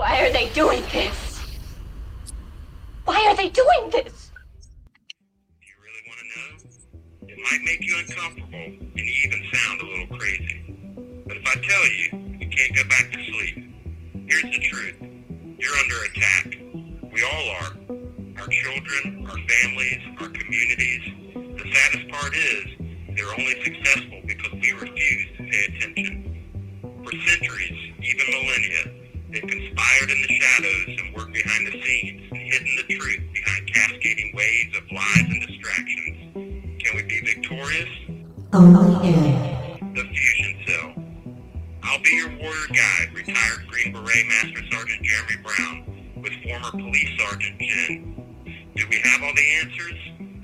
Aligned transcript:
Why 0.00 0.24
are 0.24 0.32
they 0.32 0.48
doing 0.54 0.82
this? 0.92 1.38
Why 3.04 3.22
are 3.28 3.36
they 3.36 3.50
doing 3.50 3.90
this? 3.90 4.32
You 5.60 5.74
really 5.76 6.02
want 6.08 6.18
to 6.20 6.26
know? 6.40 7.28
It 7.28 7.36
might 7.36 7.60
make 7.66 7.82
you 7.82 7.98
uncomfortable 7.98 8.48
and 8.54 8.96
even 8.96 9.44
sound 9.52 9.80
a 9.82 9.84
little 9.84 10.16
crazy. 10.16 10.64
But 11.26 11.36
if 11.36 11.46
I 11.46 11.52
tell 11.52 11.84
you, 11.92 12.38
you 12.40 12.48
can't 12.48 12.76
go 12.76 12.84
back 12.88 13.12
to 13.12 13.18
sleep. 13.22 13.74
Here's 14.26 14.42
the 14.42 14.60
truth. 14.72 14.96
You're 15.58 15.76
under 15.76 16.02
attack. 16.08 16.46
We 17.12 17.22
all 17.22 17.50
are. 17.60 17.76
Our 18.40 18.48
children, 18.48 19.26
our 19.28 19.36
families, 19.36 20.00
our 20.18 20.28
communities. 20.30 21.02
The 21.60 21.74
saddest 21.74 22.08
part 22.08 22.34
is 22.34 22.64
they're 23.14 23.34
only 23.38 23.62
successful 23.64 24.22
because 24.26 24.52
we 24.52 24.72
refuse 24.72 25.26
to 25.36 25.42
pay 25.44 25.64
attention. 25.68 26.80
For 27.04 27.12
centuries, 27.12 27.92
even 28.00 28.26
millennia, 28.30 28.99
they've 29.32 29.42
conspired 29.42 30.10
in 30.10 30.22
the 30.22 30.40
shadows 30.40 30.98
and 30.98 31.14
worked 31.16 31.32
behind 31.32 31.66
the 31.66 31.82
scenes 31.82 32.22
and 32.30 32.40
hidden 32.40 32.76
the 32.76 32.94
truth 32.94 33.20
behind 33.32 33.72
cascading 33.72 34.32
waves 34.34 34.76
of 34.76 34.84
lies 34.92 35.26
and 35.28 35.46
distractions. 35.46 36.18
Can 36.82 36.96
we 36.96 37.02
be 37.04 37.20
victorious? 37.20 37.88
In 38.52 38.72
The 39.94 40.02
Fusion 40.02 40.64
Cell. 40.66 40.94
I'll 41.82 42.02
be 42.02 42.10
your 42.10 42.30
warrior 42.38 42.66
guide, 42.68 43.14
retired 43.14 43.66
Green 43.68 43.92
Beret 43.92 44.26
Master 44.26 44.62
Sergeant 44.70 45.02
Jeremy 45.02 45.36
Brown, 45.42 46.22
with 46.22 46.32
former 46.42 46.70
Police 46.70 47.18
Sergeant 47.18 47.60
Jen. 47.60 48.14
Do 48.74 48.86
we 48.88 49.00
have 49.04 49.22
all 49.22 49.34
the 49.34 49.50
answers? 49.62 49.98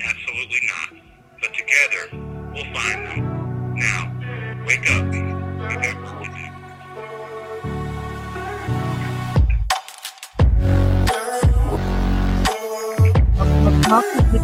Absolutely 0.04 0.60
not. 0.68 1.02
But 1.40 1.54
together, 1.54 2.52
we'll 2.54 2.72
find 2.74 3.06
them. 3.06 3.74
Now, 3.76 4.64
wake 4.66 4.90
up. 4.90 5.35
Welcome 13.88 14.32
to 14.32 14.36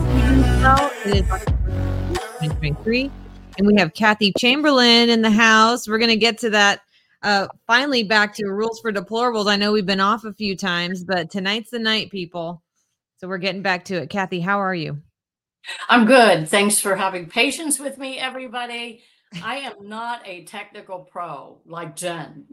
It 1.04 1.16
is 1.16 1.28
October 1.28 2.14
2023, 2.14 3.10
and 3.58 3.66
we 3.66 3.74
have 3.74 3.92
Cathi 3.92 4.32
Chamberlain 4.38 5.08
in 5.08 5.20
the 5.20 5.32
house. 5.32 5.88
We're 5.88 5.98
going 5.98 6.10
to 6.10 6.16
get 6.16 6.38
to 6.38 6.50
that. 6.50 6.82
Uh, 7.24 7.48
finally, 7.66 8.04
back 8.04 8.34
to 8.34 8.46
rules 8.46 8.78
for 8.78 8.92
deplorables. 8.92 9.48
I 9.48 9.56
know 9.56 9.72
we've 9.72 9.84
been 9.84 9.98
off 9.98 10.24
a 10.24 10.32
few 10.32 10.56
times, 10.56 11.02
but 11.02 11.28
tonight's 11.28 11.70
the 11.70 11.80
night, 11.80 12.12
people. 12.12 12.62
So 13.16 13.26
we're 13.26 13.38
getting 13.38 13.62
back 13.62 13.84
to 13.86 14.02
it. 14.02 14.10
Cathi, 14.10 14.40
how 14.40 14.60
are 14.60 14.76
you? 14.76 15.02
I'm 15.88 16.06
good. 16.06 16.48
Thanks 16.48 16.78
for 16.78 16.94
having 16.94 17.28
patience 17.28 17.80
with 17.80 17.98
me, 17.98 18.20
everybody. 18.20 19.02
I 19.42 19.56
am 19.56 19.88
not 19.88 20.22
a 20.24 20.44
technical 20.44 21.00
pro 21.00 21.58
like 21.66 21.96
Jen. 21.96 22.46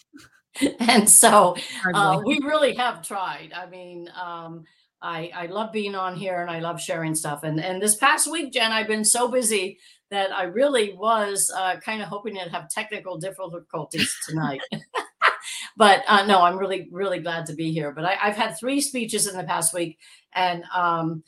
and 0.80 1.08
so 1.08 1.54
uh, 1.94 2.20
we 2.24 2.40
really 2.42 2.74
have 2.74 3.06
tried. 3.06 3.52
I 3.54 3.70
mean, 3.70 4.10
um, 4.20 4.64
I, 5.00 5.30
I 5.34 5.46
love 5.46 5.72
being 5.72 5.94
on 5.94 6.16
here 6.16 6.40
and 6.40 6.50
I 6.50 6.60
love 6.60 6.80
sharing 6.80 7.14
stuff. 7.14 7.44
And, 7.44 7.60
and 7.60 7.80
this 7.80 7.94
past 7.94 8.30
week, 8.30 8.52
Jen, 8.52 8.72
I've 8.72 8.88
been 8.88 9.04
so 9.04 9.28
busy 9.28 9.78
that 10.10 10.32
I 10.32 10.44
really 10.44 10.94
was 10.94 11.52
uh, 11.54 11.76
kind 11.76 12.02
of 12.02 12.08
hoping 12.08 12.34
to 12.34 12.40
have 12.50 12.68
technical 12.68 13.18
difficulties 13.18 14.14
tonight. 14.26 14.60
but 15.76 16.02
uh, 16.08 16.26
no, 16.26 16.42
I'm 16.42 16.58
really, 16.58 16.88
really 16.90 17.20
glad 17.20 17.46
to 17.46 17.54
be 17.54 17.72
here. 17.72 17.92
But 17.92 18.04
I, 18.04 18.16
I've 18.20 18.36
had 18.36 18.58
three 18.58 18.80
speeches 18.80 19.26
in 19.26 19.36
the 19.36 19.44
past 19.44 19.72
week. 19.72 19.98
And 20.34 20.64
um, 20.74 21.22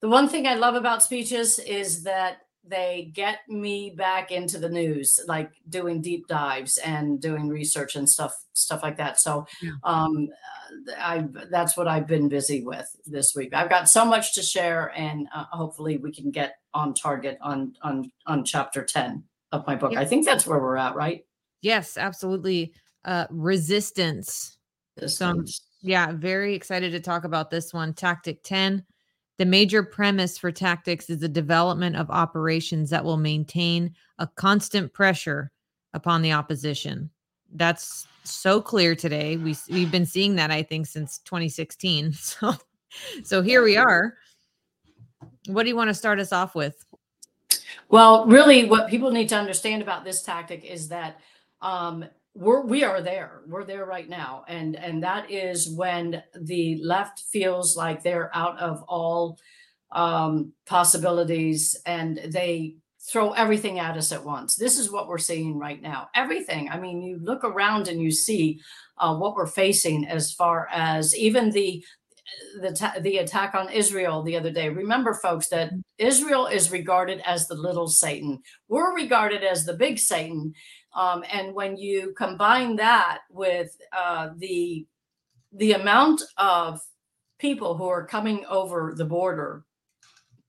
the 0.00 0.08
one 0.08 0.28
thing 0.28 0.46
I 0.46 0.54
love 0.54 0.74
about 0.74 1.02
speeches 1.02 1.58
is 1.60 2.02
that 2.02 2.41
they 2.64 3.10
get 3.14 3.40
me 3.48 3.90
back 3.90 4.30
into 4.30 4.58
the 4.58 4.68
news, 4.68 5.20
like 5.26 5.50
doing 5.68 6.00
deep 6.00 6.28
dives 6.28 6.78
and 6.78 7.20
doing 7.20 7.48
research 7.48 7.96
and 7.96 8.08
stuff, 8.08 8.34
stuff 8.52 8.82
like 8.82 8.96
that. 8.98 9.18
So, 9.18 9.46
um, 9.84 10.28
I 10.98 11.26
that's 11.50 11.76
what 11.76 11.88
I've 11.88 12.06
been 12.06 12.28
busy 12.28 12.62
with 12.64 12.88
this 13.06 13.34
week. 13.34 13.52
I've 13.54 13.68
got 13.68 13.88
so 13.88 14.04
much 14.04 14.34
to 14.34 14.42
share, 14.42 14.92
and 14.96 15.28
uh, 15.34 15.44
hopefully 15.50 15.98
we 15.98 16.12
can 16.12 16.30
get 16.30 16.56
on 16.72 16.94
target 16.94 17.38
on 17.42 17.74
on 17.82 18.10
on 18.26 18.44
chapter 18.44 18.84
ten 18.84 19.24
of 19.52 19.66
my 19.66 19.76
book. 19.76 19.92
Yeah. 19.92 20.00
I 20.00 20.04
think 20.04 20.24
that's 20.24 20.46
where 20.46 20.58
we're 20.58 20.76
at, 20.76 20.94
right? 20.94 21.24
Yes, 21.60 21.96
absolutely. 21.96 22.72
Uh, 23.04 23.26
resistance. 23.30 24.58
This 24.96 25.16
So 25.18 25.42
Yeah, 25.82 26.12
very 26.12 26.54
excited 26.54 26.92
to 26.92 27.00
talk 27.00 27.24
about 27.24 27.50
this 27.50 27.72
one. 27.72 27.94
Tactic 27.94 28.42
10. 28.42 28.84
The 29.42 29.46
major 29.46 29.82
premise 29.82 30.38
for 30.38 30.52
tactics 30.52 31.10
is 31.10 31.18
the 31.18 31.28
development 31.28 31.96
of 31.96 32.08
operations 32.10 32.90
that 32.90 33.04
will 33.04 33.16
maintain 33.16 33.92
a 34.20 34.28
constant 34.28 34.92
pressure 34.92 35.50
upon 35.94 36.22
the 36.22 36.30
opposition. 36.30 37.10
That's 37.52 38.06
so 38.22 38.62
clear 38.62 38.94
today. 38.94 39.38
We 39.38 39.56
we've 39.68 39.90
been 39.90 40.06
seeing 40.06 40.36
that 40.36 40.52
I 40.52 40.62
think 40.62 40.86
since 40.86 41.18
2016. 41.24 42.12
So 42.22 42.54
so 43.24 43.42
here 43.42 43.64
we 43.64 43.76
are. 43.76 44.14
What 45.48 45.64
do 45.64 45.70
you 45.70 45.76
want 45.76 45.88
to 45.88 45.94
start 45.94 46.20
us 46.20 46.32
off 46.32 46.54
with? 46.54 46.76
Well, 47.88 48.26
really, 48.26 48.66
what 48.66 48.88
people 48.88 49.10
need 49.10 49.28
to 49.30 49.36
understand 49.36 49.82
about 49.82 50.04
this 50.04 50.22
tactic 50.22 50.64
is 50.64 50.86
that 50.90 51.18
um, 51.60 52.04
we're 52.34 52.64
we 52.64 52.82
are 52.84 53.02
there. 53.02 53.42
We're 53.46 53.64
there 53.64 53.84
right 53.84 54.08
now, 54.08 54.44
and 54.48 54.76
and 54.76 55.02
that 55.02 55.30
is 55.30 55.68
when 55.68 56.22
the 56.40 56.80
left 56.82 57.24
feels 57.30 57.76
like 57.76 58.02
they're 58.02 58.34
out 58.34 58.58
of 58.58 58.82
all 58.88 59.38
um, 59.90 60.52
possibilities, 60.66 61.78
and 61.84 62.18
they 62.28 62.76
throw 63.10 63.32
everything 63.32 63.78
at 63.78 63.96
us 63.96 64.12
at 64.12 64.24
once. 64.24 64.54
This 64.56 64.78
is 64.78 64.90
what 64.90 65.08
we're 65.08 65.18
seeing 65.18 65.58
right 65.58 65.82
now. 65.82 66.08
Everything. 66.14 66.70
I 66.70 66.78
mean, 66.78 67.02
you 67.02 67.18
look 67.20 67.44
around 67.44 67.88
and 67.88 68.00
you 68.00 68.10
see 68.10 68.60
uh, 68.98 69.14
what 69.16 69.34
we're 69.34 69.46
facing 69.46 70.06
as 70.06 70.32
far 70.32 70.68
as 70.72 71.16
even 71.16 71.50
the 71.50 71.84
the 72.60 72.72
ta- 72.72 72.94
the 73.00 73.18
attack 73.18 73.54
on 73.54 73.70
Israel 73.70 74.22
the 74.22 74.36
other 74.36 74.50
day. 74.50 74.68
Remember, 74.68 75.14
folks, 75.14 75.48
that 75.48 75.72
Israel 75.98 76.46
is 76.46 76.70
regarded 76.70 77.20
as 77.26 77.46
the 77.46 77.54
little 77.54 77.88
Satan. 77.88 78.40
We're 78.68 78.94
regarded 78.94 79.42
as 79.42 79.64
the 79.64 79.74
big 79.74 79.98
Satan. 79.98 80.54
Um, 80.94 81.24
and 81.30 81.54
when 81.54 81.76
you 81.76 82.12
combine 82.16 82.76
that 82.76 83.20
with 83.30 83.76
uh, 83.92 84.30
the 84.36 84.86
the 85.54 85.72
amount 85.72 86.22
of 86.38 86.80
people 87.38 87.76
who 87.76 87.84
are 87.84 88.06
coming 88.06 88.44
over 88.46 88.94
the 88.96 89.04
border 89.04 89.64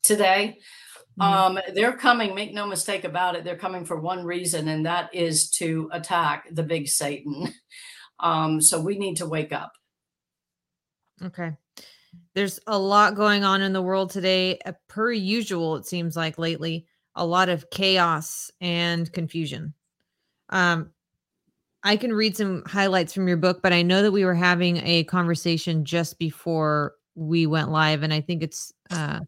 today, 0.01 0.59
Mhm. 1.19 1.23
um, 1.25 1.59
they're 1.75 1.97
coming. 1.97 2.33
Make 2.35 2.53
no 2.53 2.65
mistake 2.67 3.03
about 3.03 3.35
it. 3.35 3.43
They're 3.43 3.57
coming 3.57 3.85
for 3.85 3.99
one 3.99 4.23
reason, 4.23 4.67
and 4.69 4.85
that 4.85 5.13
is 5.13 5.49
to 5.51 5.89
attack 5.91 6.47
the 6.51 6.63
big 6.63 6.87
Satan. 6.87 7.53
Um, 8.19 8.61
so 8.61 8.79
we 8.79 8.97
need 8.97 9.17
to 9.17 9.25
wake 9.27 9.51
up. 9.51 9.73
Okay. 11.21 11.57
There's 12.35 12.59
a 12.67 12.77
lot 12.77 13.15
going 13.15 13.43
on 13.43 13.61
in 13.61 13.73
the 13.73 13.81
world 13.81 14.11
today. 14.11 14.59
Uh, 14.65 14.73
Per 14.87 15.11
usual, 15.11 15.75
it 15.75 15.85
seems 15.85 16.15
like 16.15 16.37
lately, 16.37 16.87
a 17.15 17.25
lot 17.25 17.49
of 17.49 17.69
chaos 17.69 18.49
and 18.61 19.11
confusion. 19.11 19.73
Um, 20.49 20.91
I 21.83 21.97
can 21.97 22.13
read 22.13 22.37
some 22.37 22.63
highlights 22.65 23.13
from 23.13 23.27
your 23.27 23.37
book, 23.37 23.61
but 23.61 23.73
I 23.73 23.81
know 23.81 24.03
that 24.03 24.11
we 24.11 24.23
were 24.25 24.35
having 24.35 24.77
a 24.85 25.03
conversation 25.05 25.83
just 25.83 26.17
before 26.17 26.93
we 27.15 27.45
went 27.45 27.71
live, 27.71 28.03
and 28.03 28.13
I 28.13 28.21
think 28.21 28.41
it's 28.43 28.73
uh 28.89 29.19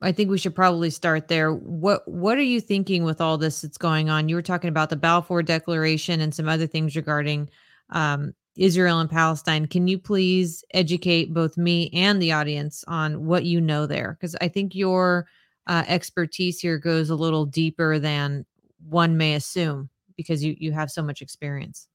I 0.00 0.12
think 0.12 0.30
we 0.30 0.38
should 0.38 0.54
probably 0.54 0.90
start 0.90 1.28
there. 1.28 1.52
What 1.52 2.06
what 2.06 2.38
are 2.38 2.42
you 2.42 2.60
thinking 2.60 3.04
with 3.04 3.20
all 3.20 3.36
this 3.36 3.62
that's 3.62 3.78
going 3.78 4.10
on? 4.10 4.28
You 4.28 4.36
were 4.36 4.42
talking 4.42 4.68
about 4.68 4.90
the 4.90 4.96
Balfour 4.96 5.42
Declaration 5.42 6.20
and 6.20 6.34
some 6.34 6.48
other 6.48 6.66
things 6.66 6.94
regarding 6.94 7.50
um, 7.90 8.32
Israel 8.56 9.00
and 9.00 9.10
Palestine. 9.10 9.66
Can 9.66 9.88
you 9.88 9.98
please 9.98 10.64
educate 10.72 11.34
both 11.34 11.56
me 11.56 11.90
and 11.92 12.22
the 12.22 12.32
audience 12.32 12.84
on 12.86 13.26
what 13.26 13.44
you 13.44 13.60
know 13.60 13.86
there? 13.86 14.16
Because 14.18 14.36
I 14.40 14.48
think 14.48 14.74
your 14.74 15.26
uh, 15.66 15.84
expertise 15.88 16.60
here 16.60 16.78
goes 16.78 17.10
a 17.10 17.16
little 17.16 17.44
deeper 17.44 17.98
than 17.98 18.46
one 18.86 19.16
may 19.16 19.34
assume 19.34 19.90
because 20.16 20.42
you 20.44 20.56
you 20.58 20.72
have 20.72 20.90
so 20.90 21.02
much 21.02 21.22
experience. 21.22 21.88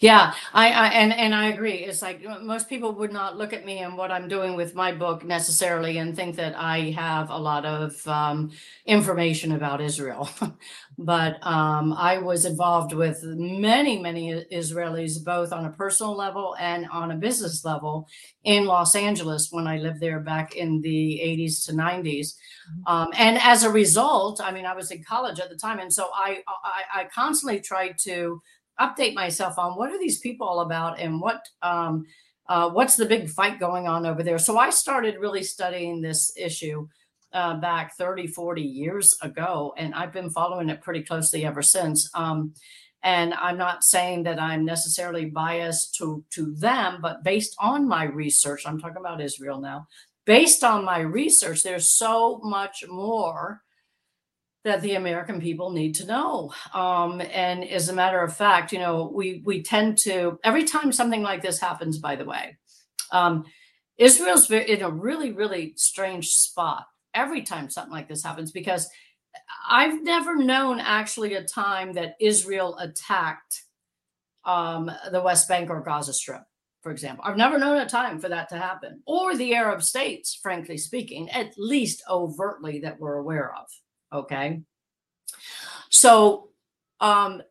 Yeah, 0.00 0.34
I, 0.52 0.70
I 0.70 0.86
and 0.88 1.12
and 1.12 1.34
I 1.34 1.46
agree. 1.48 1.74
It's 1.84 2.02
like 2.02 2.24
uh, 2.26 2.40
most 2.40 2.68
people 2.68 2.92
would 2.96 3.12
not 3.12 3.36
look 3.36 3.52
at 3.52 3.64
me 3.64 3.78
and 3.78 3.96
what 3.96 4.10
I'm 4.10 4.28
doing 4.28 4.54
with 4.56 4.74
my 4.74 4.92
book 4.92 5.24
necessarily 5.24 5.98
and 5.98 6.14
think 6.16 6.36
that 6.36 6.54
I 6.56 6.90
have 6.92 7.30
a 7.30 7.36
lot 7.38 7.64
of 7.64 8.06
um, 8.08 8.50
information 8.86 9.52
about 9.52 9.80
Israel. 9.80 10.28
but 10.98 11.44
um, 11.46 11.92
I 11.92 12.18
was 12.18 12.44
involved 12.44 12.92
with 12.92 13.20
many, 13.22 13.98
many 13.98 14.44
Israelis, 14.52 15.22
both 15.24 15.52
on 15.52 15.64
a 15.66 15.70
personal 15.70 16.16
level 16.16 16.56
and 16.58 16.86
on 16.90 17.10
a 17.10 17.16
business 17.16 17.64
level 17.64 18.08
in 18.44 18.66
Los 18.66 18.94
Angeles 18.94 19.48
when 19.50 19.66
I 19.66 19.78
lived 19.78 20.00
there 20.00 20.20
back 20.20 20.56
in 20.56 20.80
the 20.82 21.20
80s 21.22 21.64
to 21.66 21.72
90s. 21.72 22.36
Um, 22.86 23.08
and 23.18 23.38
as 23.38 23.62
a 23.62 23.70
result, 23.70 24.40
I 24.42 24.52
mean, 24.52 24.66
I 24.66 24.74
was 24.74 24.90
in 24.90 25.02
college 25.04 25.40
at 25.40 25.50
the 25.50 25.56
time, 25.56 25.78
and 25.78 25.92
so 25.92 26.08
I 26.14 26.42
I, 26.64 27.02
I 27.02 27.04
constantly 27.14 27.60
tried 27.60 27.96
to 28.04 28.42
update 28.80 29.14
myself 29.14 29.58
on 29.58 29.76
what 29.76 29.90
are 29.90 29.98
these 29.98 30.18
people 30.18 30.46
all 30.46 30.60
about 30.60 30.98
and 30.98 31.20
what 31.20 31.46
um, 31.62 32.04
uh, 32.48 32.68
what's 32.68 32.96
the 32.96 33.06
big 33.06 33.28
fight 33.28 33.60
going 33.60 33.86
on 33.86 34.06
over 34.06 34.22
there 34.22 34.38
so 34.38 34.58
i 34.58 34.70
started 34.70 35.16
really 35.18 35.42
studying 35.42 36.00
this 36.00 36.32
issue 36.36 36.86
uh, 37.32 37.54
back 37.60 37.94
30 37.96 38.26
40 38.26 38.62
years 38.62 39.16
ago 39.22 39.72
and 39.76 39.94
i've 39.94 40.12
been 40.12 40.30
following 40.30 40.68
it 40.68 40.80
pretty 40.80 41.02
closely 41.02 41.44
ever 41.44 41.62
since 41.62 42.10
um, 42.14 42.52
and 43.02 43.32
I'm 43.34 43.56
not 43.56 43.82
saying 43.82 44.24
that 44.24 44.40
I'm 44.40 44.64
necessarily 44.64 45.26
biased 45.26 45.94
to 45.96 46.22
to 46.30 46.54
them, 46.54 46.98
but 47.00 47.24
based 47.24 47.56
on 47.58 47.88
my 47.88 48.04
research, 48.04 48.64
I'm 48.66 48.78
talking 48.78 48.98
about 48.98 49.20
Israel 49.20 49.60
now. 49.60 49.86
Based 50.26 50.62
on 50.62 50.84
my 50.84 51.00
research, 51.00 51.62
there's 51.62 51.90
so 51.90 52.40
much 52.44 52.84
more 52.88 53.62
that 54.64 54.82
the 54.82 54.94
American 54.94 55.40
people 55.40 55.70
need 55.70 55.94
to 55.94 56.06
know. 56.06 56.52
Um, 56.74 57.20
and 57.32 57.64
as 57.64 57.88
a 57.88 57.94
matter 57.94 58.20
of 58.20 58.36
fact, 58.36 58.72
you 58.72 58.78
know, 58.78 59.10
we 59.14 59.42
we 59.44 59.62
tend 59.62 59.98
to 59.98 60.38
every 60.44 60.64
time 60.64 60.92
something 60.92 61.22
like 61.22 61.42
this 61.42 61.60
happens. 61.60 61.98
By 61.98 62.16
the 62.16 62.26
way, 62.26 62.58
um, 63.12 63.44
Israel's 63.96 64.50
in 64.50 64.82
a 64.82 64.90
really 64.90 65.32
really 65.32 65.74
strange 65.76 66.28
spot 66.28 66.86
every 67.14 67.42
time 67.42 67.70
something 67.70 67.92
like 67.92 68.08
this 68.08 68.22
happens 68.22 68.52
because 68.52 68.88
I've 69.68 70.02
never 70.02 70.36
known 70.36 70.80
actually 70.80 71.34
a 71.34 71.44
time 71.44 71.92
that 71.94 72.16
Israel 72.20 72.76
attacked 72.78 73.62
um, 74.44 74.90
the 75.10 75.22
West 75.22 75.48
Bank 75.48 75.70
or 75.70 75.80
Gaza 75.80 76.12
Strip, 76.12 76.42
for 76.82 76.92
example. 76.92 77.24
I've 77.26 77.36
never 77.36 77.58
known 77.58 77.78
a 77.78 77.88
time 77.88 78.18
for 78.18 78.28
that 78.28 78.48
to 78.50 78.58
happen, 78.58 79.02
or 79.06 79.36
the 79.36 79.54
Arab 79.54 79.82
states, 79.82 80.38
frankly 80.42 80.76
speaking, 80.76 81.30
at 81.30 81.52
least 81.56 82.02
overtly 82.08 82.80
that 82.80 82.98
we're 82.98 83.16
aware 83.16 83.54
of. 83.54 83.66
Okay. 84.12 84.62
So, 85.88 86.50
um, 87.00 87.42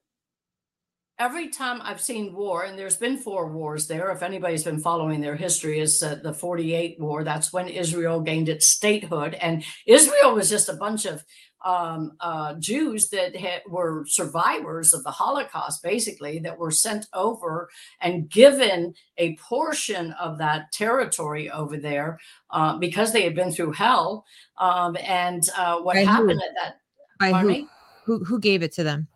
every 1.20 1.50
time 1.50 1.82
I've 1.84 2.02
seen 2.02 2.34
war, 2.34 2.64
and 2.64 2.80
there's 2.80 2.98
been 2.98 3.18
four 3.18 3.52
wars 3.52 3.88
there, 3.88 4.10
if 4.12 4.24
anybody's 4.24 4.64
been 4.64 4.80
following 4.80 5.20
their 5.20 5.36
history, 5.36 5.80
is 5.80 6.02
uh, 6.02 6.20
the 6.24 6.34
48 6.34 7.00
war. 7.00 7.24
That's 7.24 7.52
when 7.52 7.68
Israel 7.68 8.22
gained 8.22 8.50
its 8.50 8.68
statehood. 8.68 9.34
And 9.36 9.64
Israel 9.86 10.34
was 10.34 10.50
just 10.50 10.70
a 10.70 10.74
bunch 10.74 11.06
of 11.06 11.24
um, 11.66 12.14
uh, 12.22 12.54
Jews 12.56 13.10
that 13.10 13.36
had, 13.36 13.64
were 13.68 14.06
survivors 14.08 14.94
of 14.94 15.04
the 15.04 15.12
Holocaust, 15.12 15.84
basically, 15.84 16.40
that 16.40 16.58
were 16.58 16.72
sent 16.72 17.06
over 17.14 17.70
and 18.00 18.30
given 18.30 18.94
a 19.18 19.36
portion 19.36 20.14
of 20.14 20.38
that 20.38 20.72
territory 20.72 21.52
over 21.52 21.76
there 21.76 22.18
uh, 22.52 22.78
because 22.78 23.12
they 23.12 23.24
had 23.24 23.36
been 23.36 23.52
through 23.52 23.74
hell. 23.74 24.26
Um, 24.58 24.96
and 25.06 25.44
uh, 25.58 25.82
what 25.82 25.96
By 25.96 26.04
happened 26.06 26.32
who? 26.32 26.48
at 26.48 26.56
that? 26.64 26.76
By 27.20 27.42
who, 27.42 27.68
who 28.06 28.24
who 28.24 28.40
gave 28.40 28.64
it 28.64 28.72
to 28.74 28.84
them? 28.84 29.10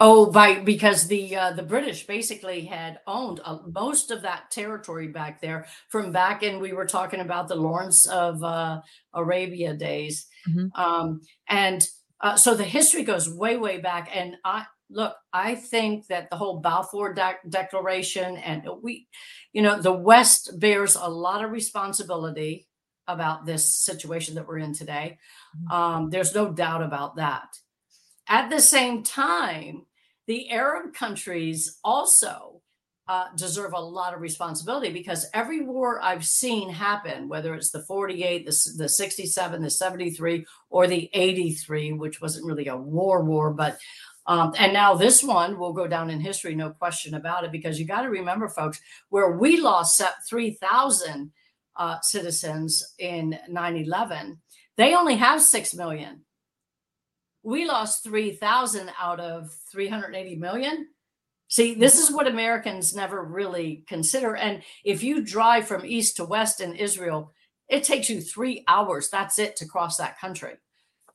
Oh, 0.00 0.30
by 0.30 0.60
because 0.60 1.08
the 1.08 1.34
uh, 1.34 1.52
the 1.54 1.62
British 1.64 2.06
basically 2.06 2.64
had 2.64 3.00
owned 3.08 3.40
uh, 3.44 3.58
most 3.74 4.12
of 4.12 4.22
that 4.22 4.48
territory 4.50 5.08
back 5.08 5.40
there 5.40 5.66
from 5.88 6.12
back 6.12 6.44
in 6.44 6.60
we 6.60 6.72
were 6.72 6.86
talking 6.86 7.18
about 7.20 7.48
the 7.48 7.56
Lawrence 7.56 8.06
of 8.06 8.42
uh, 8.44 8.80
Arabia 9.14 9.74
days, 9.74 10.26
Mhm. 10.48 10.70
um, 10.78 11.20
and 11.48 11.84
uh, 12.20 12.36
so 12.36 12.54
the 12.54 12.62
history 12.64 13.02
goes 13.02 13.28
way 13.28 13.56
way 13.56 13.78
back. 13.80 14.08
And 14.14 14.36
I 14.44 14.66
look, 14.88 15.16
I 15.32 15.56
think 15.56 16.06
that 16.06 16.30
the 16.30 16.36
whole 16.36 16.60
Balfour 16.60 17.12
Dec- 17.12 17.48
Declaration 17.48 18.36
and 18.36 18.68
we, 18.80 19.08
you 19.52 19.62
know, 19.62 19.80
the 19.82 19.92
West 19.92 20.60
bears 20.60 20.94
a 20.94 21.08
lot 21.08 21.44
of 21.44 21.50
responsibility 21.50 22.68
about 23.08 23.46
this 23.46 23.74
situation 23.76 24.36
that 24.36 24.46
we're 24.46 24.58
in 24.58 24.74
today. 24.74 25.18
Mhm. 25.56 25.72
Um, 25.74 26.10
there's 26.10 26.34
no 26.36 26.52
doubt 26.52 26.82
about 26.84 27.16
that. 27.16 27.48
At 28.28 28.50
the 28.50 28.60
same 28.60 29.02
time, 29.02 29.86
the 30.28 30.50
Arab 30.50 30.94
countries 30.94 31.78
also 31.82 32.60
uh, 33.08 33.28
deserve 33.34 33.72
a 33.72 33.80
lot 33.80 34.12
of 34.12 34.20
responsibility 34.20 34.92
because 34.92 35.26
every 35.32 35.62
war 35.62 35.98
I've 36.02 36.26
seen 36.26 36.68
happen, 36.68 37.26
whether 37.26 37.54
it's 37.54 37.70
the 37.70 37.80
48, 37.80 38.44
the, 38.44 38.72
the 38.76 38.88
67, 38.88 39.62
the 39.62 39.70
73, 39.70 40.44
or 40.68 40.86
the 40.86 41.08
83, 41.14 41.94
which 41.94 42.20
wasn't 42.20 42.44
really 42.44 42.68
a 42.68 42.76
war 42.76 43.24
war, 43.24 43.52
but 43.52 43.78
um, 44.26 44.52
and 44.58 44.74
now 44.74 44.94
this 44.94 45.24
one 45.24 45.58
will 45.58 45.72
go 45.72 45.86
down 45.86 46.10
in 46.10 46.20
history, 46.20 46.54
no 46.54 46.68
question 46.68 47.14
about 47.14 47.44
it, 47.44 47.50
because 47.50 47.80
you 47.80 47.86
got 47.86 48.02
to 48.02 48.10
remember, 48.10 48.50
folks, 48.50 48.78
where 49.08 49.30
we 49.38 49.58
lost 49.58 49.96
se- 49.96 50.04
3,000 50.28 51.32
uh, 51.76 51.98
citizens 52.02 52.94
in 52.98 53.38
9 53.48 53.76
11, 53.78 54.38
they 54.76 54.94
only 54.94 55.16
have 55.16 55.40
6 55.40 55.74
million 55.74 56.20
we 57.48 57.66
lost 57.66 58.04
3,000 58.04 58.90
out 59.00 59.20
of 59.20 59.50
380 59.72 60.36
million. 60.36 60.88
See, 61.48 61.72
this 61.72 61.98
is 61.98 62.12
what 62.12 62.26
Americans 62.26 62.94
never 62.94 63.24
really 63.24 63.84
consider. 63.88 64.36
And 64.36 64.62
if 64.84 65.02
you 65.02 65.24
drive 65.24 65.66
from 65.66 65.86
east 65.86 66.16
to 66.16 66.26
west 66.26 66.60
in 66.60 66.74
Israel, 66.74 67.32
it 67.66 67.84
takes 67.84 68.10
you 68.10 68.20
three 68.20 68.64
hours. 68.68 69.08
That's 69.08 69.38
it 69.38 69.56
to 69.56 69.66
cross 69.66 69.96
that 69.96 70.20
country. 70.20 70.56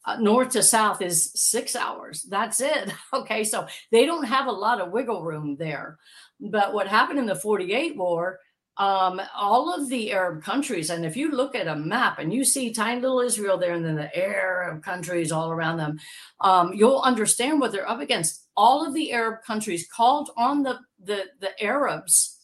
Uh, 0.05 0.17
north 0.17 0.49
to 0.53 0.63
south 0.63 1.03
is 1.03 1.31
six 1.35 1.75
hours. 1.75 2.23
That's 2.23 2.61
it. 2.61 2.91
Okay. 3.13 3.43
So 3.43 3.67
they 3.91 4.07
don't 4.07 4.25
have 4.25 4.47
a 4.47 4.51
lot 4.51 4.81
of 4.81 4.91
wiggle 4.91 5.23
room 5.23 5.55
there. 5.55 5.99
But 6.39 6.73
what 6.73 6.87
happened 6.87 7.19
in 7.19 7.27
the 7.27 7.35
48 7.35 7.95
war, 7.95 8.39
um, 8.77 9.21
all 9.35 9.73
of 9.73 9.89
the 9.89 10.11
Arab 10.11 10.43
countries, 10.43 10.89
and 10.89 11.05
if 11.05 11.15
you 11.15 11.31
look 11.31 11.55
at 11.55 11.67
a 11.67 11.75
map 11.75 12.17
and 12.17 12.33
you 12.33 12.43
see 12.43 12.73
tiny 12.73 13.01
little 13.01 13.19
Israel 13.19 13.57
there 13.57 13.73
and 13.73 13.85
then 13.85 13.95
the 13.95 14.15
Arab 14.17 14.83
countries 14.83 15.31
all 15.31 15.51
around 15.51 15.77
them, 15.77 15.99
um, 16.41 16.73
you'll 16.73 17.01
understand 17.01 17.59
what 17.59 17.71
they're 17.71 17.89
up 17.89 17.99
against. 17.99 18.47
All 18.55 18.85
of 18.85 18.93
the 18.93 19.11
Arab 19.11 19.43
countries 19.45 19.87
called 19.87 20.29
on 20.37 20.63
the 20.63 20.79
the, 21.03 21.25
the 21.39 21.63
Arabs 21.63 22.37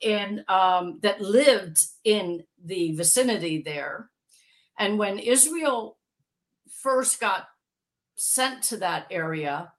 in 0.00 0.44
um, 0.48 0.98
that 1.02 1.20
lived 1.20 1.78
in 2.04 2.44
the 2.64 2.92
vicinity 2.92 3.62
there, 3.62 4.10
and 4.78 4.98
when 4.98 5.18
Israel 5.18 5.98
first 6.82 7.20
got 7.20 7.48
sent 8.16 8.62
to 8.64 8.76
that 8.78 9.06
area, 9.10 9.72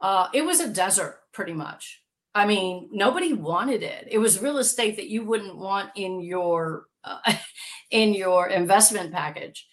uh, 0.00 0.28
it 0.32 0.44
was 0.44 0.60
a 0.60 0.68
desert 0.68 1.20
pretty 1.32 1.52
much. 1.52 2.01
I 2.34 2.46
mean, 2.46 2.88
nobody 2.92 3.34
wanted 3.34 3.82
it. 3.82 4.08
It 4.10 4.18
was 4.18 4.40
real 4.40 4.58
estate 4.58 4.96
that 4.96 5.08
you 5.08 5.24
wouldn't 5.24 5.56
want 5.56 5.90
in 5.96 6.20
your 6.20 6.86
uh, 7.04 7.18
in 7.90 8.14
your 8.14 8.48
investment 8.48 9.12
package. 9.12 9.66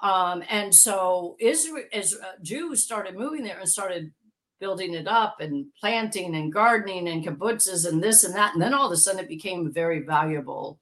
Um, 0.00 0.42
and 0.48 0.74
so 0.74 1.36
Israel, 1.40 1.84
as 1.92 2.14
uh, 2.14 2.32
Jews 2.42 2.84
started 2.84 3.16
moving 3.16 3.42
there 3.42 3.58
and 3.58 3.68
started 3.68 4.12
building 4.60 4.94
it 4.94 5.06
up 5.06 5.40
and 5.40 5.66
planting 5.80 6.34
and 6.34 6.52
gardening 6.52 7.08
and 7.08 7.24
kibbutzes 7.24 7.86
and 7.86 8.02
this 8.02 8.24
and 8.24 8.34
that, 8.34 8.54
and 8.54 8.62
then 8.62 8.74
all 8.74 8.86
of 8.86 8.92
a 8.92 8.96
sudden 8.96 9.20
it 9.20 9.28
became 9.28 9.66
a 9.66 9.70
very 9.70 10.00
valuable 10.00 10.78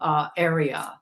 uh, 0.00 0.28
area. 0.36 0.98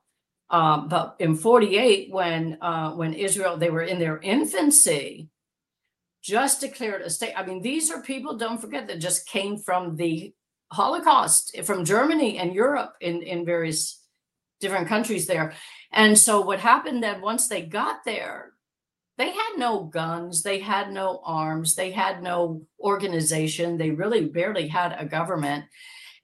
Um, 0.51 0.89
but 0.89 1.17
in 1.19 1.37
'48, 1.37 2.11
when 2.11 2.59
uh, 2.61 2.93
when 2.93 3.15
Israel 3.15 3.57
they 3.57 3.71
were 3.71 3.83
in 3.83 3.99
their 3.99 4.19
infancy, 4.19 5.29
just 6.23 6.61
declared 6.61 7.03
a 7.03 7.11
state. 7.11 7.35
I 7.37 7.45
mean, 7.45 7.61
these 7.61 7.91
are 7.91 8.01
people, 8.01 8.37
don't 8.37 8.61
forget, 8.61 8.87
that 8.87 9.01
just 9.01 9.29
came 9.29 9.59
from 9.59 9.97
the 9.97 10.33
Holocaust, 10.71 11.57
from 11.65 11.85
Germany 11.85 12.39
and 12.39 12.55
Europe 12.55 12.95
in, 13.01 13.23
in 13.23 13.45
various 13.45 14.01
different 14.61 14.89
countries 14.89 15.27
there. 15.27 15.53
And 15.93 16.17
so 16.17 16.41
what 16.41 16.61
happened 16.61 17.03
then 17.03 17.21
once 17.21 17.49
they 17.49 17.63
got 17.63 18.05
there, 18.05 18.53
they 19.19 19.31
had 19.31 19.59
no 19.59 19.85
guns, 19.85 20.43
they 20.43 20.61
had 20.61 20.91
no 20.91 21.21
arms, 21.25 21.75
they 21.75 21.91
had 21.91 22.23
no 22.23 22.63
organization, 22.81 23.77
they 23.77 23.91
really 23.91 24.27
barely 24.27 24.69
had 24.69 24.97
a 24.99 25.05
government. 25.05 25.65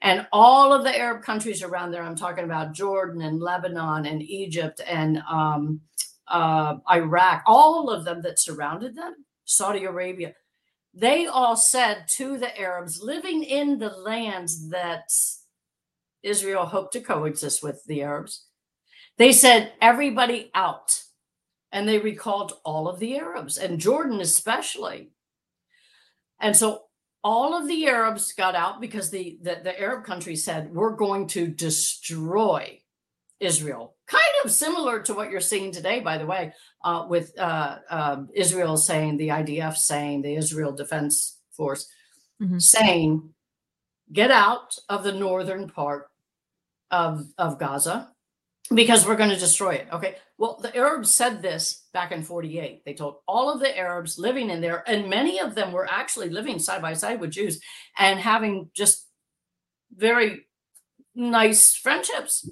And 0.00 0.26
all 0.32 0.72
of 0.72 0.84
the 0.84 0.96
Arab 0.96 1.22
countries 1.22 1.62
around 1.62 1.90
there, 1.90 2.02
I'm 2.02 2.16
talking 2.16 2.44
about 2.44 2.72
Jordan 2.72 3.20
and 3.20 3.40
Lebanon 3.40 4.06
and 4.06 4.22
Egypt 4.22 4.80
and 4.86 5.18
um, 5.28 5.80
uh, 6.28 6.76
Iraq, 6.90 7.42
all 7.46 7.90
of 7.90 8.04
them 8.04 8.22
that 8.22 8.38
surrounded 8.38 8.96
them, 8.96 9.14
Saudi 9.48 9.84
Arabia, 9.84 10.34
they 10.92 11.26
all 11.26 11.56
said 11.56 12.06
to 12.08 12.38
the 12.38 12.58
Arabs 12.58 13.02
living 13.02 13.42
in 13.42 13.78
the 13.78 13.88
lands 13.88 14.68
that 14.70 15.10
Israel 16.22 16.66
hoped 16.66 16.92
to 16.92 17.00
coexist 17.00 17.62
with 17.62 17.82
the 17.86 18.02
Arabs, 18.02 18.46
they 19.16 19.32
said, 19.32 19.72
everybody 19.80 20.50
out. 20.54 21.02
And 21.72 21.88
they 21.88 21.98
recalled 21.98 22.54
all 22.64 22.88
of 22.88 22.98
the 22.98 23.18
Arabs 23.18 23.58
and 23.58 23.78
Jordan 23.78 24.20
especially. 24.20 25.10
And 26.40 26.56
so 26.56 26.84
all 27.24 27.54
of 27.54 27.68
the 27.68 27.86
Arabs 27.86 28.32
got 28.32 28.54
out 28.54 28.80
because 28.80 29.10
the, 29.10 29.38
the, 29.42 29.60
the 29.62 29.80
Arab 29.80 30.04
countries 30.04 30.44
said, 30.44 30.72
we're 30.72 30.96
going 30.96 31.26
to 31.28 31.46
destroy 31.46 32.80
Israel. 33.40 33.96
Kind 34.08 34.22
of 34.44 34.50
similar 34.50 35.00
to 35.02 35.14
what 35.14 35.30
you're 35.30 35.40
seeing 35.40 35.70
today, 35.70 36.00
by 36.00 36.16
the 36.18 36.26
way, 36.26 36.52
uh, 36.82 37.06
with 37.08 37.38
uh, 37.38 37.78
uh, 37.90 38.22
Israel 38.34 38.76
saying, 38.76 39.18
the 39.18 39.28
IDF 39.28 39.76
saying, 39.76 40.22
the 40.22 40.34
Israel 40.34 40.72
Defense 40.72 41.38
Force 41.52 41.88
Mhm. 42.40 42.62
saying, 42.62 43.34
get 44.12 44.30
out 44.30 44.76
of 44.88 45.02
the 45.04 45.12
northern 45.12 45.68
part 45.68 46.08
of, 46.90 47.26
of 47.36 47.58
Gaza 47.58 48.14
because 48.72 49.04
we're 49.06 49.16
going 49.16 49.30
to 49.30 49.36
destroy 49.36 49.72
it. 49.74 49.88
Okay. 49.92 50.16
Well, 50.38 50.58
the 50.62 50.74
Arabs 50.76 51.12
said 51.12 51.42
this 51.42 51.86
back 51.92 52.12
in 52.12 52.22
48. 52.22 52.84
They 52.84 52.94
told 52.94 53.16
all 53.26 53.52
of 53.52 53.58
the 53.60 53.76
Arabs 53.76 54.18
living 54.18 54.50
in 54.50 54.60
there, 54.60 54.84
and 54.86 55.10
many 55.10 55.40
of 55.40 55.54
them 55.56 55.72
were 55.72 55.86
actually 55.90 56.30
living 56.30 56.58
side 56.60 56.80
by 56.80 56.92
side 56.94 57.20
with 57.20 57.32
Jews 57.32 57.60
and 57.98 58.20
having 58.20 58.70
just 58.72 59.06
very 59.94 60.46
nice 61.14 61.74
friendships. 61.74 62.48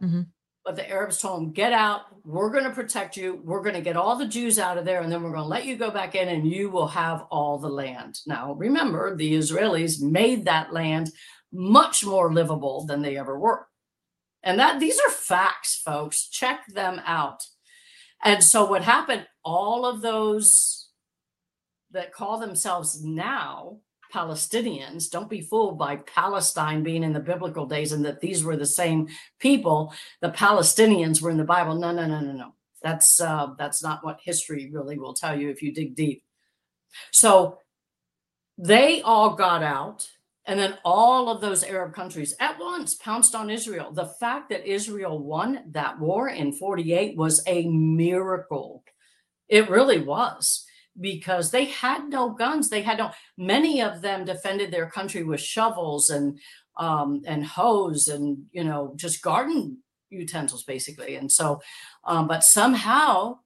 Mhm. 0.00 0.28
The 0.76 0.88
Arabs 0.88 1.18
told 1.18 1.40
them, 1.40 1.52
get 1.52 1.72
out. 1.72 2.02
We're 2.24 2.50
going 2.50 2.64
to 2.64 2.70
protect 2.70 3.16
you. 3.16 3.40
We're 3.44 3.62
going 3.62 3.74
to 3.74 3.80
get 3.80 3.96
all 3.96 4.16
the 4.16 4.26
Jews 4.26 4.58
out 4.58 4.78
of 4.78 4.84
there, 4.84 5.00
and 5.00 5.10
then 5.10 5.22
we're 5.22 5.32
going 5.32 5.42
to 5.42 5.48
let 5.48 5.64
you 5.64 5.76
go 5.76 5.90
back 5.90 6.14
in, 6.14 6.28
and 6.28 6.50
you 6.50 6.70
will 6.70 6.88
have 6.88 7.26
all 7.30 7.58
the 7.58 7.68
land. 7.68 8.20
Now, 8.26 8.52
remember, 8.54 9.16
the 9.16 9.34
Israelis 9.34 10.00
made 10.00 10.44
that 10.44 10.72
land 10.72 11.10
much 11.52 12.04
more 12.04 12.32
livable 12.32 12.84
than 12.86 13.02
they 13.02 13.16
ever 13.16 13.38
were. 13.38 13.66
And 14.42 14.58
that 14.58 14.80
these 14.80 14.98
are 15.06 15.10
facts, 15.10 15.80
folks. 15.84 16.28
Check 16.28 16.66
them 16.68 17.00
out. 17.04 17.42
And 18.24 18.42
so 18.42 18.64
what 18.64 18.82
happened, 18.82 19.26
all 19.44 19.84
of 19.84 20.02
those 20.02 20.88
that 21.92 22.12
call 22.12 22.38
themselves 22.38 23.02
now 23.02 23.78
Palestinians, 24.12 25.10
don't 25.10 25.30
be 25.30 25.40
fooled 25.40 25.78
by 25.78 25.96
Palestine 25.96 26.82
being 26.82 27.02
in 27.02 27.12
the 27.12 27.20
biblical 27.20 27.66
days 27.66 27.92
and 27.92 28.04
that 28.04 28.20
these 28.20 28.44
were 28.44 28.56
the 28.56 28.66
same 28.66 29.08
people. 29.38 29.92
The 30.20 30.30
Palestinians 30.30 31.20
were 31.20 31.30
in 31.30 31.36
the 31.36 31.44
Bible. 31.44 31.74
No, 31.74 31.92
no, 31.92 32.06
no, 32.06 32.20
no, 32.20 32.32
no. 32.32 32.54
That's 32.82 33.20
uh, 33.20 33.54
that's 33.58 33.82
not 33.82 34.04
what 34.04 34.20
history 34.22 34.70
really 34.72 34.98
will 34.98 35.14
tell 35.14 35.38
you 35.38 35.50
if 35.50 35.62
you 35.62 35.72
dig 35.72 35.94
deep. 35.94 36.22
So 37.10 37.58
they 38.56 39.02
all 39.02 39.34
got 39.34 39.62
out 39.62 40.08
and 40.46 40.58
then 40.58 40.78
all 40.84 41.28
of 41.28 41.40
those 41.40 41.62
Arab 41.62 41.92
countries 41.92 42.34
at 42.40 42.58
once 42.58 42.94
pounced 42.94 43.34
on 43.34 43.50
Israel. 43.50 43.92
The 43.92 44.06
fact 44.06 44.48
that 44.48 44.66
Israel 44.66 45.18
won 45.18 45.64
that 45.72 46.00
war 46.00 46.28
in 46.28 46.52
48 46.52 47.16
was 47.16 47.42
a 47.46 47.68
miracle. 47.68 48.82
It 49.48 49.68
really 49.68 50.00
was 50.00 50.64
because 51.00 51.50
they 51.50 51.66
had 51.66 52.08
no 52.08 52.30
guns. 52.30 52.68
They 52.68 52.82
had 52.82 52.98
no, 52.98 53.10
many 53.36 53.82
of 53.82 54.02
them 54.02 54.24
defended 54.24 54.70
their 54.70 54.90
country 54.90 55.22
with 55.22 55.40
shovels 55.40 56.10
and, 56.10 56.38
um, 56.76 57.22
and 57.26 57.44
hoes 57.44 58.08
and, 58.08 58.44
you 58.52 58.64
know, 58.64 58.92
just 58.96 59.22
garden 59.22 59.78
utensils 60.10 60.64
basically. 60.64 61.16
And 61.16 61.30
so, 61.30 61.60
um, 62.04 62.26
but 62.26 62.44
somehow 62.44 63.38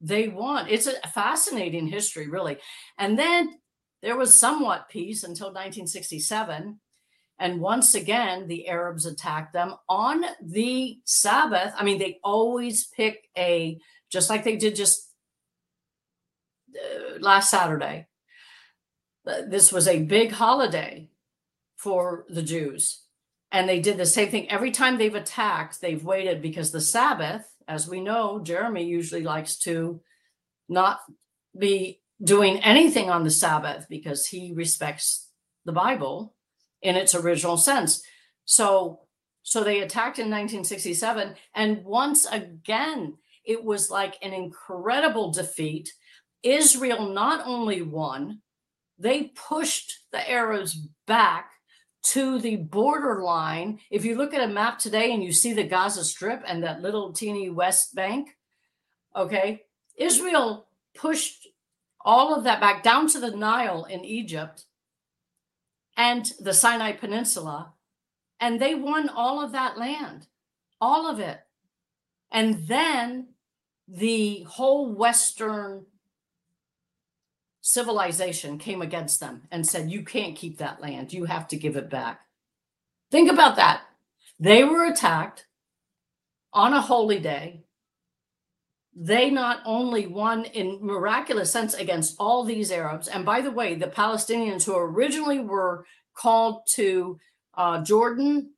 they 0.00 0.28
won. 0.28 0.66
It's 0.68 0.86
a 0.86 1.08
fascinating 1.08 1.86
history, 1.86 2.28
really. 2.28 2.58
And 2.98 3.18
then 3.18 3.58
there 4.02 4.16
was 4.16 4.38
somewhat 4.38 4.88
peace 4.88 5.24
until 5.24 5.48
1967. 5.48 6.80
And 7.38 7.60
once 7.60 7.94
again, 7.94 8.48
the 8.48 8.68
Arabs 8.68 9.06
attacked 9.06 9.52
them 9.52 9.74
on 9.88 10.24
the 10.42 10.98
Sabbath. 11.04 11.72
I 11.76 11.84
mean, 11.84 11.98
they 11.98 12.18
always 12.22 12.86
pick 12.86 13.28
a, 13.36 13.78
just 14.10 14.28
like 14.28 14.44
they 14.44 14.56
did 14.56 14.74
just 14.74 15.09
uh, 16.76 17.18
last 17.20 17.50
Saturday. 17.50 18.06
This 19.24 19.72
was 19.72 19.86
a 19.86 20.02
big 20.02 20.32
holiday 20.32 21.08
for 21.76 22.24
the 22.28 22.42
Jews. 22.42 23.02
And 23.52 23.68
they 23.68 23.80
did 23.80 23.96
the 23.96 24.06
same 24.06 24.30
thing. 24.30 24.50
Every 24.50 24.70
time 24.70 24.96
they've 24.96 25.14
attacked, 25.14 25.80
they've 25.80 26.02
waited 26.02 26.40
because 26.40 26.70
the 26.70 26.80
Sabbath, 26.80 27.44
as 27.66 27.88
we 27.88 28.00
know, 28.00 28.40
Jeremy 28.40 28.84
usually 28.84 29.22
likes 29.22 29.56
to 29.60 30.00
not 30.68 31.00
be 31.58 32.00
doing 32.22 32.60
anything 32.60 33.10
on 33.10 33.24
the 33.24 33.30
Sabbath 33.30 33.86
because 33.88 34.26
he 34.26 34.52
respects 34.54 35.28
the 35.64 35.72
Bible 35.72 36.34
in 36.82 36.96
its 36.96 37.14
original 37.14 37.56
sense. 37.56 38.02
So 38.44 39.00
so 39.42 39.64
they 39.64 39.80
attacked 39.80 40.18
in 40.18 40.26
1967 40.26 41.34
and 41.54 41.84
once 41.84 42.26
again 42.26 43.16
it 43.44 43.64
was 43.64 43.90
like 43.90 44.16
an 44.22 44.32
incredible 44.32 45.32
defeat. 45.32 45.92
Israel 46.42 47.08
not 47.08 47.46
only 47.46 47.82
won, 47.82 48.40
they 48.98 49.32
pushed 49.34 50.00
the 50.12 50.30
Arabs 50.30 50.74
back 51.06 51.52
to 52.02 52.38
the 52.38 52.56
borderline. 52.56 53.78
If 53.90 54.04
you 54.04 54.16
look 54.16 54.34
at 54.34 54.42
a 54.42 54.52
map 54.52 54.78
today 54.78 55.12
and 55.12 55.22
you 55.22 55.32
see 55.32 55.52
the 55.52 55.64
Gaza 55.64 56.04
Strip 56.04 56.42
and 56.46 56.62
that 56.62 56.82
little 56.82 57.12
teeny 57.12 57.50
West 57.50 57.94
Bank, 57.94 58.36
okay, 59.14 59.62
Israel 59.96 60.68
pushed 60.94 61.48
all 62.02 62.34
of 62.34 62.44
that 62.44 62.60
back 62.60 62.82
down 62.82 63.06
to 63.08 63.20
the 63.20 63.30
Nile 63.30 63.84
in 63.84 64.04
Egypt 64.04 64.64
and 65.96 66.32
the 66.40 66.54
Sinai 66.54 66.92
Peninsula. 66.92 67.74
And 68.38 68.58
they 68.58 68.74
won 68.74 69.10
all 69.10 69.42
of 69.42 69.52
that 69.52 69.76
land, 69.76 70.26
all 70.80 71.06
of 71.06 71.20
it. 71.20 71.40
And 72.32 72.66
then 72.66 73.34
the 73.86 74.44
whole 74.44 74.94
Western 74.94 75.84
civilization 77.60 78.58
came 78.58 78.82
against 78.82 79.20
them 79.20 79.42
and 79.50 79.66
said, 79.66 79.90
You 79.90 80.04
can't 80.04 80.36
keep 80.36 80.58
that 80.58 80.80
land. 80.80 81.12
You 81.12 81.24
have 81.24 81.48
to 81.48 81.56
give 81.56 81.76
it 81.76 81.90
back. 81.90 82.20
Think 83.10 83.30
about 83.30 83.56
that. 83.56 83.82
They 84.38 84.64
were 84.64 84.86
attacked 84.86 85.46
on 86.52 86.72
a 86.72 86.80
holy 86.80 87.18
day 87.18 87.64
they 88.94 89.30
not 89.30 89.60
only 89.64 90.06
won 90.06 90.44
in 90.44 90.78
miraculous 90.84 91.50
sense 91.50 91.74
against 91.74 92.16
all 92.18 92.44
these 92.44 92.72
Arabs, 92.72 93.08
and 93.08 93.24
by 93.24 93.40
the 93.40 93.50
way, 93.50 93.74
the 93.74 93.86
Palestinians 93.86 94.64
who 94.64 94.76
originally 94.76 95.40
were 95.40 95.86
called 96.14 96.66
to 96.74 97.18
uh, 97.54 97.82
Jordan, 97.82 98.50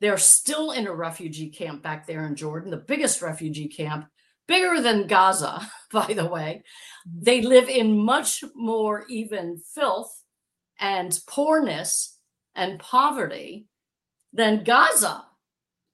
they're 0.00 0.18
still 0.18 0.70
in 0.70 0.86
a 0.86 0.94
refugee 0.94 1.48
camp 1.48 1.82
back 1.82 2.06
there 2.06 2.26
in 2.26 2.36
Jordan, 2.36 2.70
the 2.70 2.76
biggest 2.76 3.22
refugee 3.22 3.68
camp, 3.68 4.06
bigger 4.46 4.80
than 4.80 5.06
Gaza, 5.06 5.70
by 5.92 6.12
the 6.12 6.26
way. 6.26 6.62
They 7.06 7.40
mm-hmm. 7.40 7.48
live 7.48 7.68
in 7.68 7.98
much 7.98 8.42
more 8.54 9.04
even 9.08 9.60
filth 9.74 10.22
and 10.78 11.18
poorness 11.26 12.18
and 12.54 12.78
poverty 12.78 13.66
than 14.32 14.64
Gaza. 14.64 15.24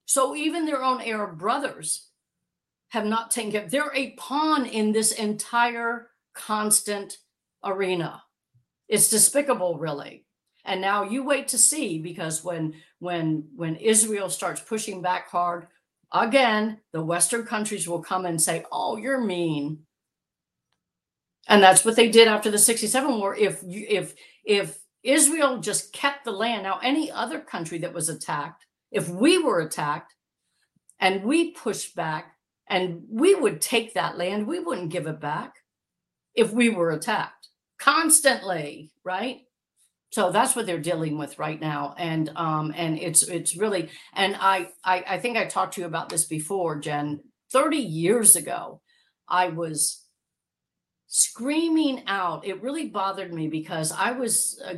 So 0.06 0.34
even 0.36 0.66
their 0.66 0.82
own 0.82 1.00
Arab 1.00 1.38
brothers 1.38 2.08
have 2.88 3.06
not 3.06 3.30
taken 3.30 3.52
care. 3.52 3.68
They're 3.68 3.94
a 3.94 4.10
pawn 4.12 4.66
in 4.66 4.92
this 4.92 5.12
entire 5.12 6.10
constant 6.34 7.18
arena. 7.64 8.22
It's 8.88 9.08
despicable, 9.08 9.78
really. 9.78 10.26
And 10.64 10.80
now 10.80 11.04
you 11.04 11.24
wait 11.24 11.48
to 11.48 11.58
see 11.58 11.98
because 11.98 12.44
when 12.44 12.74
when 12.98 13.48
when 13.56 13.76
Israel 13.76 14.28
starts 14.28 14.60
pushing 14.60 15.02
back 15.02 15.28
hard, 15.28 15.66
again, 16.12 16.80
the 16.92 17.04
Western 17.04 17.44
countries 17.46 17.88
will 17.88 18.02
come 18.02 18.26
and 18.26 18.40
say, 18.40 18.64
"Oh, 18.72 18.96
you're 18.96 19.20
mean." 19.20 19.86
And 21.48 21.62
that's 21.62 21.84
what 21.84 21.96
they 21.96 22.08
did 22.10 22.28
after 22.28 22.50
the 22.50 22.58
67 22.58 23.18
war. 23.18 23.34
If 23.36 23.62
if 23.64 24.14
if 24.44 24.78
Israel 25.02 25.58
just 25.58 25.92
kept 25.92 26.24
the 26.24 26.32
land, 26.32 26.64
now 26.64 26.78
any 26.82 27.10
other 27.10 27.40
country 27.40 27.78
that 27.78 27.92
was 27.94 28.08
attacked, 28.08 28.66
if 28.90 29.08
we 29.08 29.38
were 29.38 29.60
attacked 29.60 30.14
and 31.00 31.24
we 31.24 31.50
pushed 31.52 31.96
back, 31.96 32.36
and 32.68 33.02
we 33.10 33.34
would 33.34 33.60
take 33.60 33.94
that 33.94 34.16
land, 34.16 34.46
we 34.46 34.60
wouldn't 34.60 34.92
give 34.92 35.06
it 35.06 35.20
back 35.20 35.54
if 36.34 36.52
we 36.52 36.70
were 36.70 36.90
attacked 36.92 37.48
constantly, 37.78 38.92
right? 39.04 39.40
So 40.12 40.30
that's 40.30 40.54
what 40.54 40.66
they're 40.66 40.78
dealing 40.78 41.16
with 41.16 41.38
right 41.38 41.58
now. 41.58 41.94
And 41.96 42.30
um, 42.36 42.72
and 42.76 42.98
it's 42.98 43.22
it's 43.22 43.56
really 43.56 43.88
and 44.12 44.36
I, 44.38 44.68
I 44.84 45.04
I 45.08 45.18
think 45.18 45.38
I 45.38 45.46
talked 45.46 45.74
to 45.74 45.80
you 45.80 45.86
about 45.86 46.10
this 46.10 46.26
before, 46.26 46.78
Jen. 46.78 47.20
30 47.50 47.76
years 47.78 48.36
ago, 48.36 48.80
I 49.28 49.48
was 49.48 50.06
screaming 51.06 52.02
out. 52.06 52.46
It 52.46 52.62
really 52.62 52.88
bothered 52.88 53.32
me 53.32 53.48
because 53.48 53.92
I 53.92 54.12
was 54.12 54.62
uh, 54.64 54.74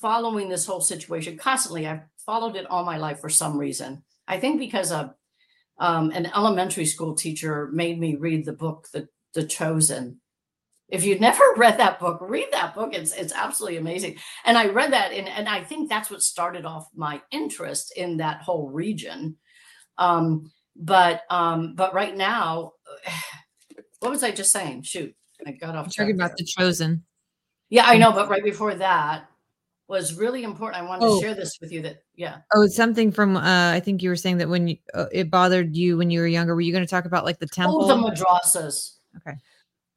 following 0.00 0.48
this 0.48 0.66
whole 0.66 0.80
situation 0.80 1.38
constantly. 1.38 1.86
I've 1.86 2.02
followed 2.24 2.56
it 2.56 2.66
all 2.70 2.84
my 2.84 2.98
life 2.98 3.20
for 3.20 3.30
some 3.30 3.58
reason. 3.58 4.02
I 4.28 4.38
think 4.38 4.58
because 4.58 4.92
of 4.92 5.14
um, 5.78 6.10
an 6.10 6.26
elementary 6.26 6.84
school 6.84 7.14
teacher 7.14 7.70
made 7.72 7.98
me 7.98 8.16
read 8.16 8.44
the 8.44 8.52
book, 8.52 8.88
The, 8.92 9.08
the 9.34 9.44
Chosen. 9.44 10.20
If 10.92 11.04
you've 11.04 11.20
never 11.20 11.42
read 11.56 11.78
that 11.78 11.98
book, 11.98 12.18
read 12.20 12.46
that 12.52 12.74
book. 12.74 12.94
It's 12.94 13.12
it's 13.12 13.32
absolutely 13.32 13.78
amazing. 13.78 14.18
And 14.44 14.56
I 14.56 14.66
read 14.66 14.92
that, 14.92 15.12
and, 15.12 15.28
and 15.28 15.48
I 15.48 15.64
think 15.64 15.88
that's 15.88 16.10
what 16.10 16.22
started 16.22 16.64
off 16.64 16.86
my 16.94 17.20
interest 17.32 17.92
in 17.96 18.18
that 18.18 18.42
whole 18.42 18.68
region. 18.68 19.36
Um, 19.98 20.52
but 20.76 21.22
um, 21.30 21.74
but 21.74 21.94
right 21.94 22.16
now, 22.16 22.74
what 23.98 24.12
was 24.12 24.22
I 24.22 24.30
just 24.30 24.52
saying? 24.52 24.82
Shoot, 24.82 25.14
I 25.44 25.52
got 25.52 25.74
off. 25.74 25.94
Talking 25.94 26.14
about 26.14 26.36
the 26.36 26.44
chosen. 26.44 27.04
Yeah, 27.70 27.86
I 27.86 27.96
know, 27.96 28.12
but 28.12 28.28
right 28.28 28.44
before 28.44 28.74
that, 28.74 29.26
was 29.92 30.14
really 30.14 30.42
important. 30.42 30.82
I 30.82 30.86
wanted 30.86 31.04
oh. 31.04 31.20
to 31.20 31.26
share 31.26 31.34
this 31.34 31.58
with 31.60 31.70
you 31.70 31.82
that, 31.82 32.02
yeah. 32.16 32.38
Oh, 32.54 32.62
it's 32.62 32.74
something 32.74 33.12
from, 33.12 33.36
uh, 33.36 33.72
I 33.72 33.80
think 33.80 34.02
you 34.02 34.08
were 34.08 34.16
saying 34.16 34.38
that 34.38 34.48
when 34.48 34.68
you, 34.68 34.76
uh, 34.94 35.06
it 35.12 35.30
bothered 35.30 35.76
you 35.76 35.98
when 35.98 36.10
you 36.10 36.20
were 36.20 36.26
younger, 36.26 36.54
were 36.54 36.62
you 36.62 36.72
going 36.72 36.84
to 36.84 36.90
talk 36.90 37.04
about 37.04 37.26
like 37.26 37.38
the 37.38 37.46
temple? 37.46 37.84
Oh, 37.84 37.88
the 37.88 38.10
madrasas. 38.10 38.94
Okay. 39.18 39.36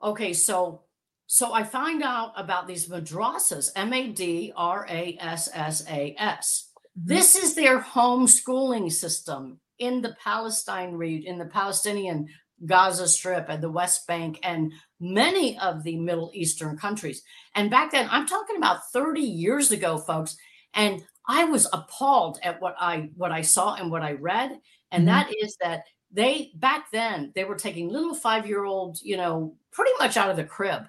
Okay. 0.04 0.34
So, 0.34 0.82
so 1.28 1.54
I 1.54 1.64
find 1.64 2.04
out 2.04 2.34
about 2.36 2.68
these 2.68 2.88
madrasas, 2.88 3.72
M 3.76 3.94
A 3.94 4.08
D 4.08 4.54
R 4.56 4.86
A 4.90 5.18
S 5.20 5.50
S 5.54 5.84
A 5.90 6.16
S. 6.18 6.70
Mm-hmm. 6.98 7.08
This 7.08 7.36
is 7.36 7.56
their 7.56 7.80
homeschooling 7.80 8.92
system 8.92 9.60
in 9.80 10.02
the 10.02 10.16
Palestine 10.24 10.94
region, 10.94 11.34
in 11.34 11.40
the 11.40 11.46
Palestinian 11.46 12.28
Gaza 12.66 13.08
Strip 13.08 13.50
and 13.50 13.62
the 13.62 13.72
West 13.72 14.08
Bank 14.08 14.40
and 14.44 14.72
many 15.00 15.58
of 15.60 15.84
the 15.84 15.98
Middle 15.98 16.32
Eastern 16.34 16.78
countries. 16.78 17.22
And 17.54 17.70
back 17.70 17.92
then, 17.92 18.08
I'm 18.10 18.28
talking 18.28 18.58
about 18.58 18.92
30 18.94 19.22
years 19.22 19.72
ago, 19.72 19.98
folks, 19.98 20.38
and 20.74 21.04
I 21.28 21.46
was 21.46 21.68
appalled 21.74 22.40
at 22.44 22.62
what 22.62 22.76
I 22.80 23.10
what 23.16 23.32
I 23.32 23.42
saw 23.42 23.76
and 23.76 23.90
what 23.90 24.04
I 24.04 24.14
read, 24.14 24.60
and 24.92 25.08
mm-hmm. 25.08 25.08
that 25.08 25.34
is 25.42 25.58
that 25.62 25.84
they 26.12 26.52
back 26.56 26.92
then 26.92 27.32
they 27.36 27.44
were 27.44 27.56
taking 27.56 27.90
little 27.90 28.14
five 28.14 28.48
year 28.48 28.64
old, 28.64 29.00
you 29.02 29.18
know, 29.18 29.56
pretty 29.72 29.92
much 30.00 30.18
out 30.18 30.30
of 30.30 30.38
the 30.38 30.44
crib, 30.44 30.84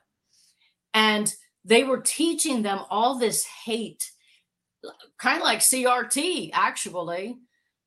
and 0.97 1.33
they 1.62 1.85
were 1.85 2.00
teaching 2.00 2.62
them 2.62 2.81
all 2.88 3.19
this 3.19 3.45
hate, 3.45 4.11
kind 5.19 5.37
of 5.37 5.45
like 5.45 5.59
CRT 5.59 6.50
actually, 6.55 7.37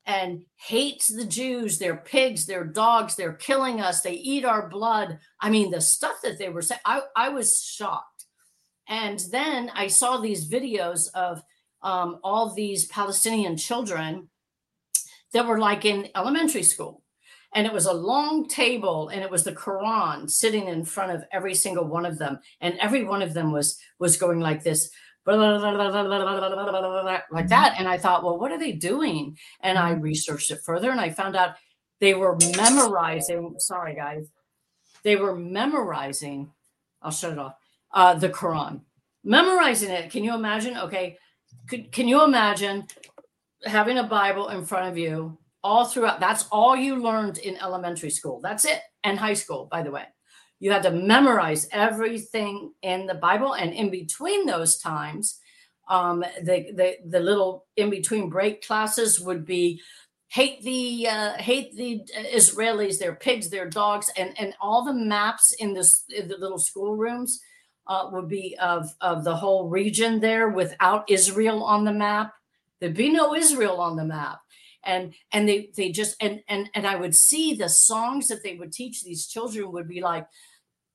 and 0.06 0.44
hates 0.58 1.08
the 1.08 1.26
Jews. 1.26 1.80
They're 1.80 1.98
pigs. 1.98 2.46
They're 2.46 2.64
dogs. 2.64 3.16
They're 3.16 3.34
killing 3.34 3.82
us. 3.82 4.02
They 4.02 4.14
eat 4.14 4.46
our 4.46 4.70
blood. 4.70 5.18
I 5.42 5.50
mean, 5.50 5.72
the 5.72 5.82
stuff 5.82 6.18
that 6.24 6.38
they 6.38 6.50
were 6.50 6.62
saying, 6.62 6.82
I, 6.86 7.02
I 7.16 7.30
was 7.30 7.64
shocked. 7.64 8.26
And 8.88 9.20
then 9.32 9.72
I 9.74 9.88
saw 9.88 10.18
these 10.18 10.48
videos 10.48 11.10
of 11.16 11.42
um, 11.82 12.20
all 12.24 12.54
these 12.54 12.86
Palestinian 12.86 13.58
children 13.58 14.30
that 15.34 15.48
were 15.48 15.60
like 15.60 15.84
in 15.84 16.10
elementary 16.16 16.64
school. 16.64 17.02
And 17.56 17.66
it 17.66 17.74
was 17.74 17.88
a 17.88 17.94
long 17.94 18.48
table 18.48 19.10
and 19.10 19.22
it 19.22 19.32
was 19.32 19.44
the 19.44 19.54
Quran 19.54 20.30
sitting 20.30 20.68
in 20.68 20.86
front 20.86 21.12
of 21.12 21.24
every 21.32 21.56
single 21.56 21.86
one 21.86 22.06
of 22.06 22.20
them. 22.20 22.40
And 22.62 22.78
every 22.80 23.04
one 23.04 23.22
of 23.22 23.34
them 23.34 23.52
was 23.52 23.80
was 23.98 24.18
going 24.18 24.40
like 24.40 24.64
this 24.64 24.92
like 25.26 25.38
that. 27.50 27.76
And 27.78 27.88
I 27.88 27.98
thought, 27.98 28.24
well, 28.24 28.40
what 28.40 28.52
are 28.52 28.60
they 28.60 28.72
doing? 28.72 29.38
And 29.62 29.78
I 29.78 29.92
researched 29.92 30.52
it 30.52 30.62
further 30.64 30.92
and 30.92 31.00
I 31.00 31.10
found 31.10 31.36
out 31.36 31.56
they 32.00 32.14
were 32.14 32.38
memorizing. 32.56 33.56
Sorry, 33.60 33.96
guys. 33.96 34.28
They 35.04 35.16
were 35.16 35.36
memorizing. 35.36 36.52
I'll 37.02 37.12
shut 37.12 37.34
it 37.34 37.40
off. 37.40 37.56
Uh, 37.92 38.14
the 38.14 38.30
Quran, 38.30 38.82
memorizing 39.24 39.90
it. 39.90 40.12
Can 40.12 40.24
you 40.24 40.36
imagine? 40.36 40.78
Okay. 40.78 41.18
Could, 41.68 41.92
can 41.92 42.08
you 42.08 42.24
imagine 42.24 42.86
having 43.66 43.98
a 43.98 44.04
Bible 44.04 44.50
in 44.50 44.66
front 44.66 44.90
of 44.90 44.98
you 44.98 45.38
all 45.64 45.86
throughout? 45.86 46.20
That's 46.20 46.46
all 46.52 46.76
you 46.76 46.96
learned 46.96 47.38
in 47.40 47.58
elementary 47.58 48.10
school. 48.10 48.40
That's 48.42 48.66
it. 48.66 48.82
And 49.04 49.18
high 49.18 49.34
school, 49.34 49.68
by 49.72 49.84
the 49.84 49.92
way. 49.92 50.06
You 50.60 50.72
had 50.72 50.84
to 50.84 50.92
memorize 50.92 51.68
everything 51.72 52.74
in 52.82 53.06
the 53.06 53.16
Bible. 53.16 53.54
And 53.54 53.74
in 53.74 53.90
between 53.90 54.46
those 54.46 54.78
times, 54.80 55.40
um, 55.88 56.20
the, 56.44 56.72
the, 56.74 56.98
the 57.08 57.20
little 57.20 57.66
in 57.78 57.90
between 57.90 58.30
break 58.30 58.66
classes 58.66 59.20
would 59.20 59.46
be 59.46 59.82
hate 60.30 60.62
the 60.62 61.08
uh, 61.08 61.34
hate 61.34 61.76
the 61.76 62.02
Israelis, 62.34 63.00
they're 63.00 63.16
pigs, 63.16 63.50
they're 63.50 63.70
dogs, 63.70 64.10
and 64.16 64.40
and 64.40 64.54
all 64.62 64.86
the 64.86 64.94
maps 64.94 65.52
in 65.54 65.74
this 65.74 66.06
in 66.10 66.28
the 66.28 66.38
little 66.38 66.60
schoolrooms 66.60 67.42
uh, 67.88 68.10
would 68.12 68.28
be 68.28 68.56
of 68.62 68.94
of 69.02 69.24
the 69.24 69.36
whole 69.36 69.68
region 69.68 70.20
there 70.20 70.50
without 70.50 71.10
Israel 71.10 71.64
on 71.64 71.84
the 71.84 71.94
map. 71.94 72.34
There'd 72.80 72.94
be 72.94 73.10
no 73.10 73.36
Israel 73.36 73.82
on 73.82 73.98
the 73.98 74.06
map, 74.06 74.40
and 74.84 75.14
and 75.32 75.48
they 75.48 75.72
they 75.76 75.92
just 75.92 76.16
and 76.22 76.42
and 76.48 76.70
and 76.74 76.88
I 76.88 76.96
would 76.96 77.16
see 77.16 77.54
the 77.54 77.70
songs 77.70 78.28
that 78.28 78.44
they 78.44 78.56
would 78.56 78.72
teach 78.72 79.04
these 79.04 79.28
children 79.28 79.72
would 79.72 79.88
be 79.88 80.02
like 80.02 80.28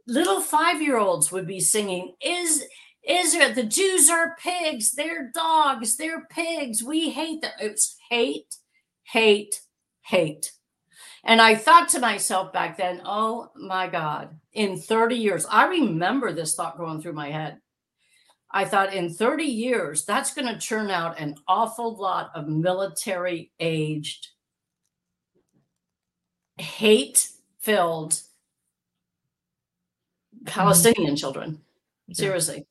little 0.07 0.41
five 0.41 0.83
year 0.83 0.99
olds 0.99 1.33
would 1.33 1.47
be 1.47 1.61
singing 1.61 2.15
is 2.21 2.65
Israel, 3.07 3.53
the 3.53 3.65
Jews 3.65 4.09
are 4.09 4.37
pigs, 4.43 4.93
they're 4.93 5.31
dogs, 5.35 5.97
they're 5.97 6.27
pigs. 6.31 6.83
We 6.83 7.11
hate 7.11 7.43
them. 7.43 7.53
It's 7.61 7.97
hate, 8.09 8.57
hate, 9.05 9.61
hate. 10.03 10.53
And 11.23 11.41
I 11.41 11.55
thought 11.55 11.89
to 11.91 12.01
myself 12.01 12.53
back 12.53 12.77
then, 12.77 13.03
oh 13.05 13.51
my 13.57 13.89
God, 13.89 14.39
in 14.53 14.79
30 14.79 15.17
years, 15.17 15.47
I 15.47 15.67
remember 15.67 16.33
this 16.33 16.55
thought 16.55 16.79
going 16.79 17.01
through 17.01 17.15
my 17.15 17.31
head. 17.31 17.59
I 18.57 18.65
thought 18.65 18.95
in 18.95 19.13
30 19.13 19.43
years, 19.43 20.05
that's 20.05 20.33
going 20.33 20.47
to 20.47 20.61
churn 20.61 20.89
out 20.89 21.19
an 21.19 21.35
awful 21.49 21.97
lot 21.97 22.31
of 22.37 22.47
military 22.47 23.51
aged, 23.59 24.29
hate 26.57 27.31
filled 27.59 28.13
mm-hmm. 28.13 30.45
Palestinian 30.47 31.17
children. 31.17 31.63
Seriously. 32.13 32.65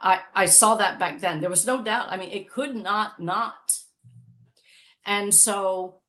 I, 0.00 0.22
I 0.34 0.46
saw 0.46 0.74
that 0.74 0.98
back 0.98 1.20
then. 1.20 1.40
There 1.40 1.50
was 1.50 1.68
no 1.68 1.84
doubt. 1.84 2.08
I 2.10 2.16
mean, 2.16 2.30
it 2.30 2.50
could 2.50 2.74
not 2.74 3.20
not. 3.20 3.78
And 5.06 5.32
so 5.32 6.00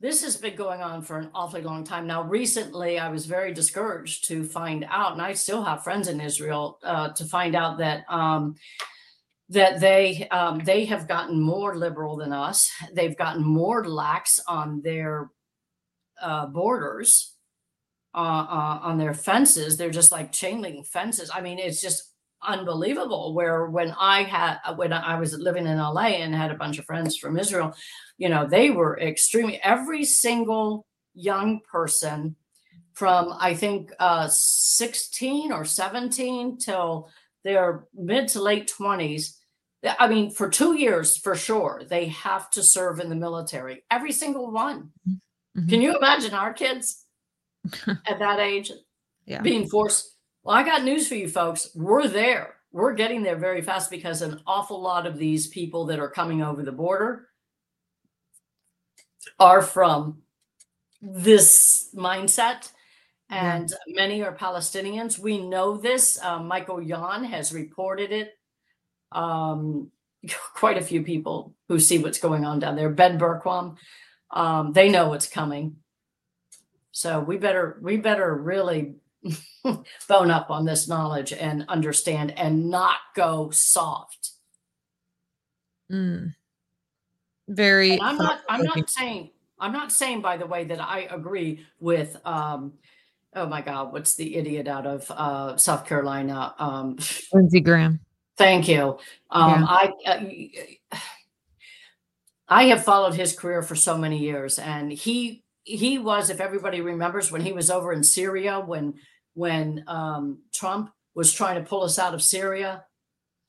this 0.00 0.22
has 0.22 0.36
been 0.36 0.54
going 0.54 0.80
on 0.80 1.02
for 1.02 1.18
an 1.18 1.30
awfully 1.34 1.62
long 1.62 1.82
time. 1.82 2.06
Now, 2.06 2.22
recently, 2.22 2.98
I 2.98 3.08
was 3.08 3.26
very 3.26 3.52
discouraged 3.52 4.26
to 4.28 4.44
find 4.44 4.86
out, 4.88 5.12
and 5.12 5.22
I 5.22 5.32
still 5.32 5.64
have 5.64 5.82
friends 5.82 6.06
in 6.06 6.20
Israel, 6.20 6.78
uh, 6.84 7.08
to 7.10 7.24
find 7.24 7.56
out 7.56 7.78
that 7.78 8.04
um, 8.08 8.54
that 9.48 9.80
they 9.80 10.28
um, 10.28 10.60
they 10.60 10.84
have 10.84 11.08
gotten 11.08 11.40
more 11.40 11.76
liberal 11.76 12.16
than 12.16 12.32
us. 12.32 12.70
They've 12.92 13.16
gotten 13.16 13.42
more 13.42 13.88
lax 13.88 14.40
on 14.46 14.82
their 14.82 15.30
uh, 16.22 16.46
borders 16.46 17.34
uh, 18.14 18.18
uh, 18.18 18.78
on 18.82 18.98
their 18.98 19.14
fences. 19.14 19.76
They're 19.76 19.90
just 19.90 20.12
like 20.12 20.32
chain 20.32 20.60
link 20.60 20.86
fences. 20.86 21.30
I 21.34 21.40
mean, 21.40 21.58
it's 21.58 21.80
just 21.80 22.07
unbelievable. 22.42 23.34
Where 23.34 23.66
when 23.66 23.94
I 23.98 24.22
had 24.22 24.58
when 24.76 24.92
I 24.92 25.18
was 25.18 25.34
living 25.34 25.66
in 25.66 25.78
LA 25.78 26.18
and 26.22 26.34
had 26.34 26.50
a 26.50 26.56
bunch 26.56 26.78
of 26.78 26.84
friends 26.84 27.16
from 27.16 27.38
Israel, 27.38 27.74
you 28.16 28.28
know, 28.28 28.46
they 28.46 28.70
were 28.70 28.98
extremely 28.98 29.60
every 29.62 30.04
single 30.04 30.86
young 31.14 31.60
person 31.60 32.36
from 32.92 33.34
I 33.38 33.54
think 33.54 33.92
uh, 33.98 34.28
16 34.28 35.52
or 35.52 35.64
17 35.64 36.58
till 36.58 37.10
their 37.44 37.86
mid 37.94 38.28
to 38.28 38.42
late 38.42 38.72
20s. 38.76 39.34
I 39.98 40.08
mean, 40.08 40.32
for 40.32 40.48
two 40.48 40.76
years 40.76 41.16
for 41.16 41.36
sure, 41.36 41.82
they 41.88 42.06
have 42.06 42.50
to 42.50 42.62
serve 42.64 42.98
in 42.98 43.08
the 43.08 43.14
military. 43.14 43.84
Every 43.90 44.10
single 44.10 44.50
one. 44.50 44.90
Mm-hmm. 45.08 45.68
Can 45.68 45.80
you 45.80 45.96
imagine 45.96 46.34
our 46.34 46.52
kids? 46.52 47.04
at 47.86 48.18
that 48.18 48.38
age 48.38 48.72
yeah. 49.26 49.40
being 49.40 49.68
forced. 49.68 50.14
Well, 50.48 50.56
I 50.56 50.62
got 50.62 50.82
news 50.82 51.06
for 51.06 51.14
you 51.14 51.28
folks. 51.28 51.68
We're 51.74 52.08
there. 52.08 52.54
We're 52.72 52.94
getting 52.94 53.22
there 53.22 53.36
very 53.36 53.60
fast 53.60 53.90
because 53.90 54.22
an 54.22 54.40
awful 54.46 54.80
lot 54.80 55.06
of 55.06 55.18
these 55.18 55.46
people 55.46 55.84
that 55.84 55.98
are 55.98 56.08
coming 56.08 56.40
over 56.40 56.62
the 56.62 56.72
border 56.72 57.28
are 59.38 59.60
from 59.60 60.22
this 61.02 61.90
mindset 61.94 62.70
and 63.28 63.70
yeah. 63.86 63.94
many 63.94 64.22
are 64.22 64.34
Palestinians. 64.34 65.18
We 65.18 65.36
know 65.36 65.76
this. 65.76 66.18
Uh, 66.18 66.38
Michael 66.38 66.80
Yon 66.80 67.24
has 67.24 67.52
reported 67.52 68.10
it. 68.10 68.38
Um, 69.12 69.90
quite 70.54 70.78
a 70.78 70.82
few 70.82 71.02
people 71.02 71.52
who 71.68 71.78
see 71.78 71.98
what's 71.98 72.20
going 72.20 72.46
on 72.46 72.58
down 72.58 72.74
there. 72.74 72.88
Ben 72.88 73.18
Bergquam, 73.18 73.76
um, 74.30 74.72
they 74.72 74.88
know 74.88 75.10
what's 75.10 75.28
coming. 75.28 75.76
So 76.90 77.20
we 77.20 77.36
better 77.36 77.78
we 77.82 77.98
better 77.98 78.34
really 78.34 78.94
bone 80.08 80.30
up 80.30 80.50
on 80.50 80.64
this 80.64 80.88
knowledge 80.88 81.32
and 81.32 81.64
understand 81.68 82.36
and 82.38 82.70
not 82.70 82.96
go 83.14 83.50
soft. 83.50 84.30
Mm. 85.90 86.34
Very. 87.48 87.92
And 87.92 88.02
I'm 88.02 88.16
not. 88.18 88.40
I'm 88.48 88.62
not 88.62 88.90
saying. 88.90 89.30
I'm 89.58 89.72
not 89.72 89.90
saying, 89.90 90.20
by 90.20 90.36
the 90.36 90.46
way, 90.46 90.64
that 90.64 90.80
I 90.80 91.08
agree 91.10 91.66
with. 91.80 92.16
Um, 92.24 92.74
oh 93.34 93.46
my 93.46 93.62
God, 93.62 93.92
what's 93.92 94.14
the 94.14 94.36
idiot 94.36 94.68
out 94.68 94.86
of 94.86 95.10
uh, 95.10 95.56
South 95.56 95.86
Carolina? 95.86 96.54
Um, 96.58 96.98
Lindsey 97.32 97.60
Graham. 97.60 98.00
Thank 98.36 98.68
you. 98.68 98.98
Um, 99.30 99.62
yeah. 99.62 99.66
I. 99.68 99.92
Uh, 100.92 100.96
I 102.50 102.64
have 102.68 102.82
followed 102.82 103.12
his 103.12 103.34
career 103.34 103.60
for 103.60 103.74
so 103.74 103.98
many 103.98 104.16
years, 104.20 104.58
and 104.58 104.90
he 104.90 105.44
he 105.76 105.98
was, 105.98 106.30
if 106.30 106.40
everybody 106.40 106.80
remembers, 106.80 107.30
when 107.30 107.42
he 107.42 107.52
was 107.52 107.70
over 107.70 107.92
in 107.92 108.02
Syria, 108.02 108.60
when 108.60 108.94
when 109.34 109.84
um, 109.86 110.38
Trump 110.52 110.90
was 111.14 111.32
trying 111.32 111.62
to 111.62 111.68
pull 111.68 111.82
us 111.82 111.98
out 111.98 112.14
of 112.14 112.22
Syria. 112.22 112.84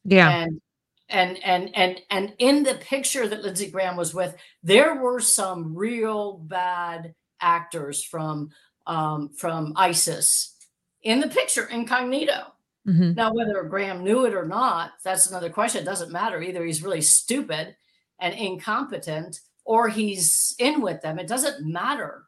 Yeah. 0.04 0.30
And 0.30 0.62
and 1.10 1.44
and 1.44 1.76
and 1.76 2.02
and 2.12 2.34
in 2.38 2.64
the 2.64 2.76
picture 2.76 3.28
that 3.28 3.42
Lindsey 3.42 3.72
Graham 3.72 3.96
was 3.96 4.14
with, 4.14 4.36
there 4.62 4.96
were 4.96 5.20
some 5.20 5.76
real 5.76 6.38
bad 6.38 7.16
actors 7.42 8.04
from 8.04 8.50
um, 8.86 9.30
from 9.30 9.74
ISIS 9.76 10.56
in 11.04 11.20
the 11.20 11.28
picture, 11.28 11.66
incognito. 11.66 12.54
Mm-hmm. 12.88 13.14
Now, 13.14 13.34
whether 13.34 13.62
Graham 13.64 14.04
knew 14.04 14.26
it 14.26 14.34
or 14.34 14.46
not, 14.46 14.92
that's 15.04 15.28
another 15.28 15.50
question. 15.50 15.82
It 15.82 15.86
doesn't 15.86 16.12
matter. 16.12 16.42
Either 16.42 16.66
he's 16.66 16.84
really 16.84 17.02
stupid 17.02 17.76
and 18.20 18.34
incompetent, 18.34 19.40
or 19.70 19.88
he's 19.88 20.56
in 20.58 20.82
with 20.82 21.00
them. 21.04 21.20
It 21.20 21.28
doesn't 21.28 21.64
matter. 21.64 22.24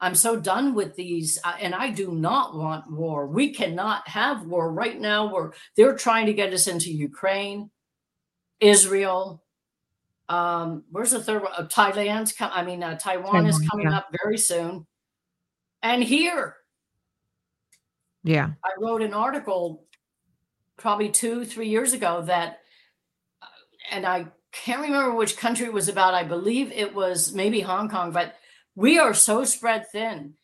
I'm 0.00 0.14
so 0.14 0.40
done 0.40 0.74
with 0.74 0.96
these, 0.96 1.38
uh, 1.44 1.52
and 1.60 1.74
I 1.74 1.90
do 1.90 2.12
not 2.12 2.56
want 2.56 2.90
war. 2.90 3.26
We 3.26 3.52
cannot 3.52 4.08
have 4.08 4.46
war 4.46 4.72
right 4.72 4.98
now. 4.98 5.30
Where 5.30 5.52
they're 5.76 5.94
trying 5.94 6.24
to 6.24 6.32
get 6.32 6.54
us 6.54 6.68
into 6.68 6.90
Ukraine, 6.90 7.70
Israel. 8.60 9.44
Um, 10.30 10.84
where's 10.90 11.10
the 11.10 11.22
third 11.22 11.42
one? 11.42 11.52
Uh, 11.54 11.68
Thailand's 11.68 12.32
come. 12.32 12.50
I 12.54 12.64
mean, 12.64 12.82
uh, 12.82 12.96
Taiwan, 12.96 13.26
Taiwan, 13.26 13.46
is 13.46 13.60
coming 13.70 13.90
yeah. 13.90 13.98
up 13.98 14.08
very 14.22 14.38
soon, 14.38 14.86
and 15.82 16.02
here. 16.02 16.56
Yeah, 18.24 18.52
I 18.64 18.70
wrote 18.80 19.02
an 19.02 19.12
article 19.12 19.84
probably 20.78 21.10
two, 21.10 21.44
three 21.44 21.68
years 21.68 21.92
ago 21.92 22.22
that, 22.22 22.60
uh, 23.42 23.46
and 23.90 24.06
I 24.06 24.28
can't 24.52 24.82
remember 24.82 25.14
which 25.14 25.36
country 25.36 25.66
it 25.66 25.72
was 25.72 25.88
about. 25.88 26.14
I 26.14 26.24
believe 26.24 26.72
it 26.72 26.94
was 26.94 27.32
maybe 27.32 27.60
Hong 27.60 27.88
Kong, 27.88 28.12
but 28.12 28.34
We 28.76 28.98
are 28.98 29.14
so 29.14 29.44
spread 29.44 29.88
thin. 29.88 30.34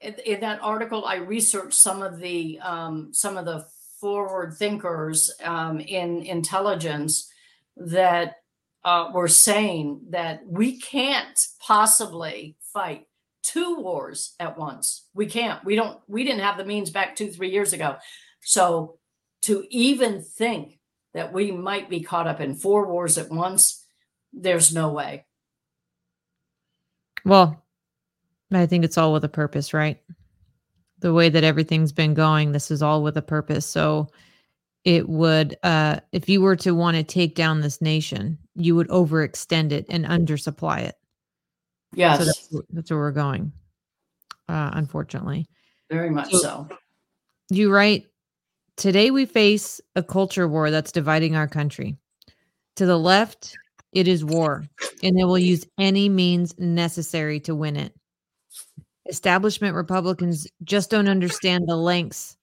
In, 0.00 0.14
in 0.26 0.40
that 0.40 0.60
article, 0.62 1.04
I 1.04 1.16
researched 1.16 1.74
some 1.74 2.02
of 2.02 2.18
the 2.18 2.58
um, 2.60 3.12
some 3.12 3.36
of 3.36 3.44
the 3.44 3.66
forward 4.00 4.54
thinkers 4.54 5.30
um, 5.42 5.80
in 5.80 6.22
intelligence 6.22 7.30
that 7.76 8.36
uh, 8.84 9.10
were 9.14 9.28
saying 9.28 10.00
that 10.10 10.42
we 10.46 10.78
can't 10.80 11.46
possibly 11.60 12.56
fight 12.72 13.06
two 13.42 13.76
wars 13.76 14.34
at 14.40 14.58
once. 14.58 15.06
We 15.14 15.26
can't. 15.26 15.64
We 15.64 15.76
don't. 15.76 16.00
We 16.08 16.24
didn't 16.24 16.40
have 16.40 16.58
the 16.58 16.64
means 16.64 16.90
back 16.90 17.16
two, 17.16 17.30
three 17.30 17.50
years 17.50 17.72
ago. 17.72 17.96
So 18.40 18.98
to 19.42 19.64
even 19.70 20.22
think 20.22 20.78
that 21.14 21.32
we 21.32 21.50
might 21.52 21.88
be 21.88 22.00
caught 22.02 22.26
up 22.26 22.40
in 22.40 22.54
four 22.54 22.86
wars 22.90 23.16
at 23.18 23.30
once, 23.30 23.84
there's 24.32 24.74
no 24.74 24.90
way. 24.90 25.24
Well, 27.24 27.64
I 28.52 28.66
think 28.66 28.84
it's 28.84 28.98
all 28.98 29.12
with 29.12 29.24
a 29.24 29.28
purpose, 29.28 29.72
right? 29.72 30.00
The 30.98 31.12
way 31.12 31.28
that 31.28 31.44
everything's 31.44 31.92
been 31.92 32.14
going, 32.14 32.52
this 32.52 32.70
is 32.70 32.82
all 32.82 33.02
with 33.02 33.16
a 33.16 33.22
purpose. 33.22 33.66
So 33.66 34.08
it 34.84 35.08
would 35.08 35.56
uh 35.62 35.98
if 36.12 36.28
you 36.28 36.42
were 36.42 36.56
to 36.56 36.72
want 36.74 36.96
to 36.96 37.02
take 37.02 37.34
down 37.34 37.60
this 37.60 37.80
nation, 37.80 38.38
you 38.54 38.76
would 38.76 38.88
overextend 38.88 39.72
it 39.72 39.86
and 39.88 40.04
undersupply 40.04 40.80
it. 40.80 40.94
Yes, 41.94 42.18
So 42.18 42.24
that's, 42.26 42.48
that's 42.70 42.90
where 42.90 43.00
we're 43.00 43.10
going. 43.12 43.52
Uh 44.48 44.70
unfortunately. 44.74 45.46
very 45.90 46.10
much 46.10 46.30
So- 46.32 46.38
so. 46.38 46.68
You 47.50 47.70
write, 47.72 48.06
today 48.76 49.10
we 49.10 49.26
face 49.26 49.80
a 49.96 50.02
culture 50.02 50.48
war 50.48 50.70
that's 50.70 50.92
dividing 50.92 51.36
our 51.36 51.48
country. 51.48 51.96
To 52.76 52.86
the 52.86 52.98
left, 52.98 53.56
it 53.92 54.08
is 54.08 54.24
war, 54.24 54.64
and 55.02 55.16
they 55.16 55.24
will 55.24 55.38
use 55.38 55.64
any 55.78 56.08
means 56.08 56.58
necessary 56.58 57.38
to 57.40 57.54
win 57.54 57.76
it. 57.76 57.94
Establishment 59.08 59.76
Republicans 59.76 60.46
just 60.64 60.90
don't 60.90 61.08
understand 61.08 61.64
the 61.66 61.76
lengths 61.76 62.36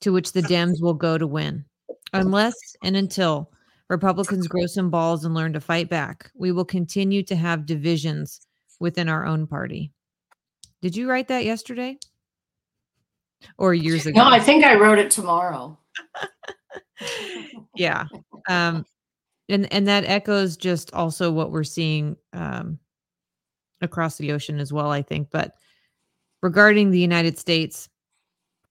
to 0.00 0.12
which 0.12 0.32
the 0.32 0.42
Dems 0.42 0.80
will 0.80 0.94
go 0.94 1.18
to 1.18 1.26
win. 1.26 1.64
Unless 2.12 2.54
and 2.82 2.96
until 2.96 3.50
Republicans 3.88 4.48
grow 4.48 4.66
some 4.66 4.90
balls 4.90 5.24
and 5.24 5.34
learn 5.34 5.52
to 5.52 5.60
fight 5.60 5.90
back, 5.90 6.30
we 6.34 6.52
will 6.52 6.64
continue 6.64 7.22
to 7.24 7.36
have 7.36 7.66
divisions 7.66 8.40
within 8.80 9.08
our 9.08 9.26
own 9.26 9.46
party. 9.46 9.92
Did 10.80 10.96
you 10.96 11.10
write 11.10 11.28
that 11.28 11.44
yesterday? 11.44 11.98
Or 13.58 13.74
years 13.74 14.06
ago? 14.06 14.22
No, 14.22 14.28
I 14.28 14.40
think 14.40 14.64
I 14.64 14.74
wrote 14.74 14.98
it 14.98 15.10
tomorrow. 15.10 15.78
yeah 17.76 18.06
um 18.48 18.84
and 19.48 19.70
and 19.72 19.86
that 19.86 20.04
echoes 20.04 20.56
just 20.56 20.92
also 20.94 21.30
what 21.30 21.50
we're 21.50 21.64
seeing 21.64 22.16
um 22.32 22.78
across 23.80 24.16
the 24.16 24.32
ocean 24.32 24.58
as 24.58 24.72
well 24.72 24.90
i 24.90 25.02
think 25.02 25.28
but 25.30 25.54
regarding 26.42 26.90
the 26.90 26.98
united 26.98 27.38
states 27.38 27.88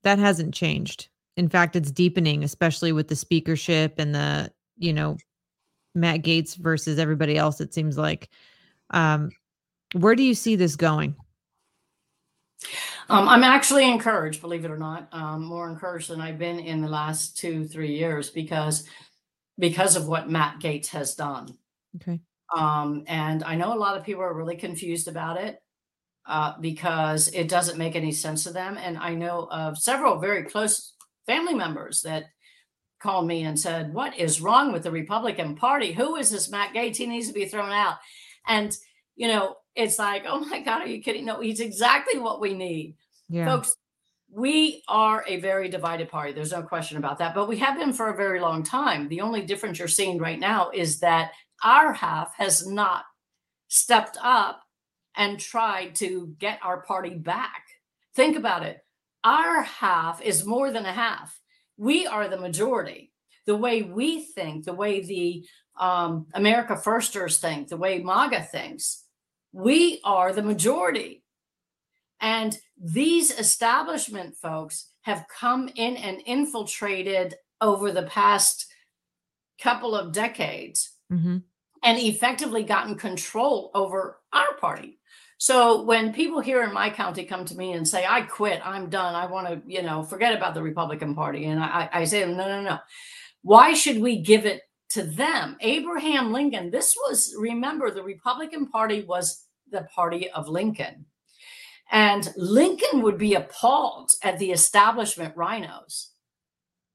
that 0.04 0.20
hasn't 0.20 0.54
changed 0.54 1.10
in 1.38 1.50
fact 1.50 1.76
it's 1.76 1.92
deepening 1.92 2.44
especially 2.44 2.92
with 2.92 3.08
the 3.08 3.16
speakership 3.16 3.96
and 3.98 4.16
the 4.16 4.52
you 4.78 4.94
know 4.94 5.18
matt 5.96 6.22
gaetz 6.22 6.56
versus 6.56 6.98
everybody 6.98 7.38
else 7.38 7.62
it 7.62 7.74
seems 7.74 7.98
like 7.98 8.30
um 8.92 9.30
where 9.94 10.16
do 10.16 10.24
you 10.24 10.34
see 10.34 10.56
this 10.56 10.76
going 10.76 11.16
Um, 13.10 13.28
I'm 13.28 13.44
actually 13.44 13.90
encouraged, 13.90 14.42
believe 14.42 14.66
it 14.66 14.72
or 14.72 14.78
not, 14.78 15.10
um, 15.12 15.44
more 15.44 15.70
encouraged 15.70 16.10
than 16.10 16.22
I've 16.22 16.40
been 16.40 16.60
in 16.60 16.82
the 16.82 16.88
last 16.88 17.38
two, 17.38 17.66
three 17.66 17.96
years 17.96 18.30
because 18.30 18.88
because 19.60 19.96
of 19.96 20.08
what 20.08 20.30
Matt 20.30 20.60
Gaetz 20.60 20.88
has 20.88 21.16
done. 21.16 21.56
okay 21.98 22.20
Um, 22.56 23.04
and 23.08 23.44
I 23.44 23.56
know 23.56 23.74
a 23.74 23.78
lot 23.78 23.98
of 23.98 24.04
people 24.04 24.24
are 24.24 24.34
really 24.34 24.56
confused 24.56 25.08
about 25.08 25.38
it 25.38 25.62
uh, 26.26 26.54
because 26.60 27.28
it 27.30 27.50
doesn't 27.50 27.78
make 27.78 27.96
any 27.96 28.12
sense 28.12 28.44
to 28.44 28.52
them. 28.52 28.78
And 28.78 28.98
I 28.98 29.14
know 29.14 29.48
of 29.52 29.78
several 29.78 30.20
very 30.20 30.44
close 30.44 30.94
family 31.26 31.54
members 31.54 32.02
that 32.02 32.26
called 33.02 33.28
me 33.28 33.44
and 33.44 33.60
said, 33.60 33.94
What 33.94 34.18
is 34.18 34.42
wrong 34.42 34.72
with 34.72 34.84
the 34.84 34.92
Republican 34.92 35.56
Party? 35.56 35.92
Who 35.92 36.16
is 36.16 36.32
this 36.32 36.50
Matt 36.50 36.74
Gaetz? 36.74 36.96
He 36.96 37.06
needs 37.06 37.28
to 37.28 37.34
be 37.34 37.46
thrown 37.46 37.72
out. 37.72 37.98
And, 38.48 38.76
you 39.16 39.28
know, 39.28 39.56
it's 39.76 40.00
like, 40.00 40.24
Oh 40.28 40.40
my 40.40 40.62
God, 40.62 40.82
are 40.82 40.88
you 40.88 41.02
kidding? 41.02 41.26
No, 41.26 41.42
he's 41.42 41.60
exactly 41.60 42.20
what 42.20 42.42
we 42.42 42.54
need. 42.54 42.96
yeah 43.30 43.46
Folks, 43.46 43.76
we 44.30 44.84
are 44.88 45.24
a 45.28 45.40
very 45.40 45.70
divided 45.70 46.10
party. 46.10 46.34
There's 46.34 46.52
no 46.52 46.64
question 46.64 46.98
about 46.98 47.20
that. 47.20 47.36
But 47.36 47.48
we 47.48 47.58
have 47.60 47.78
been 47.78 47.94
for 47.94 48.10
a 48.10 48.18
very 48.18 48.40
long 48.40 48.64
time. 48.64 49.08
The 49.08 49.22
only 49.22 49.42
difference 49.42 49.78
you're 49.78 49.88
seeing 49.88 50.18
right 50.18 50.40
now 50.40 50.72
is 50.74 51.00
that 51.00 51.32
our 51.64 51.94
half 51.94 52.34
has 52.36 52.66
not 52.68 53.06
stepped 53.68 54.18
up 54.22 54.62
and 55.16 55.40
tried 55.40 55.96
to 55.96 56.36
get 56.40 56.60
our 56.64 56.82
party 56.82 57.12
back. 57.12 57.64
Think 58.16 58.36
about 58.36 58.64
it. 58.64 58.80
Our 59.24 59.62
half 59.62 60.22
is 60.22 60.46
more 60.46 60.72
than 60.72 60.86
a 60.86 60.92
half. 60.92 61.40
We 61.78 62.08
are 62.08 62.28
the 62.28 62.38
majority. 62.38 63.12
The 63.46 63.56
way 63.56 63.84
we 63.84 64.22
think, 64.22 64.66
the 64.66 64.74
way 64.74 65.02
the 65.02 65.46
um, 65.80 66.28
America 66.34 66.76
Firsters 66.76 67.38
think, 67.38 67.68
the 67.68 67.78
way 67.78 68.00
MAGA 68.00 68.44
thinks, 68.44 69.03
we 69.54 70.02
are 70.04 70.34
the 70.34 70.44
majority. 70.44 71.24
And 72.20 72.58
these 72.82 73.32
establishment 73.32 74.36
folks 74.36 74.90
have 75.02 75.26
come 75.28 75.70
in 75.76 75.96
and 75.96 76.22
infiltrated 76.26 77.36
over 77.62 77.92
the 77.92 78.04
past 78.04 78.66
couple 79.62 79.96
of 79.96 80.12
decades 80.12 80.92
hmm 81.10 81.38
and 81.84 82.00
effectively 82.00 82.64
gotten 82.64 82.96
control 82.96 83.70
over 83.76 84.20
our 84.32 84.54
party. 84.56 84.98
So 85.38 85.84
when 85.84 86.14
people 86.14 86.40
here 86.40 86.64
in 86.64 86.74
my 86.74 86.90
county 86.90 87.26
come 87.26 87.44
to 87.44 87.58
me 87.58 87.74
and 87.74 87.86
say, 87.86 88.06
I 88.08 88.22
quit, 88.22 88.62
I'm 88.66 88.90
done, 88.90 89.14
I 89.14 89.26
want 89.26 89.48
to, 89.48 89.62
you 89.68 89.82
know, 89.82 90.02
forget 90.02 90.34
about 90.34 90.54
the 90.54 90.64
Republican 90.64 91.14
Party. 91.14 91.44
And 91.46 91.62
I, 91.62 91.90
I 91.92 92.06
say, 92.06 92.24
no, 92.26 92.48
no, 92.48 92.62
no. 92.62 92.78
Why 93.42 93.74
should 93.74 94.00
we 94.00 94.22
give 94.22 94.46
it 94.46 94.62
to 94.94 95.04
them? 95.04 95.58
Abraham 95.62 96.32
Lincoln, 96.32 96.72
this 96.72 96.96
was, 96.96 97.36
remember, 97.38 97.92
the 97.92 98.04
Republican 98.04 98.68
Party 98.68 99.04
was 99.04 99.46
the 99.72 99.88
party 99.96 100.30
of 100.32 100.48
Lincoln. 100.48 101.06
And 101.92 102.32
Lincoln 102.38 103.02
would 103.02 103.18
be 103.18 103.36
appalled 103.36 104.12
at 104.24 104.40
the 104.40 104.52
establishment 104.52 105.36
rhinos. 105.36 106.12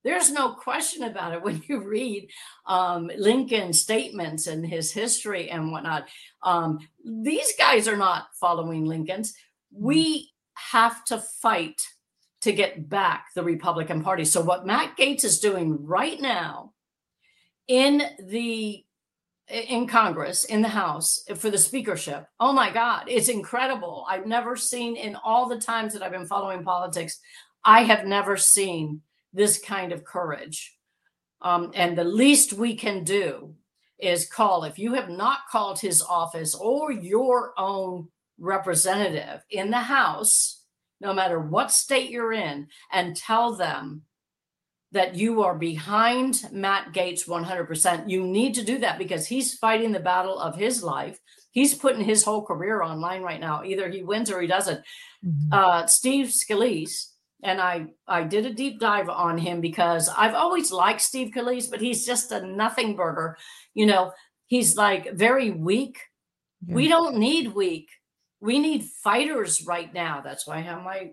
There's 0.04 0.30
no 0.30 0.52
question 0.52 1.02
about 1.02 1.34
it 1.34 1.42
when 1.44 1.62
you 1.66 1.80
read 1.80 2.30
um, 2.66 3.10
Lincoln's 3.16 3.80
statements 3.80 4.46
and 4.46 4.64
his 4.64 4.92
history 4.92 5.50
and 5.50 5.72
whatnot. 5.72 6.08
Um, 6.42 6.78
these 7.04 7.52
guys 7.58 7.88
are 7.88 7.96
not 7.96 8.28
following 8.40 8.84
Lincoln's. 8.84 9.34
We 9.72 10.30
have 10.54 11.04
to 11.06 11.18
fight 11.18 11.82
to 12.40 12.52
get 12.52 12.88
back 12.88 13.26
the 13.34 13.42
Republican 13.42 14.02
Party. 14.02 14.24
So, 14.24 14.40
what 14.40 14.66
Matt 14.66 14.96
Gaetz 14.96 15.24
is 15.24 15.40
doing 15.40 15.84
right 15.84 16.20
now 16.20 16.72
in 17.68 18.02
the 18.24 18.84
in 19.48 19.86
Congress, 19.86 20.44
in 20.44 20.60
the 20.60 20.68
House, 20.68 21.24
for 21.36 21.48
the 21.48 21.56
speakership. 21.56 22.26
Oh 22.38 22.52
my 22.52 22.70
God, 22.70 23.04
it's 23.08 23.30
incredible. 23.30 24.04
I've 24.08 24.26
never 24.26 24.56
seen 24.56 24.96
in 24.96 25.16
all 25.16 25.48
the 25.48 25.58
times 25.58 25.94
that 25.94 26.02
I've 26.02 26.12
been 26.12 26.26
following 26.26 26.62
politics, 26.62 27.18
I 27.64 27.82
have 27.84 28.04
never 28.04 28.36
seen 28.36 29.00
this 29.32 29.58
kind 29.58 29.92
of 29.92 30.04
courage. 30.04 30.76
Um, 31.40 31.70
and 31.74 31.96
the 31.96 32.04
least 32.04 32.52
we 32.52 32.74
can 32.74 33.04
do 33.04 33.54
is 33.98 34.28
call. 34.28 34.64
If 34.64 34.78
you 34.78 34.94
have 34.94 35.08
not 35.08 35.48
called 35.50 35.78
his 35.78 36.02
office 36.02 36.54
or 36.54 36.92
your 36.92 37.54
own 37.56 38.08
representative 38.38 39.42
in 39.50 39.70
the 39.70 39.78
House, 39.78 40.62
no 41.00 41.12
matter 41.12 41.40
what 41.40 41.72
state 41.72 42.10
you're 42.10 42.32
in, 42.32 42.68
and 42.92 43.16
tell 43.16 43.54
them 43.54 44.02
that 44.92 45.14
you 45.14 45.42
are 45.42 45.54
behind 45.54 46.48
Matt 46.50 46.92
Gaetz 46.92 47.26
100%. 47.28 48.08
You 48.08 48.26
need 48.26 48.54
to 48.54 48.64
do 48.64 48.78
that 48.78 48.98
because 48.98 49.26
he's 49.26 49.54
fighting 49.54 49.92
the 49.92 50.00
battle 50.00 50.38
of 50.38 50.56
his 50.56 50.82
life. 50.82 51.18
He's 51.50 51.74
putting 51.74 52.02
his 52.04 52.24
whole 52.24 52.44
career 52.44 52.82
online 52.82 53.22
right 53.22 53.40
now. 53.40 53.62
Either 53.64 53.90
he 53.90 54.02
wins 54.02 54.30
or 54.30 54.40
he 54.40 54.46
doesn't. 54.46 54.80
Mhm. 55.24 55.52
Uh, 55.52 55.86
Steve 55.86 56.28
Scalise, 56.28 57.08
and 57.42 57.60
I 57.60 57.86
I 58.06 58.22
did 58.24 58.46
a 58.46 58.54
deep 58.54 58.80
dive 58.80 59.08
on 59.08 59.36
him 59.38 59.60
because 59.60 60.08
I've 60.08 60.34
always 60.34 60.70
liked 60.72 61.00
Steve 61.00 61.32
Scalise, 61.34 61.70
but 61.70 61.80
he's 61.80 62.06
just 62.06 62.32
a 62.32 62.46
nothing 62.46 62.96
burger. 62.96 63.36
You 63.74 63.86
know, 63.86 64.12
he's 64.46 64.76
like 64.76 65.12
very 65.12 65.50
weak. 65.50 66.00
We 66.66 66.88
don't 66.88 67.16
need 67.16 67.54
weak. 67.54 67.88
We 68.40 68.58
need 68.58 68.84
fighters 69.02 69.64
right 69.66 69.92
now. 69.92 70.20
That's 70.22 70.46
why 70.46 70.58
I 70.58 70.60
have 70.60 70.82
my 70.82 71.10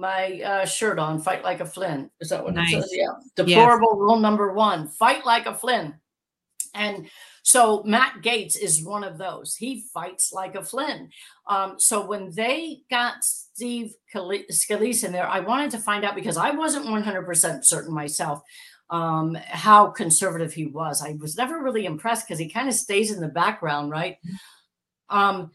my 0.00 0.40
uh, 0.40 0.64
shirt 0.66 0.98
on. 0.98 1.20
Fight 1.20 1.44
like 1.44 1.60
a 1.60 1.66
Flynn. 1.66 2.10
Is 2.20 2.30
that 2.30 2.42
what 2.42 2.54
Nice. 2.54 2.72
it 2.72 2.82
says? 2.82 2.90
Yeah. 2.92 3.12
Deplorable 3.36 3.96
rule 3.96 4.18
number 4.18 4.52
one. 4.52 4.88
Fight 4.88 5.24
like 5.24 5.46
a 5.46 5.54
Flynn. 5.54 5.94
And 6.74 7.08
so 7.42 7.82
Matt 7.84 8.22
Gaetz 8.22 8.56
is 8.58 8.84
one 8.84 9.04
of 9.04 9.18
those. 9.18 9.56
He 9.56 9.84
fights 9.92 10.32
like 10.32 10.54
a 10.54 10.62
Flynn. 10.64 11.10
Um, 11.46 11.74
so 11.78 12.06
when 12.06 12.32
they 12.34 12.82
got 12.90 13.22
Steve 13.24 13.94
Cali- 14.12 14.46
Scalise 14.50 15.04
in 15.04 15.12
there, 15.12 15.26
I 15.28 15.40
wanted 15.40 15.70
to 15.72 15.78
find 15.78 16.04
out 16.04 16.14
because 16.14 16.36
I 16.36 16.50
wasn't 16.50 16.86
100% 16.86 17.64
certain 17.64 17.92
myself 17.94 18.42
um, 18.90 19.36
how 19.46 19.86
conservative 19.88 20.52
he 20.52 20.66
was. 20.66 21.02
I 21.02 21.16
was 21.20 21.36
never 21.36 21.62
really 21.62 21.86
impressed 21.86 22.26
because 22.26 22.38
he 22.38 22.48
kind 22.48 22.68
of 22.68 22.74
stays 22.74 23.12
in 23.12 23.20
the 23.20 23.28
background, 23.28 23.90
right? 23.90 24.16
Um, 25.08 25.50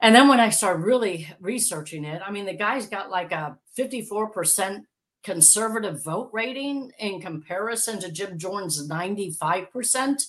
And 0.00 0.14
then 0.14 0.28
when 0.28 0.40
I 0.40 0.50
started 0.50 0.84
really 0.84 1.28
researching 1.40 2.04
it, 2.04 2.22
I 2.24 2.30
mean, 2.30 2.46
the 2.46 2.54
guy's 2.54 2.86
got 2.86 3.10
like 3.10 3.32
a 3.32 3.58
54% 3.76 4.84
conservative 5.24 6.04
vote 6.04 6.30
rating 6.32 6.92
in 6.98 7.20
comparison 7.20 8.00
to 8.00 8.12
Jim 8.12 8.38
Jordan's 8.38 8.88
95%. 8.88 10.26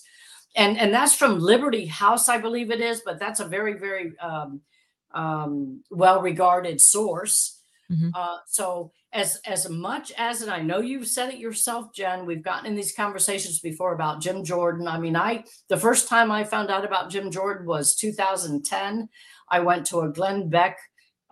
And, 0.56 0.80
and 0.80 0.94
that's 0.94 1.14
from 1.14 1.40
Liberty 1.40 1.86
House, 1.86 2.28
I 2.28 2.40
believe 2.40 2.72
it 2.72 2.82
is, 2.82 3.02
but 3.06 3.20
that's 3.20 3.40
a 3.40 3.48
very, 3.48 3.78
very 3.78 4.18
um, 4.18 4.62
um, 5.14 5.84
well 5.92 6.22
regarded 6.22 6.82
source. 6.82 7.62
Mhm. 7.92 8.12
Uh, 8.14 8.38
so 8.46 8.92
as 9.14 9.38
as 9.46 9.68
much 9.68 10.12
as 10.18 10.44
and 10.44 10.52
I 10.52 10.62
know 10.62 10.80
you've 10.80 11.08
said 11.08 11.34
it 11.34 11.40
yourself, 11.40 11.92
Jen, 11.94 12.26
we've 12.26 12.44
gotten 12.44 12.68
in 12.68 12.76
these 12.76 12.92
conversations 12.92 13.60
before 13.60 13.94
about 13.94 14.22
Jim 14.22 14.44
Jordan. 14.44 14.88
I 14.88 15.00
mean, 15.00 15.16
I 15.16 15.44
the 15.68 15.78
first 15.78 16.08
time 16.08 16.32
I 16.32 16.44
found 16.44 16.70
out 16.70 16.86
about 16.86 17.10
Jim 17.10 17.32
Jordan 17.32 17.66
was 17.66 17.96
2010. 17.96 19.10
I 19.52 19.60
went 19.60 19.86
to 19.88 20.02
a 20.02 20.10
Glenn 20.10 20.50
Beck 20.50 20.78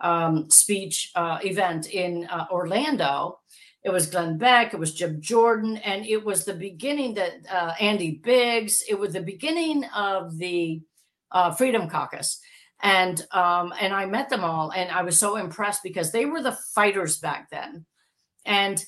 um, 0.00 0.48
speech 0.50 1.10
uh, 1.14 1.38
event 1.42 1.90
in 1.90 2.26
uh, 2.30 2.46
Orlando. 2.50 3.40
It 3.84 3.90
was 3.90 4.06
Glenn 4.06 4.38
Beck, 4.38 4.74
it 4.74 4.80
was 4.80 4.94
Jim 4.94 5.20
Jordan, 5.20 5.76
and 5.78 6.04
it 6.04 6.24
was 6.24 6.44
the 6.44 6.54
beginning 6.54 7.14
that 7.14 7.32
uh, 7.50 7.74
Andy 7.80 8.20
Biggs. 8.22 8.82
It 8.88 8.98
was 8.98 9.12
the 9.12 9.20
beginning 9.20 9.84
of 9.94 10.36
the 10.36 10.82
uh, 11.30 11.52
Freedom 11.52 11.88
Caucus 11.88 12.40
and 12.82 13.26
um, 13.32 13.72
and 13.80 13.92
I 13.92 14.06
met 14.06 14.28
them 14.28 14.44
all, 14.44 14.70
and 14.70 14.90
I 14.90 15.02
was 15.02 15.18
so 15.18 15.36
impressed 15.36 15.82
because 15.82 16.12
they 16.12 16.26
were 16.26 16.42
the 16.42 16.56
fighters 16.74 17.18
back 17.18 17.50
then. 17.50 17.84
And 18.44 18.84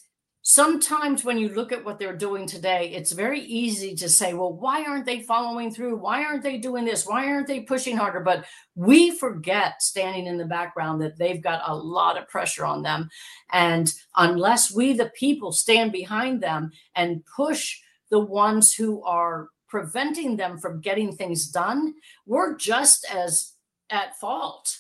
sometimes 0.53 1.25
when 1.25 1.39
you 1.39 1.49
look 1.51 1.71
at 1.71 1.85
what 1.85 2.01
they're 2.01 2.17
doing 2.17 2.45
today, 2.45 2.91
it's 2.93 3.13
very 3.13 3.41
easy 3.41 3.95
to 3.95 4.09
say, 4.09 4.35
"Well, 4.35 4.53
why 4.53 4.83
aren't 4.85 5.07
they 5.07 5.21
following 5.21 5.73
through? 5.73 5.97
Why 5.97 6.25
aren't 6.25 6.43
they 6.43 6.59
doing 6.59 6.85
this? 6.85 7.07
Why 7.07 7.27
aren't 7.29 7.47
they 7.47 7.61
pushing 7.61 7.97
harder?" 7.97 8.19
But 8.19 8.45
we 8.75 9.13
forget, 9.13 9.81
standing 9.81 10.27
in 10.27 10.39
the 10.39 10.45
background, 10.45 11.01
that 11.03 11.17
they've 11.17 11.41
got 11.41 11.63
a 11.65 11.75
lot 11.75 12.19
of 12.19 12.29
pressure 12.29 12.67
on 12.67 12.83
them, 12.83 13.09
and 13.53 13.95
unless 14.17 14.75
we, 14.75 14.93
the 14.93 15.11
people, 15.11 15.53
stand 15.53 15.93
behind 15.93 16.43
them 16.43 16.73
and 16.97 17.25
push 17.37 17.79
the 18.09 18.19
ones 18.19 18.75
who 18.75 19.05
are 19.05 19.51
preventing 19.69 20.37
them 20.37 20.59
from 20.59 20.81
getting 20.81 21.15
things 21.15 21.47
done, 21.47 21.95
we're 22.27 22.57
just 22.57 23.07
as 23.09 23.53
at 23.89 24.19
fault. 24.19 24.79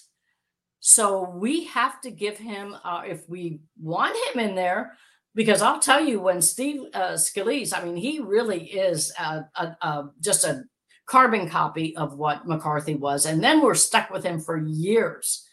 So 0.80 1.30
we 1.30 1.64
have 1.66 2.00
to 2.00 2.10
give 2.10 2.38
him, 2.38 2.76
uh, 2.82 3.02
if 3.06 3.28
we 3.28 3.60
want 3.80 4.16
him 4.26 4.40
in 4.40 4.56
there, 4.56 4.96
because 5.34 5.62
I'll 5.62 5.80
tell 5.80 6.04
you, 6.04 6.20
when 6.20 6.42
Steve 6.42 6.82
uh, 6.92 7.12
Scalise, 7.12 7.76
I 7.76 7.84
mean, 7.84 7.96
he 7.96 8.20
really 8.20 8.64
is 8.64 9.12
a, 9.18 9.44
a, 9.54 9.76
a, 9.80 10.10
just 10.20 10.44
a 10.44 10.64
carbon 11.06 11.48
copy 11.48 11.96
of 11.96 12.16
what 12.16 12.46
McCarthy 12.46 12.94
was. 12.94 13.26
And 13.26 13.42
then 13.42 13.60
we're 13.60 13.74
stuck 13.74 14.10
with 14.10 14.24
him 14.24 14.40
for 14.40 14.56
years. 14.56 15.46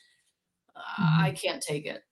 Uh, 0.76 1.18
I 1.22 1.32
can't 1.32 1.62
take 1.62 1.86
it. 1.86 2.04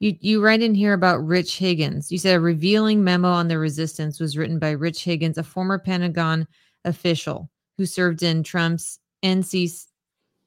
You 0.00 0.16
you 0.20 0.42
write 0.42 0.60
in 0.60 0.74
here 0.74 0.92
about 0.92 1.26
Rich 1.26 1.56
Higgins. 1.56 2.12
You 2.12 2.18
said 2.18 2.36
a 2.36 2.40
revealing 2.40 3.02
memo 3.02 3.30
on 3.30 3.48
the 3.48 3.56
resistance 3.58 4.20
was 4.20 4.36
written 4.36 4.58
by 4.58 4.72
Rich 4.72 5.02
Higgins, 5.02 5.38
a 5.38 5.42
former 5.42 5.78
Pentagon 5.78 6.46
official 6.84 7.48
who 7.78 7.86
served 7.86 8.22
in 8.22 8.42
Trump's 8.42 8.98
NC 9.24 9.86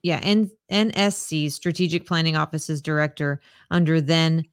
yeah, 0.04 0.20
N, 0.22 0.52
NSC 0.72 1.52
Strategic 1.52 2.06
Planning 2.06 2.36
Office's 2.36 2.80
director 2.80 3.42
under 3.72 4.00
then 4.00 4.46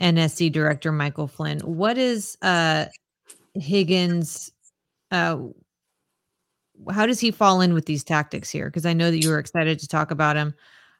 NSC 0.00 0.50
director 0.52 0.92
Michael 0.92 1.28
Flynn. 1.28 1.60
What 1.60 1.98
is 1.98 2.36
uh 2.42 2.86
Higgins 3.54 4.52
uh 5.10 5.38
how 6.90 7.06
does 7.06 7.20
he 7.20 7.30
fall 7.30 7.60
in 7.60 7.72
with 7.72 7.86
these 7.86 8.04
tactics 8.04 8.50
here? 8.50 8.66
Because 8.66 8.86
I 8.86 8.92
know 8.92 9.10
that 9.10 9.22
you 9.22 9.30
were 9.30 9.38
excited 9.38 9.78
to 9.78 9.88
talk 9.88 10.10
about 10.10 10.36
him. 10.36 10.54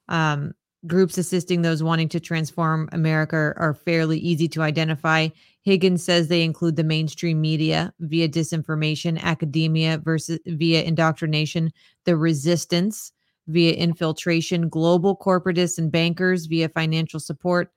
Um, 0.09 0.55
groups 0.87 1.19
assisting 1.19 1.63
those 1.63 1.83
wanting 1.83 2.09
to 2.11 2.21
transform 2.21 2.89
America 2.93 3.55
are 3.57 3.75
fairly 3.75 4.19
easy 4.19 4.49
to 4.49 4.63
identify. 4.63 5.29
Higgins 5.63 6.05
says 6.05 6.29
they 6.29 6.43
include 6.43 6.77
the 6.77 6.85
mainstream 6.85 7.41
media 7.41 7.93
via 8.01 8.29
disinformation, 8.29 9.21
academia 9.21 9.99
versus 9.99 10.39
via 10.47 10.83
indoctrination, 10.83 11.73
the 12.05 12.17
resistance 12.17 13.13
via 13.49 13.73
infiltration, 13.75 14.69
global 14.69 15.17
corporatists 15.17 15.79
and 15.79 15.91
bankers 15.91 16.47
via 16.47 16.69
financial 16.69 17.21
support, 17.21 17.73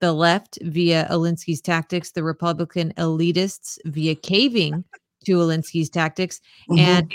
the 0.00 0.12
left 0.12 0.58
via 0.62 1.06
Alinsky's 1.10 1.60
tactics, 1.60 2.10
the 2.10 2.22
Republican 2.22 2.92
elitists 2.96 3.78
via 3.84 4.14
caving 4.14 4.84
to 5.26 5.32
Alinsky's 5.38 5.90
tactics, 5.90 6.40
and 6.78 7.12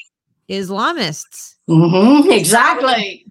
Islamists 0.49 1.55
Mhm, 1.67 2.31
Exactly. 2.31 3.25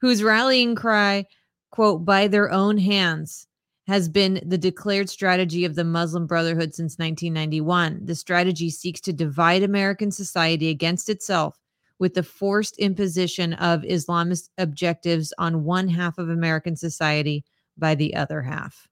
whose 0.00 0.22
rallying 0.22 0.74
cry, 0.74 1.24
quote, 1.70 2.04
by 2.04 2.26
their 2.26 2.50
own 2.50 2.78
hands, 2.78 3.46
has 3.86 4.08
been 4.08 4.40
the 4.44 4.58
declared 4.58 5.08
strategy 5.08 5.64
of 5.64 5.76
the 5.76 5.84
Muslim 5.84 6.26
Brotherhood 6.26 6.74
since 6.74 6.98
1991. 6.98 8.04
The 8.04 8.16
strategy 8.16 8.68
seeks 8.68 9.00
to 9.02 9.12
divide 9.12 9.62
American 9.62 10.10
society 10.10 10.68
against 10.70 11.08
itself 11.08 11.56
with 12.00 12.14
the 12.14 12.24
forced 12.24 12.76
imposition 12.78 13.52
of 13.54 13.82
Islamist 13.82 14.50
objectives 14.58 15.32
on 15.38 15.62
one 15.62 15.86
half 15.88 16.18
of 16.18 16.28
American 16.28 16.74
society 16.74 17.44
by 17.78 17.94
the 17.94 18.14
other 18.16 18.42
half. 18.42 18.88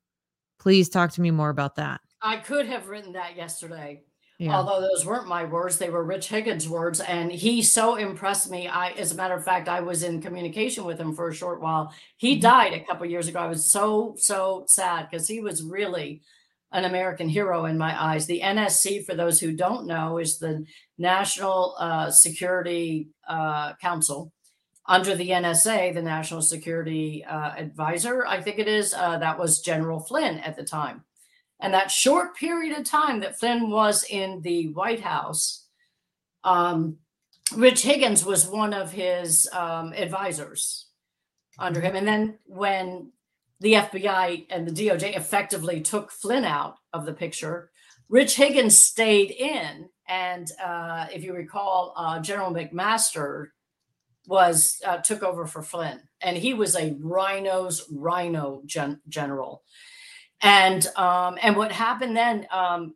Please 0.64 0.88
talk 0.88 1.12
to 1.12 1.20
me 1.20 1.31
more 1.31 1.50
about 1.50 1.77
that. 1.77 2.00
I 2.22 2.38
could 2.38 2.64
have 2.66 2.88
written 2.88 3.12
that 3.12 3.37
yesterday. 3.37 4.00
Yeah. 4.38 4.57
although 4.57 4.81
those 4.81 5.07
weren't 5.07 5.29
my 5.29 5.44
words 5.44 5.79
they 5.79 5.90
were 5.90 6.03
rich 6.03 6.29
higgins 6.29 6.68
words 6.68 6.98
and 6.98 7.31
he 7.31 7.62
so 7.62 7.94
impressed 7.94 8.50
me 8.50 8.66
i 8.66 8.90
as 8.90 9.12
a 9.12 9.14
matter 9.14 9.35
of 9.35 9.44
fact 9.44 9.68
i 9.68 9.81
was 9.81 10.03
in 10.03 10.20
communication 10.20 10.85
with 10.85 10.98
him 10.98 11.14
for 11.14 11.29
a 11.29 11.33
short 11.35 11.61
while 11.61 11.94
he 12.16 12.37
Mhm. 12.37 12.40
died 12.40 12.72
a 12.72 12.81
couple 12.85 13.07
years 13.07 13.29
ago 13.29 13.38
i 13.38 13.46
was 13.46 13.70
so 13.70 14.16
so 14.18 14.64
sad 14.66 15.07
because 15.09 15.29
he 15.29 15.38
was 15.40 15.62
really 15.62 16.20
an 16.72 16.85
american 16.85 17.29
hero 17.29 17.64
in 17.66 17.79
my 17.79 17.92
eyes 18.09 18.27
the 18.27 18.40
nsc 18.42 19.05
for 19.07 19.14
those 19.14 19.38
who 19.38 19.53
don't 19.53 19.87
know 19.87 20.18
is 20.18 20.40
the 20.40 20.64
national 20.98 21.77
uh, 21.79 22.11
security 22.11 23.11
uh, 23.29 23.74
council 23.77 24.33
under 24.87 25.14
the 25.14 25.31
nsa 25.31 25.92
the 25.94 26.03
national 26.03 26.42
security 26.42 27.25
uh, 27.25 27.53
advisor 27.57 28.27
i 28.27 28.40
think 28.40 28.59
it 28.59 28.68
is 28.68 28.94
uh, 28.94 29.18
that 29.18 29.38
was 29.38 29.61
general 29.61 30.01
flynn 30.01 30.38
at 30.38 30.57
the 30.57 30.64
time 30.64 31.05
and 31.61 31.73
that 31.73 31.90
short 31.90 32.37
period 32.37 32.77
of 32.77 32.85
time 32.85 33.20
that 33.20 33.38
Flynn 33.38 33.70
was 33.70 34.05
in 34.05 34.42
the 34.42 34.68
White 34.73 35.01
House, 35.01 35.66
um, 36.42 36.99
Rich 37.57 37.83
Higgins 37.83 38.25
was 38.25 38.47
one 38.47 38.75
of 38.75 38.92
his 38.92 39.49
um, 39.53 39.92
advisors 39.94 40.88
under 41.59 41.81
him. 41.81 41.94
And 41.94 42.07
then 42.07 42.38
when 42.44 43.12
the 43.61 43.75
FBI 43.75 44.47
and 44.51 44.66
the 44.66 44.73
DOJ 44.73 45.16
effectively 45.16 45.81
took 45.81 46.11
Flynn 46.11 46.44
out 46.44 46.77
of 46.92 47.07
the 47.07 47.12
picture, 47.12 47.70
Rich 48.09 48.37
Higgins 48.37 48.79
stayed 48.79 49.31
in. 49.31 49.88
And 50.07 50.51
uh, 50.62 51.07
if 51.14 51.23
you 51.23 51.33
recall, 51.33 51.94
uh, 51.97 52.20
General 52.20 52.53
McMaster 52.53 53.49
was 54.26 54.80
uh, 54.87 54.98
took 54.98 55.22
over 55.22 55.46
for 55.46 55.62
Flynn, 55.62 56.00
and 56.20 56.37
he 56.37 56.54
was 56.54 56.76
a 56.76 56.96
rhino's 57.00 57.87
rhino 57.90 58.62
gen- 58.66 59.00
general 59.08 59.62
and 60.44 60.87
um, 60.96 61.38
and 61.42 61.56
what 61.56 61.72
happened 61.72 62.16
then? 62.16 62.46
Um, 62.52 62.94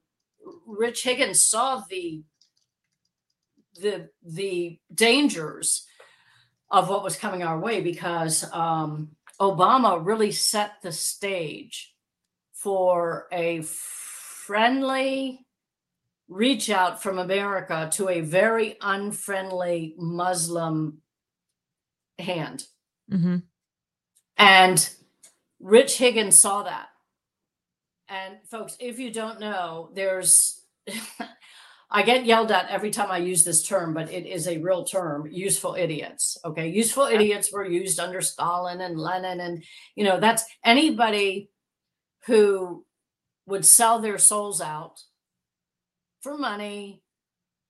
Rich 0.66 1.02
Higgins 1.02 1.42
saw 1.42 1.82
the 1.88 2.22
the 3.80 4.10
the 4.22 4.78
dangers 4.94 5.86
of 6.70 6.90
what 6.90 7.02
was 7.02 7.16
coming 7.16 7.42
our 7.42 7.58
way 7.58 7.80
because 7.80 8.44
um, 8.52 9.12
Obama 9.40 10.04
really 10.04 10.30
set 10.30 10.72
the 10.82 10.92
stage 10.92 11.94
for 12.52 13.26
a 13.32 13.62
friendly 13.62 15.46
reach 16.28 16.68
out 16.68 17.02
from 17.02 17.18
America 17.18 17.88
to 17.94 18.10
a 18.10 18.20
very 18.20 18.76
unfriendly 18.82 19.94
Muslim 19.96 20.98
hand. 22.18 22.66
Mhm. 23.10 23.42
And 24.36 24.90
Rich 25.60 25.98
Higgins 25.98 26.38
saw 26.38 26.62
that. 26.64 26.88
And 28.08 28.38
folks, 28.50 28.76
if 28.80 28.98
you 28.98 29.10
don't 29.12 29.40
know, 29.40 29.90
there's 29.94 30.62
I 31.90 32.02
get 32.02 32.26
yelled 32.26 32.52
at 32.52 32.68
every 32.68 32.90
time 32.90 33.10
I 33.10 33.16
use 33.18 33.44
this 33.44 33.66
term, 33.66 33.94
but 33.94 34.12
it 34.12 34.26
is 34.26 34.46
a 34.46 34.58
real 34.58 34.84
term, 34.84 35.26
useful 35.30 35.74
idiots. 35.74 36.36
Okay. 36.44 36.68
Useful 36.68 37.04
idiots 37.06 37.50
were 37.50 37.66
used 37.66 37.98
under 37.98 38.20
Stalin 38.20 38.82
and 38.82 38.98
Lenin. 38.98 39.40
And, 39.40 39.64
you 39.94 40.04
know, 40.04 40.20
that's 40.20 40.44
anybody 40.62 41.50
who 42.26 42.84
would 43.46 43.64
sell 43.64 44.00
their 44.00 44.18
souls 44.18 44.60
out 44.60 45.00
for 46.20 46.36
money, 46.36 47.02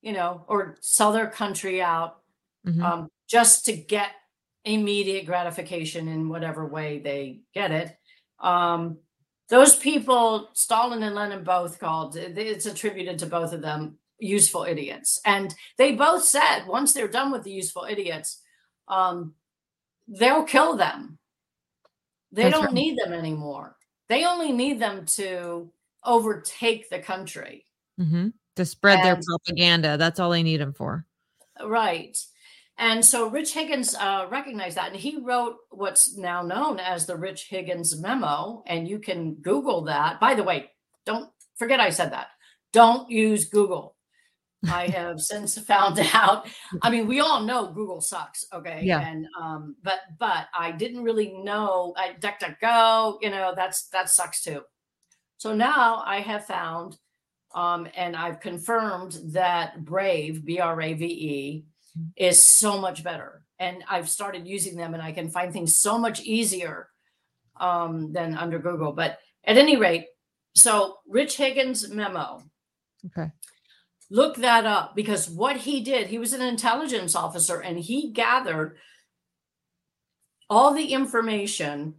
you 0.03 0.13
know, 0.13 0.45
or 0.49 0.79
sell 0.81 1.13
their 1.13 1.31
country 1.31 1.81
out 1.81 2.21
Mhm. 2.67 2.83
um, 2.83 3.11
just 3.29 3.67
to 3.67 3.73
get 3.77 4.11
immediate 4.65 5.27
gratification 5.27 6.09
in 6.09 6.29
whatever 6.29 6.67
way 6.67 6.99
they 6.99 7.41
get 7.55 7.71
it. 7.71 7.97
Um, 8.41 8.99
those 9.49 9.77
people, 9.77 10.51
Stalin 10.53 11.03
and 11.03 11.15
Lenin 11.15 11.43
both 11.43 11.79
called, 11.79 12.17
it's 12.17 12.67
attributed 12.67 13.19
to 13.21 13.27
both 13.27 13.53
of 13.53 13.63
them 13.63 13.99
useful 14.19 14.65
idiots. 14.65 15.21
And 15.25 15.55
they 15.79 15.93
both 15.93 16.25
said 16.25 16.65
once 16.67 16.93
they're 16.93 17.09
done 17.09 17.33
with 17.33 17.45
the 17.45 17.53
useful 17.53 17.87
idiots, 17.89 18.43
um, 18.89 19.35
they'll 20.07 20.45
kill 20.45 20.77
them. 20.77 21.19
They 22.33 22.45
That's 22.45 22.55
don't 22.55 22.67
right. 22.67 22.75
need 22.75 22.99
them 22.99 23.13
anymore. 23.13 23.77
They 24.09 24.25
only 24.25 24.53
need 24.53 24.81
them 24.81 25.07
to 25.07 25.71
overtake 26.05 26.91
the 26.91 26.99
country. 26.99 27.65
hmm 27.97 28.29
To 28.57 28.65
spread 28.65 29.03
their 29.03 29.21
propaganda. 29.23 29.97
That's 29.97 30.21
all 30.21 30.31
they 30.31 30.43
need 30.43 30.61
them 30.61 30.75
for. 30.75 31.07
Right. 31.65 32.19
And 32.79 33.05
so 33.05 33.29
Rich 33.29 33.55
Higgins 33.55 33.95
uh, 33.97 34.27
recognized 34.31 34.77
that, 34.77 34.93
and 34.93 34.97
he 34.97 35.19
wrote 35.21 35.57
what's 35.71 36.17
now 36.17 36.43
known 36.43 36.79
as 36.79 37.07
the 37.07 37.17
Rich 37.17 37.49
Higgins 37.51 38.01
memo. 38.01 38.63
And 38.67 38.87
you 38.87 39.01
can 39.01 39.35
Google 39.35 39.83
that. 39.85 40.21
By 40.21 40.35
the 40.35 40.45
way, 40.45 40.71
don't 41.05 41.29
forget 41.57 41.81
I 41.81 41.91
said 41.91 42.13
that. 42.13 42.29
Don't 42.73 43.11
use 43.11 43.47
Google. 43.47 43.97
I 44.71 44.87
have 44.97 45.21
since 45.21 45.59
found 45.59 45.99
out. 46.15 46.49
I 46.83 46.91
mean, 46.91 47.07
we 47.09 47.21
all 47.21 47.43
know 47.43 47.73
Google 47.73 48.01
sucks, 48.01 48.45
okay? 48.53 48.81
Yeah. 48.85 49.01
And 49.01 49.27
um, 49.41 49.77
but 49.83 50.01
but 50.19 50.47
I 50.57 50.71
didn't 50.73 51.03
really 51.03 51.33
know. 51.33 51.95
I 51.97 52.15
DuckDuckGo, 52.21 53.19
you 53.23 53.31
know, 53.31 53.55
that's 53.57 53.89
that 53.89 54.09
sucks 54.09 54.43
too. 54.43 54.63
So 55.39 55.55
now 55.55 56.03
I 56.05 56.21
have 56.21 56.47
found, 56.47 56.99
um, 57.55 57.89
and 57.97 58.17
I've 58.17 58.41
confirmed 58.41 59.19
that 59.27 59.85
Brave, 59.85 60.45
B 60.45 60.61
R 60.61 60.81
A 60.81 60.95
V 60.95 61.05
E, 61.07 61.65
is 62.17 62.45
so 62.45 62.81
much 62.81 63.03
better. 63.03 63.43
And 63.59 63.83
I've 63.89 64.09
started 64.09 64.47
using 64.47 64.77
them, 64.77 64.95
and 64.95 65.03
I 65.03 65.13
can 65.13 65.31
find 65.31 65.53
things 65.53 65.77
so 65.77 65.99
much 65.99 66.21
easier 66.21 66.89
um, 67.61 68.13
than 68.13 68.37
under 68.37 68.59
Google. 68.59 68.93
But 68.93 69.19
at 69.45 69.57
any 69.57 69.77
rate, 69.77 70.07
so 70.55 70.99
Rich 71.09 71.37
Higgins 71.37 71.89
memo 71.89 72.43
Okay. 73.07 73.31
look 74.11 74.37
that 74.37 74.67
up 74.67 74.97
because 74.97 75.31
what 75.31 75.57
he 75.57 75.81
did, 75.81 76.09
he 76.09 76.19
was 76.19 76.33
an 76.33 76.43
intelligence 76.43 77.15
officer 77.15 77.61
and 77.61 77.79
he 77.79 78.11
gathered 78.11 78.77
all 80.51 80.75
the 80.75 80.93
information 80.93 81.95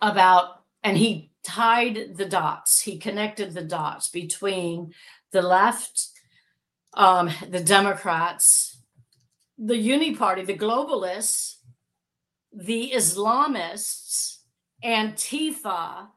about, 0.00 0.62
and 0.82 0.96
he 0.96 1.30
tied 1.42 2.16
the 2.16 2.24
dots, 2.24 2.80
he 2.80 2.98
connected 2.98 3.52
the 3.52 3.62
dots 3.62 4.08
between 4.08 4.92
the 5.30 5.42
left, 5.42 6.08
um, 6.94 7.30
the 7.48 7.60
Democrats, 7.60 8.69
the 9.62 9.76
Uni 9.76 10.16
Party, 10.16 10.42
the 10.42 10.56
globalists, 10.56 11.56
the 12.52 12.92
Islamists, 12.94 14.38
Antifa, 14.82 16.08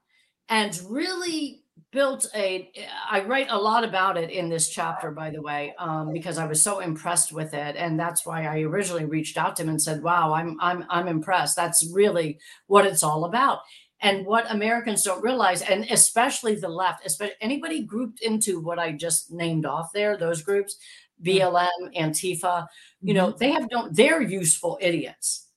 and 0.50 0.82
really 0.90 1.64
built 1.92 2.28
a 2.36 2.72
i 3.10 3.24
write 3.24 3.48
a 3.52 3.58
lot 3.58 3.84
about 3.84 4.18
it 4.18 4.32
in 4.32 4.50
this 4.50 4.68
chapter 4.70 5.12
by 5.12 5.30
the 5.30 5.42
way 5.42 5.74
um, 5.78 6.12
because 6.12 6.40
i 6.40 6.46
was 6.46 6.62
so 6.62 6.80
impressed 6.80 7.32
with 7.32 7.54
it 7.54 7.76
and 7.76 8.00
that's 8.00 8.26
why 8.26 8.46
i 8.46 8.62
originally 8.62 9.06
reached 9.06 9.38
out 9.38 9.56
to 9.56 9.62
him 9.62 9.70
and 9.70 9.82
said 9.82 10.02
wow 10.02 10.34
i'm 10.34 10.58
i'm 10.60 10.86
i'm 10.90 11.08
impressed. 11.08 11.56
That's 11.56 11.88
really 11.94 12.40
what 12.68 12.86
it's 12.86 13.04
all 13.04 13.26
about. 13.26 13.60
And 14.02 14.26
what 14.26 14.52
americans 14.52 15.04
don't 15.04 15.24
realize 15.24 15.62
and 15.62 15.86
especially 15.90 16.56
the 16.56 16.68
left 16.68 17.06
especially 17.06 17.36
anybody 17.42 17.84
grouped 17.84 18.22
into 18.22 18.60
what 18.60 18.80
i 18.80 18.92
just 18.92 19.32
named 19.32 19.66
off 19.66 19.94
there 19.94 20.18
those 20.18 20.42
groups 20.42 20.78
blm 21.24 21.70
mm. 21.82 21.96
antifa 21.98 22.68
you 23.02 23.14
know 23.14 23.28
mm-hmm. 23.30 23.38
they 23.38 23.52
have 23.52 23.68
no 23.72 23.90
they're 23.92 24.22
useful 24.22 24.78
idiots. 24.82 25.48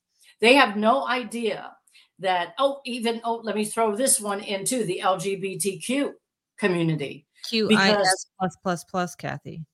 They 0.40 0.54
have 0.54 0.76
no 0.76 1.06
idea 1.06 1.72
that 2.18 2.54
oh 2.58 2.80
even 2.84 3.20
oh 3.24 3.40
let 3.42 3.56
me 3.56 3.64
throw 3.64 3.94
this 3.94 4.20
one 4.20 4.40
into 4.40 4.84
the 4.84 5.00
lgbtq 5.04 6.12
community 6.58 7.26
QIS 7.50 8.26
plus 8.38 8.56
plus 8.62 8.84
plus, 8.84 9.14
Kathy. 9.14 9.64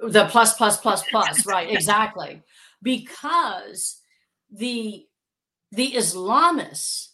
the 0.00 0.26
plus 0.26 0.54
plus 0.54 0.76
plus 0.80 1.02
plus 1.10 1.46
right 1.46 1.70
exactly. 1.70 2.42
Because 2.82 4.00
the 4.50 5.06
the 5.70 5.92
islamists 5.92 7.08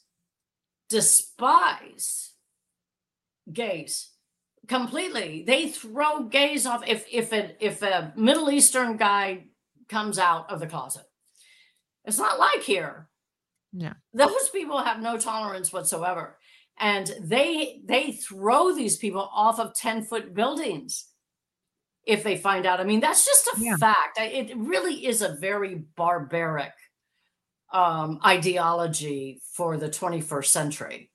despise 0.88 2.32
gays 3.52 4.10
completely. 4.68 5.44
They 5.46 5.68
throw 5.68 6.24
gays 6.24 6.66
off 6.66 6.82
if 6.86 7.06
if 7.10 7.32
a 7.32 7.56
if 7.64 7.82
a 7.82 8.12
middle 8.16 8.50
eastern 8.50 8.96
guy 8.96 9.44
comes 9.88 10.18
out 10.18 10.50
of 10.50 10.60
the 10.60 10.66
closet. 10.66 11.04
It's 12.04 12.18
not 12.18 12.38
like 12.38 12.62
here. 12.62 13.08
Yeah. 13.72 13.94
those 14.14 14.48
people 14.50 14.78
have 14.78 15.00
no 15.02 15.18
tolerance 15.18 15.72
whatsoever. 15.72 16.38
And 16.80 17.10
they 17.20 17.82
they 17.84 18.12
throw 18.12 18.74
these 18.74 18.96
people 18.96 19.28
off 19.32 19.58
of 19.60 19.74
10 19.74 20.04
foot 20.04 20.32
buildings 20.32 21.06
if 22.06 22.22
they 22.24 22.36
find 22.38 22.64
out. 22.66 22.80
I 22.80 22.84
mean 22.84 23.00
that's 23.00 23.24
just 23.26 23.46
a 23.48 23.60
Yeah. 23.60 23.76
fact. 23.76 24.18
It 24.20 24.56
really 24.56 25.06
is 25.06 25.20
a 25.22 25.34
very 25.34 25.74
barbaric 25.96 26.72
um 27.72 28.18
ideology 28.24 29.42
for 29.52 29.76
the 29.76 29.90
21st 29.90 30.46
century 30.46 31.07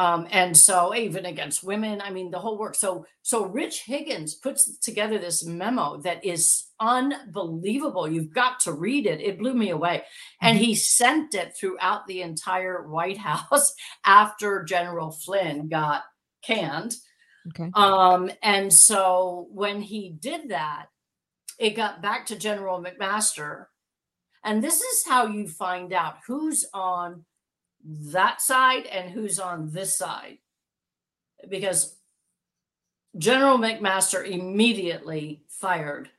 um 0.00 0.26
and 0.30 0.56
so 0.56 0.94
even 0.94 1.26
against 1.26 1.64
women 1.64 2.00
i 2.00 2.10
mean 2.10 2.30
the 2.30 2.38
whole 2.38 2.58
work 2.58 2.74
so 2.74 3.04
so 3.22 3.44
rich 3.46 3.82
higgins 3.82 4.34
puts 4.34 4.78
together 4.78 5.18
this 5.18 5.44
memo 5.44 5.98
that 5.98 6.24
is 6.24 6.70
unbelievable. 6.80 8.10
You've 8.10 8.32
got 8.32 8.58
to 8.60 8.72
read 8.72 9.06
it. 9.06 9.20
It 9.20 9.38
blew 9.38 9.54
me 9.54 9.70
away. 9.70 10.02
And 10.40 10.58
he 10.58 10.74
sent 10.74 11.34
it 11.34 11.54
throughout 11.56 12.06
the 12.06 12.22
entire 12.22 12.88
white 12.88 13.18
house 13.30 13.74
after 14.04 14.64
general 14.64 15.12
flynn 15.12 15.68
got 15.68 16.02
canned. 16.42 16.94
Okay. 17.48 17.70
um, 17.74 18.30
and 18.42 18.72
so 18.72 19.48
when 19.52 19.80
he 19.80 20.10
did 20.10 20.50
that, 20.50 20.86
it 21.58 21.70
got 21.70 22.02
back 22.02 22.26
to 22.26 22.36
General 22.36 22.82
McMaster. 22.82 23.66
And 24.44 24.62
this 24.62 24.80
is 24.80 25.06
how 25.06 25.26
you 25.26 25.46
find 25.46 25.92
out 25.92 26.16
who's 26.26 26.66
on 26.72 27.24
that 27.84 28.40
side 28.40 28.86
and 28.86 29.10
who's 29.10 29.38
on 29.38 29.70
this 29.70 29.96
side. 29.96 30.38
Because 31.48 31.96
General 33.16 33.58
McMaster 33.58 34.28
immediately 34.28 35.42
fired 35.48 36.10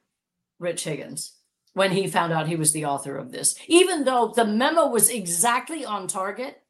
Rich 0.59 0.83
Higgins 0.83 1.33
when 1.73 1.91
he 1.91 2.07
found 2.07 2.33
out 2.33 2.47
he 2.47 2.55
was 2.55 2.73
the 2.73 2.85
author 2.85 3.17
of 3.17 3.31
this, 3.31 3.55
even 3.67 4.03
though 4.03 4.33
the 4.35 4.45
memo 4.45 4.87
was 4.87 5.09
exactly 5.09 5.85
on 5.85 6.07
target 6.07 6.61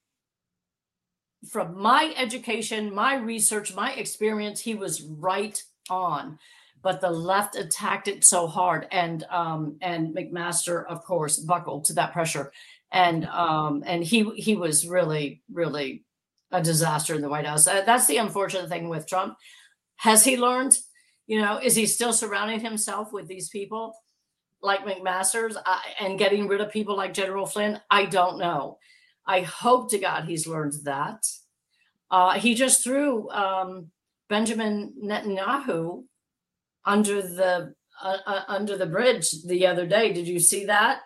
from 1.49 1.79
my 1.79 2.13
education, 2.17 2.93
my 2.93 3.15
research, 3.15 3.73
my 3.73 3.93
experience, 3.93 4.61
he 4.61 4.75
was 4.75 5.01
right 5.01 5.61
on. 5.89 6.37
But 6.83 7.01
the 7.01 7.11
left 7.11 7.55
attacked 7.55 8.07
it 8.07 8.23
so 8.23 8.47
hard, 8.47 8.87
and 8.91 9.23
um, 9.29 9.77
and 9.81 10.15
McMaster, 10.15 10.83
of 10.87 11.03
course, 11.03 11.37
buckled 11.37 11.85
to 11.85 11.93
that 11.93 12.11
pressure, 12.11 12.51
and 12.91 13.25
um, 13.25 13.83
and 13.85 14.03
he 14.03 14.29
he 14.35 14.55
was 14.55 14.87
really 14.87 15.41
really 15.51 16.03
a 16.51 16.61
disaster 16.61 17.15
in 17.15 17.21
the 17.21 17.29
White 17.29 17.45
House. 17.45 17.67
Uh, 17.67 17.81
that's 17.85 18.07
the 18.07 18.17
unfortunate 18.17 18.69
thing 18.69 18.89
with 18.89 19.07
Trump. 19.07 19.37
Has 19.97 20.23
he 20.23 20.37
learned? 20.37 20.77
You 21.27 21.41
know, 21.41 21.59
is 21.63 21.75
he 21.75 21.85
still 21.85 22.11
surrounding 22.11 22.59
himself 22.59 23.13
with 23.13 23.27
these 23.27 23.49
people 23.49 23.95
like 24.61 24.85
McMaster's 24.85 25.55
uh, 25.55 25.79
and 25.99 26.19
getting 26.19 26.47
rid 26.47 26.59
of 26.59 26.71
people 26.71 26.97
like 26.97 27.13
General 27.13 27.45
Flynn? 27.45 27.79
I 27.89 28.05
don't 28.05 28.37
know. 28.37 28.77
I 29.25 29.41
hope 29.41 29.91
to 29.91 29.97
God 29.97 30.25
he's 30.25 30.47
learned 30.47 30.73
that. 30.83 31.25
Uh, 32.09 32.33
he 32.33 32.53
just 32.53 32.83
threw 32.83 33.29
um, 33.29 33.91
Benjamin 34.27 34.93
Netanyahu 35.01 36.03
under 36.83 37.21
the 37.21 37.73
uh, 38.01 38.17
uh, 38.25 38.43
under 38.47 38.77
the 38.77 38.87
bridge 38.87 39.43
the 39.43 39.67
other 39.67 39.85
day. 39.85 40.11
Did 40.11 40.27
you 40.27 40.39
see 40.39 40.65
that? 40.65 41.01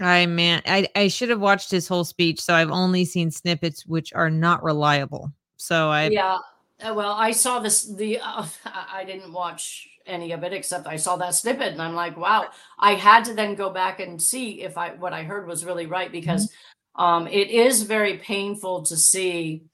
I 0.00 0.26
man, 0.26 0.62
I 0.66 0.88
I 0.94 1.08
should 1.08 1.28
have 1.30 1.40
watched 1.40 1.70
his 1.70 1.88
whole 1.88 2.04
speech, 2.04 2.40
so 2.40 2.54
I've 2.54 2.70
only 2.70 3.04
seen 3.04 3.30
snippets 3.30 3.86
which 3.86 4.12
are 4.12 4.30
not 4.30 4.62
reliable. 4.62 5.32
So 5.56 5.90
I 5.90 6.08
yeah. 6.08 6.38
Uh, 6.80 6.94
well, 6.94 7.12
I 7.12 7.32
saw 7.32 7.58
this. 7.58 7.84
The 7.84 8.20
uh, 8.22 8.46
I 8.64 9.04
didn't 9.04 9.32
watch 9.32 9.88
any 10.06 10.32
of 10.32 10.42
it 10.44 10.52
except 10.52 10.86
I 10.86 10.96
saw 10.96 11.16
that 11.16 11.34
snippet, 11.34 11.72
and 11.72 11.82
I'm 11.82 11.94
like, 11.94 12.16
wow. 12.16 12.48
I 12.78 12.94
had 12.94 13.24
to 13.26 13.34
then 13.34 13.54
go 13.54 13.70
back 13.70 14.00
and 14.00 14.20
see 14.20 14.62
if 14.62 14.78
I 14.78 14.90
what 14.90 15.12
I 15.12 15.22
heard 15.24 15.46
was 15.46 15.64
really 15.64 15.86
right 15.86 16.10
because 16.10 16.52
um, 16.94 17.26
it 17.26 17.50
is 17.50 17.82
very 17.82 18.18
painful 18.18 18.82
to 18.82 18.96
see 18.96 19.64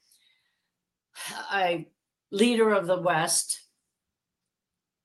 a 1.53 1.87
leader 2.31 2.73
of 2.73 2.87
the 2.87 2.99
West 2.99 3.61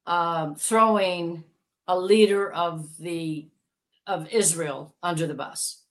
um, 0.07 0.55
throwing 0.55 1.45
a 1.87 1.99
leader 1.99 2.51
of 2.51 2.97
the 2.99 3.50
of 4.11 4.29
Israel 4.33 4.95
under 5.03 5.27
the 5.27 5.35
bus. 5.35 5.83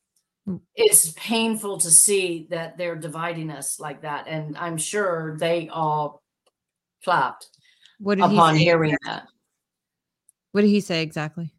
Mm. 0.48 0.60
It's 0.76 1.12
painful 1.14 1.78
to 1.80 1.90
see 1.90 2.48
that 2.50 2.78
they're 2.78 2.96
dividing 2.96 3.50
us 3.50 3.80
like 3.80 4.02
that, 4.02 4.28
and 4.28 4.58
I'm 4.58 4.78
sure 4.78 5.38
they 5.38 5.70
all 5.70 6.22
clapped 7.04 7.48
what 8.00 8.16
did 8.16 8.26
upon 8.26 8.56
he 8.56 8.60
say? 8.60 8.66
hearing 8.66 8.98
that. 9.06 9.28
What 10.52 10.62
did 10.62 10.70
he 10.70 10.82
say 10.82 11.02
exactly? 11.02 11.54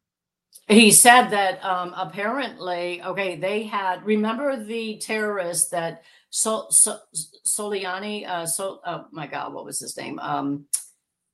He 0.69 0.91
said 0.91 1.29
that 1.29 1.65
um, 1.65 1.95
apparently, 1.97 3.03
okay, 3.03 3.37
they 3.37 3.65
had 3.65 4.05
remember 4.05 4.63
the 4.63 4.99
terrorist 4.99 5.71
that 5.71 6.03
Sol, 6.31 6.71
Sol, 6.71 7.01
Soliani, 7.45 8.27
uh, 8.27 8.47
so 8.47 8.81
oh 8.87 9.07
my 9.11 9.27
God, 9.27 9.53
what 9.53 9.65
was 9.65 9.81
his 9.81 9.97
name? 9.97 10.19
Um, 10.21 10.67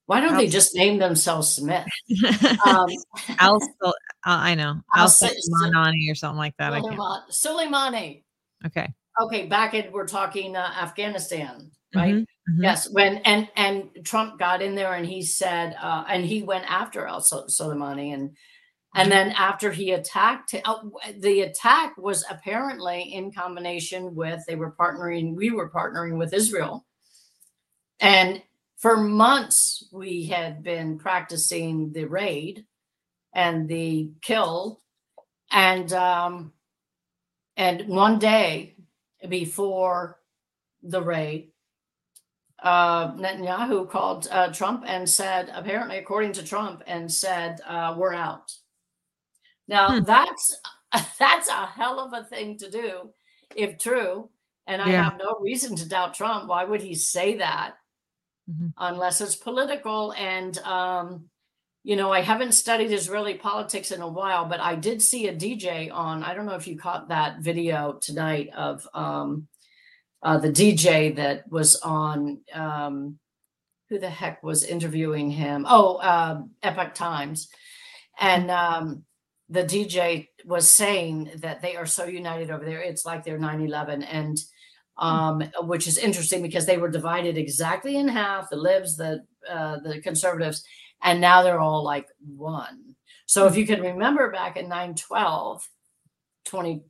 Why 0.07 0.20
don't 0.20 0.36
they 0.36 0.46
just 0.48 0.74
name 0.74 0.98
themselves 0.98 1.48
Smith? 1.50 1.86
Um, 2.66 2.88
Al, 3.38 3.61
I 4.24 4.54
know. 4.54 4.80
Al 4.94 5.09
Soleimani 5.09 6.11
or 6.11 6.14
something 6.14 6.38
like 6.38 6.54
that. 6.59 6.72
I 6.72 6.80
can't. 6.80 6.94
Suleiman- 7.30 7.72
Soleimani. 7.92 8.22
Okay. 8.64 8.92
Okay, 9.20 9.46
back 9.46 9.74
in 9.74 9.92
we're 9.92 10.07
talking 10.07 10.57
uh, 10.57 10.72
Afghanistan, 10.80 11.70
right? 11.94 12.14
Mhm, 12.14 12.26
mhm. 12.50 12.62
Yes, 12.62 12.88
when 12.90 13.16
and 13.18 13.48
and 13.57 13.88
Trump 14.04 14.38
got 14.38 14.61
in 14.62 14.74
there 14.74 14.92
and 14.94 15.07
he 15.07 15.22
said, 15.22 15.74
uh, 15.80 16.04
and 16.09 16.24
he 16.24 16.42
went 16.42 16.70
after 16.70 17.07
Al 17.07 17.20
Sol- 17.22 17.46
Soleimani, 17.46 18.12
and 18.14 18.36
and 18.94 19.11
then 19.11 19.30
after 19.32 19.70
he 19.72 19.92
attacked, 19.92 20.54
uh, 20.64 20.78
the 21.18 21.42
attack 21.42 21.96
was 21.98 22.24
apparently 22.30 23.02
in 23.14 23.32
combination 23.32 24.14
with 24.14 24.40
they 24.46 24.54
were 24.57 24.72
partnering, 24.72 25.34
we 25.34 25.50
were 25.50 25.70
partnering 25.70 26.18
with 26.18 26.32
Israel, 26.34 26.84
and 28.00 28.42
for 28.77 28.97
months 28.97 29.89
we 29.93 30.27
had 30.27 30.62
been 30.62 30.99
practicing 30.99 31.93
the 31.93 32.05
raid 32.05 32.66
and 33.35 33.68
the 33.68 34.11
kill, 34.22 34.83
and 35.51 35.93
um, 35.93 36.53
and 37.57 37.89
one 37.89 38.18
day 38.18 38.74
before 39.29 40.18
the 40.83 41.03
raid 41.03 41.51
uh, 42.62 43.12
Netanyahu 43.12 43.89
called 43.89 44.29
uh, 44.31 44.53
Trump 44.53 44.85
and 44.87 45.09
said, 45.09 45.51
apparently, 45.55 45.99
according 45.99 46.33
to 46.33 46.43
Trump, 46.45 46.83
and 46.87 47.11
said, 47.12 47.61
uh, 47.66 47.95
"We're 47.97 48.14
out." 48.14 48.53
Now 49.68 49.99
Hmm. 49.99 50.05
that's 50.05 50.57
that's 51.18 51.49
a 51.49 51.66
hell 51.66 52.01
of 52.01 52.12
a 52.12 52.24
thing 52.24 52.57
to 52.59 52.70
do, 52.70 53.11
if 53.55 53.79
true. 53.79 54.31
And 54.66 54.83
I 54.83 54.91
Yeah. 54.91 55.05
have 55.05 55.18
no 55.18 55.37
reason 55.41 55.77
to 55.77 55.89
doubt 55.89 56.14
Trump. 56.14 56.49
Why 56.49 56.64
would 56.64 56.83
he 56.83 56.95
say 56.95 57.37
that 57.37 57.74
Mhm. 58.51 58.72
unless 58.78 59.20
it's 59.20 59.36
political? 59.36 60.12
And 60.14 60.57
um, 60.59 61.28
you 61.82 61.94
know, 61.97 62.12
I 62.12 62.20
haven't 62.20 62.53
studied 62.53 62.92
Israeli 62.92 63.34
politics 63.34 63.92
in 63.92 64.01
a 64.03 64.09
while, 64.09 64.44
but 64.47 64.61
I 64.61 64.74
did 64.74 65.01
see 65.01 65.28
a 65.28 65.34
DJ 65.34 65.88
on. 65.92 66.24
I 66.24 66.34
don't 66.34 66.47
know 66.47 66.55
if 66.57 66.66
you 66.66 66.76
caught 66.76 67.09
that 67.09 67.40
video 67.40 67.92
tonight 68.01 68.51
of 68.57 68.86
um, 68.94 69.47
uh, 70.22 70.38
the 70.38 70.51
DJ 70.51 71.14
that 71.16 71.51
was 71.51 71.76
on. 71.76 72.40
Um, 72.53 73.18
who 73.88 74.01
the 74.01 74.11
heck 74.11 74.42
was 74.42 74.64
interviewing 74.64 75.30
him? 75.30 75.64
Oh, 75.68 75.97
uh, 75.97 76.42
Epoch 76.62 76.94
Times, 76.94 77.49
and 78.18 78.51
um, 78.51 79.05
the 79.49 79.62
DJ 79.62 80.28
was 80.44 80.70
saying 80.72 81.30
that 81.36 81.62
they 81.62 81.76
are 81.76 81.86
so 81.86 82.05
united 82.05 82.51
over 82.51 82.64
there. 82.64 82.80
It's 82.80 83.07
like 83.07 83.22
they're 83.24 83.38
9/11, 83.38 84.03
and 84.11 84.36
um, 84.99 85.42
which 85.62 85.86
is 85.86 85.99
interesting 85.99 86.42
because 86.42 86.66
they 86.66 86.78
were 86.78 86.90
divided 86.90 87.36
exactly 87.36 87.97
in 87.97 88.09
half: 88.09 88.51
the 88.51 88.57
libs, 88.57 88.97
the 88.97 89.24
uh, 89.49 89.78
the 89.80 90.01
conservatives, 90.01 90.64
and 91.03 91.20
now 91.20 91.42
they're 91.42 91.61
all 91.61 91.84
like 91.84 92.09
one. 92.36 92.94
So 93.26 93.47
if 93.47 93.57
you 93.57 93.66
can 93.66 93.80
remember 93.80 94.30
back 94.30 94.57
in 94.57 94.68
9/12, 94.68 95.62
20, 96.44 96.82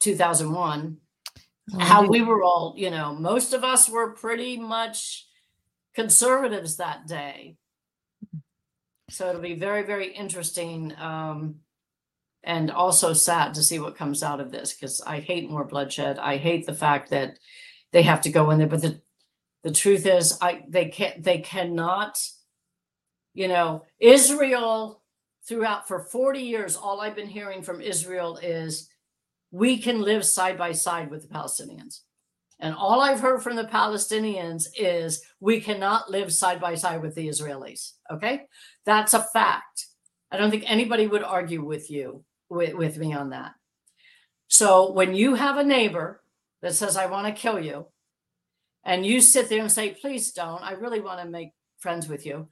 2001 0.00 0.96
Well, 1.72 1.80
I 1.80 1.84
how 1.84 2.06
we 2.06 2.22
were 2.22 2.42
all, 2.42 2.74
you 2.76 2.90
know, 2.90 3.14
most 3.14 3.52
of 3.52 3.64
us 3.64 3.88
were 3.88 4.12
pretty 4.12 4.56
much 4.58 5.26
conservatives 5.94 6.76
that 6.76 7.06
day. 7.06 7.56
So 9.10 9.28
it'll 9.28 9.40
be 9.40 9.54
very, 9.54 9.82
very 9.82 10.12
interesting 10.12 10.94
um, 10.98 11.56
and 12.48 12.70
also 12.70 13.12
sad 13.12 13.52
to 13.54 13.62
see 13.62 13.78
what 13.78 13.94
comes 13.94 14.22
out 14.22 14.40
of 14.40 14.50
this 14.50 14.72
because 14.72 15.02
I 15.02 15.20
hate 15.20 15.50
more 15.50 15.64
bloodshed. 15.64 16.18
I 16.18 16.38
hate 16.38 16.64
the 16.66 16.74
fact 16.74 17.10
that 17.10 17.38
they 17.92 18.02
have 18.02 18.22
to 18.22 18.30
go 18.30 18.50
in 18.50 18.58
there, 18.58 18.66
but 18.66 18.82
the 18.82 19.00
the 19.62 19.70
truth 19.72 20.06
is, 20.06 20.38
I 20.40 20.64
they 20.66 20.86
can't 20.86 21.22
they 21.22 21.38
cannot, 21.38 22.18
you 23.34 23.48
know, 23.48 23.84
Israel 24.00 25.02
throughout 25.46 25.86
for 25.86 26.00
40 26.00 26.40
years, 26.40 26.74
all 26.74 27.00
I've 27.00 27.16
been 27.16 27.28
hearing 27.28 27.62
from 27.62 27.80
Israel 27.80 28.38
is 28.38 28.88
we 29.50 29.78
can 29.78 30.02
live 30.02 30.24
side 30.24 30.58
by 30.58 30.72
side 30.72 31.10
with 31.10 31.22
the 31.22 31.34
Palestinians. 31.34 32.00
And 32.60 32.74
all 32.74 33.00
I've 33.00 33.20
heard 33.20 33.42
from 33.42 33.56
the 33.56 33.64
Palestinians 33.64 34.66
is 34.76 35.22
we 35.40 35.60
cannot 35.60 36.10
live 36.10 36.32
side 36.32 36.60
by 36.60 36.74
side 36.74 37.02
with 37.02 37.14
the 37.14 37.28
Israelis. 37.28 37.92
Okay. 38.12 38.42
That's 38.84 39.14
a 39.14 39.22
fact. 39.32 39.86
I 40.30 40.36
don't 40.36 40.50
think 40.50 40.64
anybody 40.66 41.06
would 41.06 41.22
argue 41.22 41.64
with 41.64 41.90
you, 41.90 42.24
with, 42.48 42.74
with 42.74 42.98
me 42.98 43.12
on 43.12 43.30
that. 43.30 43.54
So 44.48 44.92
when 44.92 45.14
you 45.14 45.34
have 45.34 45.58
a 45.58 45.64
neighbor 45.64 46.22
that 46.62 46.74
says, 46.74 46.96
I 46.96 47.06
want 47.06 47.26
to 47.26 47.40
kill 47.40 47.60
you, 47.60 47.86
and 48.84 49.04
you 49.04 49.20
sit 49.20 49.48
there 49.48 49.60
and 49.60 49.70
say, 49.70 49.90
please 49.90 50.32
don't, 50.32 50.62
I 50.62 50.72
really 50.72 51.00
want 51.00 51.20
to 51.20 51.28
make 51.28 51.52
friends 51.78 52.08
with 52.08 52.24
you. 52.24 52.48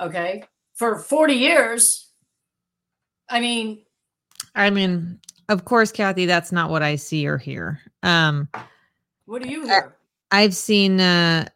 Okay. 0.00 0.44
For 0.74 0.98
40 0.98 1.34
years, 1.34 2.10
I 3.28 3.40
mean, 3.40 3.82
I 4.54 4.70
mean, 4.70 5.20
of 5.48 5.64
course, 5.64 5.92
Kathy, 5.92 6.26
that's 6.26 6.52
not 6.52 6.70
what 6.70 6.82
I 6.82 6.96
see 6.96 7.26
or 7.26 7.38
hear. 7.38 7.80
Um, 8.02 8.48
what 9.26 9.42
do 9.42 9.48
you 9.48 9.66
hear? 9.66 9.96
I've 10.30 10.54
seen, 10.54 11.00
uh, 11.00 11.48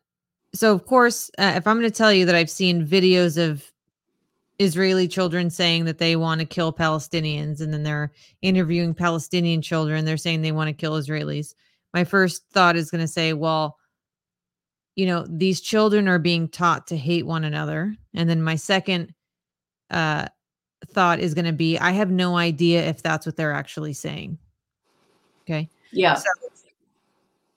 so 0.55 0.73
of 0.75 0.85
course, 0.85 1.31
uh, 1.39 1.55
if 1.57 1.67
I'm 1.67 1.79
going 1.79 1.91
to 1.91 1.97
tell 1.97 2.13
you 2.13 2.27
that 2.27 2.35
I've 2.35 2.51
seen 2.51 2.87
videos 2.87 3.43
of 3.43 3.72
Israeli 4.59 5.09
children 5.09 5.51
saying 5.51 5.85
that 5.87 5.99
they 5.99 6.17
want 6.17 6.41
to 6.41 6.47
kill 6.47 6.73
Palestinians 6.73 7.61
and 7.61 7.73
then 7.73 7.83
they're 7.83 8.13
interviewing 8.43 8.95
Palestinian 8.95 9.63
children, 9.63 10.05
they're 10.05 10.17
saying 10.17 10.43
they 10.43 10.53
want 10.53 10.69
to 10.69 10.75
kill 10.75 10.93
Israelis. 10.93 11.55
My 11.95 12.05
first 12.05 12.45
thought 12.53 12.77
is 12.77 12.91
going 12.91 13.01
to 13.01 13.09
say, 13.09 13.33
well, 13.33 13.79
you 14.95 15.07
know, 15.07 15.27
these 15.29 15.61
children 15.61 16.07
are 16.07 16.19
being 16.19 16.49
taught 16.49 16.87
to 16.89 16.97
hate 16.97 17.27
one 17.27 17.45
another. 17.45 17.97
And 18.15 18.29
then 18.29 18.43
my 18.43 18.57
second 18.57 19.15
uh, 19.91 20.27
thought 20.89 21.19
is 21.19 21.35
going 21.35 21.47
to 21.47 21.53
be, 21.53 21.79
I 21.79 21.93
have 21.93 22.11
no 22.11 22.37
idea 22.37 22.85
if 22.87 23.03
that's 23.03 23.25
what 23.25 23.37
they're 23.37 23.53
actually 23.53 23.95
saying. 23.95 24.39
Okay. 25.43 25.69
Yeah. 25.91 26.15
So 26.15 26.29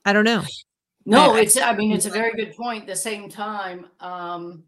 I 0.05 0.13
don't 0.13 0.25
know. 0.25 0.43
No, 1.05 1.33
I- 1.33 1.41
it's, 1.41 1.57
I 1.57 1.75
mean, 1.75 1.91
it's 1.91 2.05
a 2.05 2.09
very 2.21 2.33
good 2.35 2.55
point. 2.55 2.81
At 2.83 2.87
the 2.87 2.95
same 2.95 3.29
time, 3.29 3.87
um, 3.99 4.63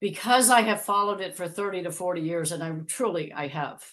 because 0.00 0.50
I 0.50 0.62
have 0.62 0.82
followed 0.82 1.20
it 1.20 1.36
for 1.36 1.46
30 1.46 1.84
to 1.84 1.92
40 1.92 2.20
years, 2.20 2.52
and 2.52 2.62
I 2.62 2.70
truly, 2.86 3.32
I 3.32 3.48
have 3.48 3.84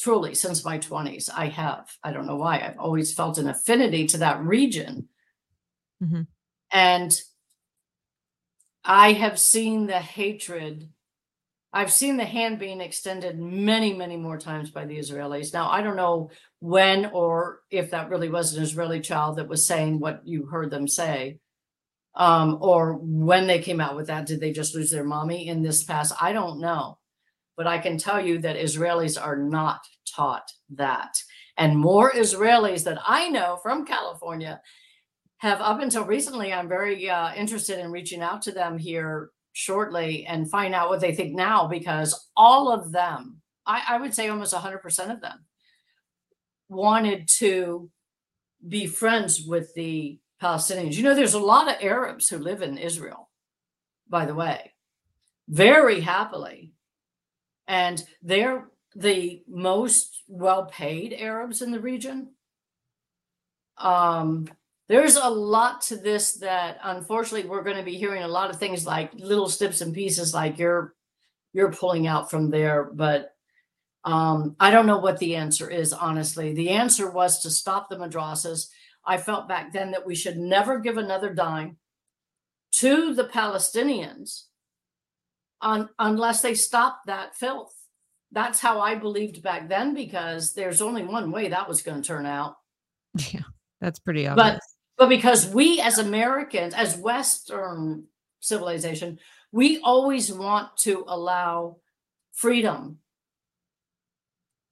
truly 0.00 0.34
since 0.34 0.64
my 0.64 0.78
20s, 0.78 1.28
I 1.34 1.48
have. 1.48 1.90
I 2.02 2.12
don't 2.12 2.26
know 2.26 2.36
why. 2.36 2.60
I've 2.60 2.78
always 2.78 3.12
felt 3.12 3.38
an 3.38 3.48
affinity 3.48 4.06
to 4.08 4.18
that 4.18 4.40
region. 4.40 5.08
Mhm. 6.02 6.28
And 6.72 7.20
I 8.84 9.12
have 9.12 9.38
seen 9.38 9.86
the 9.86 9.98
hatred. 9.98 10.88
I've 11.72 11.92
seen 11.92 12.16
the 12.16 12.24
hand 12.24 12.58
being 12.58 12.80
extended 12.80 13.38
many, 13.38 13.92
many 13.92 14.16
more 14.16 14.38
times 14.38 14.70
by 14.70 14.86
the 14.86 14.98
Israelis. 14.98 15.52
Now, 15.52 15.68
I 15.68 15.82
don't 15.82 15.96
know 15.96 16.30
when 16.60 17.06
or 17.06 17.60
if 17.70 17.90
that 17.90 18.08
really 18.08 18.30
was 18.30 18.54
an 18.54 18.62
Israeli 18.62 19.00
child 19.00 19.36
that 19.36 19.48
was 19.48 19.66
saying 19.66 19.98
what 19.98 20.26
you 20.26 20.46
heard 20.46 20.70
them 20.70 20.88
say, 20.88 21.38
um, 22.18 22.58
or 22.60 22.94
when 22.94 23.46
they 23.46 23.60
came 23.60 23.80
out 23.80 23.96
with 23.96 24.08
that. 24.08 24.26
Did 24.26 24.40
they 24.40 24.52
just 24.52 24.74
lose 24.74 24.90
their 24.90 25.04
mommy 25.04 25.46
in 25.46 25.62
this 25.62 25.84
past? 25.84 26.12
I 26.20 26.32
don't 26.32 26.60
know. 26.60 26.98
But 27.56 27.66
I 27.66 27.78
can 27.78 27.96
tell 27.96 28.24
you 28.24 28.38
that 28.40 28.56
Israelis 28.56 29.20
are 29.20 29.36
not 29.36 29.80
taught 30.14 30.52
that. 30.74 31.16
And 31.56 31.78
more 31.78 32.12
Israelis 32.12 32.84
that 32.84 32.98
I 33.06 33.28
know 33.30 33.58
from 33.62 33.86
California 33.86 34.60
have 35.38 35.60
up 35.60 35.80
until 35.80 36.04
recently, 36.04 36.52
I'm 36.52 36.68
very 36.68 37.08
uh, 37.08 37.34
interested 37.34 37.78
in 37.78 37.90
reaching 37.90 38.20
out 38.20 38.42
to 38.42 38.52
them 38.52 38.78
here 38.78 39.30
shortly 39.52 40.24
and 40.26 40.50
find 40.50 40.74
out 40.74 40.88
what 40.88 41.00
they 41.00 41.14
think 41.14 41.34
now 41.34 41.66
because 41.66 42.30
all 42.36 42.70
of 42.70 42.92
them, 42.92 43.40
I, 43.66 43.82
I 43.88 44.00
would 44.00 44.14
say 44.14 44.28
almost 44.28 44.54
100% 44.54 45.12
of 45.12 45.20
them, 45.20 45.44
wanted 46.68 47.28
to 47.38 47.90
be 48.66 48.86
friends 48.86 49.42
with 49.46 49.72
the 49.74 50.18
Palestinians. 50.42 50.94
You 50.94 51.02
know, 51.02 51.14
there's 51.14 51.34
a 51.34 51.38
lot 51.38 51.68
of 51.68 51.82
Arabs 51.82 52.28
who 52.28 52.38
live 52.38 52.62
in 52.62 52.78
Israel, 52.78 53.28
by 54.08 54.26
the 54.26 54.34
way, 54.34 54.74
very 55.48 56.00
happily. 56.00 56.72
And 57.66 58.02
they're 58.22 58.68
the 58.94 59.42
most 59.46 60.22
well 60.28 60.66
paid 60.66 61.12
Arabs 61.12 61.62
in 61.62 61.70
the 61.70 61.80
region. 61.80 62.30
Um, 63.76 64.48
there's 64.88 65.16
a 65.16 65.28
lot 65.28 65.82
to 65.82 65.96
this 65.96 66.34
that 66.34 66.78
unfortunately 66.82 67.48
we're 67.48 67.62
going 67.62 67.76
to 67.76 67.82
be 67.82 67.96
hearing 67.96 68.22
a 68.22 68.28
lot 68.28 68.50
of 68.50 68.56
things 68.56 68.86
like 68.86 69.12
little 69.14 69.48
snips 69.48 69.80
and 69.80 69.94
pieces 69.94 70.34
like 70.34 70.58
you're 70.58 70.94
you're 71.52 71.72
pulling 71.72 72.06
out 72.06 72.30
from 72.30 72.50
there 72.50 72.84
but 72.84 73.34
um 74.04 74.56
i 74.58 74.70
don't 74.70 74.86
know 74.86 74.98
what 74.98 75.18
the 75.18 75.36
answer 75.36 75.68
is 75.70 75.92
honestly 75.92 76.54
the 76.54 76.70
answer 76.70 77.10
was 77.10 77.40
to 77.40 77.50
stop 77.50 77.88
the 77.88 77.96
madrasas 77.96 78.68
i 79.08 79.16
felt 79.16 79.48
back 79.48 79.72
then 79.72 79.90
that 79.90 80.06
we 80.06 80.14
should 80.14 80.36
never 80.36 80.78
give 80.78 80.98
another 80.98 81.32
dime 81.34 81.76
to 82.70 83.14
the 83.14 83.24
palestinians 83.24 84.44
on, 85.60 85.88
unless 85.98 86.42
they 86.42 86.54
stop 86.54 87.00
that 87.06 87.34
filth 87.34 87.74
that's 88.30 88.60
how 88.60 88.80
i 88.80 88.94
believed 88.94 89.42
back 89.42 89.68
then 89.68 89.94
because 89.94 90.52
there's 90.52 90.80
only 90.82 91.02
one 91.02 91.32
way 91.32 91.48
that 91.48 91.68
was 91.68 91.82
going 91.82 92.00
to 92.00 92.06
turn 92.06 92.26
out 92.26 92.56
Yeah, 93.32 93.40
that's 93.80 93.98
pretty 93.98 94.28
obvious. 94.28 94.54
but 94.54 94.60
but 94.98 95.08
because 95.08 95.46
we 95.46 95.80
as 95.80 95.98
Americans, 95.98 96.74
as 96.74 96.96
Western 96.96 98.04
civilization, 98.40 99.18
we 99.52 99.78
always 99.80 100.32
want 100.32 100.76
to 100.78 101.04
allow 101.06 101.76
freedom 102.32 102.98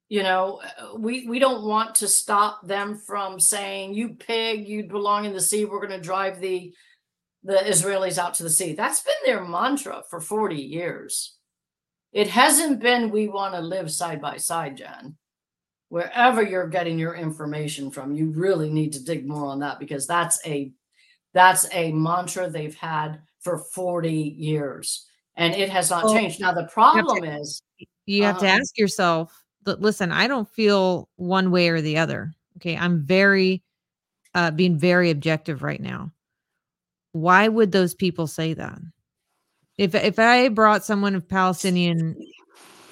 you 0.09 0.23
know 0.23 0.61
we 0.97 1.27
we 1.29 1.39
don't 1.39 1.65
want 1.65 1.95
to 1.97 2.09
stop 2.09 2.67
them 2.67 2.97
from 2.97 3.41
saying 3.41 3.95
you 3.95 4.11
pig 4.11 4.69
you 4.69 4.85
belong 4.85 5.25
in 5.25 5.33
the 5.33 5.41
sea 5.41 5.65
we're 5.65 5.85
going 5.85 5.99
to 5.99 6.01
drive 6.01 6.41
the 6.41 6.73
the 7.43 7.55
israelis 7.55 8.19
out 8.19 8.35
to 8.35 8.43
the 8.43 8.51
sea. 8.51 8.73
That's 8.73 9.03
been 9.03 9.15
their 9.25 9.45
mantra 9.45 10.03
for 10.11 10.21
40 10.21 10.57
years. 10.57 11.37
It 12.13 12.27
hasn't 12.27 12.81
been 12.81 13.11
we 13.11 13.29
want 13.29 13.55
to 13.55 13.61
live 13.61 13.91
side 13.91 14.21
by 14.21 14.37
side 14.39 14.77
jen. 14.79 15.17
Wherever 15.89 16.43
you're 16.43 16.67
getting 16.67 16.99
your 16.99 17.15
information 17.15 17.91
from 17.93 18.13
you 18.13 18.31
really 18.31 18.71
need 18.71 18.93
to 18.95 19.05
dig 19.05 19.29
more 19.29 19.47
on 19.47 19.61
that 19.61 19.79
because 19.79 20.07
that's 20.07 20.45
a 20.45 20.73
that's 21.35 21.69
a 21.73 21.93
mantra 21.93 22.51
they've 22.51 22.75
had 22.75 23.21
for 23.41 23.59
40 23.59 24.11
years 24.13 25.07
and 25.37 25.55
it 25.55 25.69
has 25.71 25.91
not 25.91 26.13
changed. 26.13 26.41
Now 26.41 26.53
the 26.53 26.65
problem 26.67 27.23
is 27.25 27.63
You 28.07 28.25
have 28.25 28.39
to 28.39 28.47
Um, 28.47 28.61
ask 28.61 28.77
yourself, 28.79 29.45
listen, 29.67 30.12
I 30.12 30.27
don't 30.29 30.49
feel 30.49 31.09
one 31.17 31.51
way 31.51 31.69
or 31.69 31.81
the 31.81 31.99
other. 31.99 32.33
Okay. 32.57 32.77
I'm 32.77 33.05
very, 33.05 33.62
uh, 34.35 34.51
being 34.51 34.79
very 34.79 35.11
objective 35.11 35.62
right 35.62 35.81
now. 35.81 36.12
Why 37.12 37.49
would 37.49 37.73
those 37.73 37.95
people 37.95 38.27
say 38.27 38.55
that? 38.55 38.79
If, 39.79 39.95
if 39.95 40.19
I 40.19 40.49
brought 40.49 40.85
someone 40.85 41.14
of 41.14 41.29
Palestinian, 41.29 42.17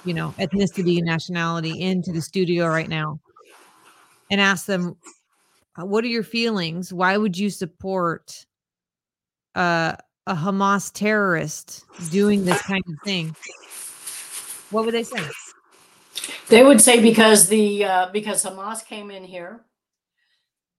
you 0.04 0.14
know, 0.14 0.34
ethnicity, 0.38 0.98
and 0.98 1.06
nationality 1.06 1.80
into 1.80 2.12
the 2.12 2.20
studio 2.20 2.66
right 2.66 2.88
now 2.88 3.20
and 4.30 4.40
asked 4.40 4.66
them, 4.66 4.96
"Uh, 5.80 5.86
what 5.86 6.04
are 6.04 6.08
your 6.08 6.22
feelings? 6.22 6.92
Why 6.92 7.16
would 7.16 7.38
you 7.38 7.48
support 7.48 8.44
uh, 9.54 9.96
a 10.26 10.34
Hamas 10.34 10.92
terrorist 10.92 11.84
doing 12.10 12.44
this 12.44 12.60
kind 12.62 12.84
of 12.86 12.94
thing? 13.04 13.34
What 14.70 14.84
would 14.84 14.94
they 14.94 15.04
say? 15.04 15.22
They 16.48 16.62
would 16.62 16.80
say 16.80 17.00
because 17.00 17.48
the 17.48 17.84
uh, 17.84 18.08
because 18.12 18.44
Hamas 18.44 18.84
came 18.84 19.10
in 19.10 19.24
here 19.24 19.64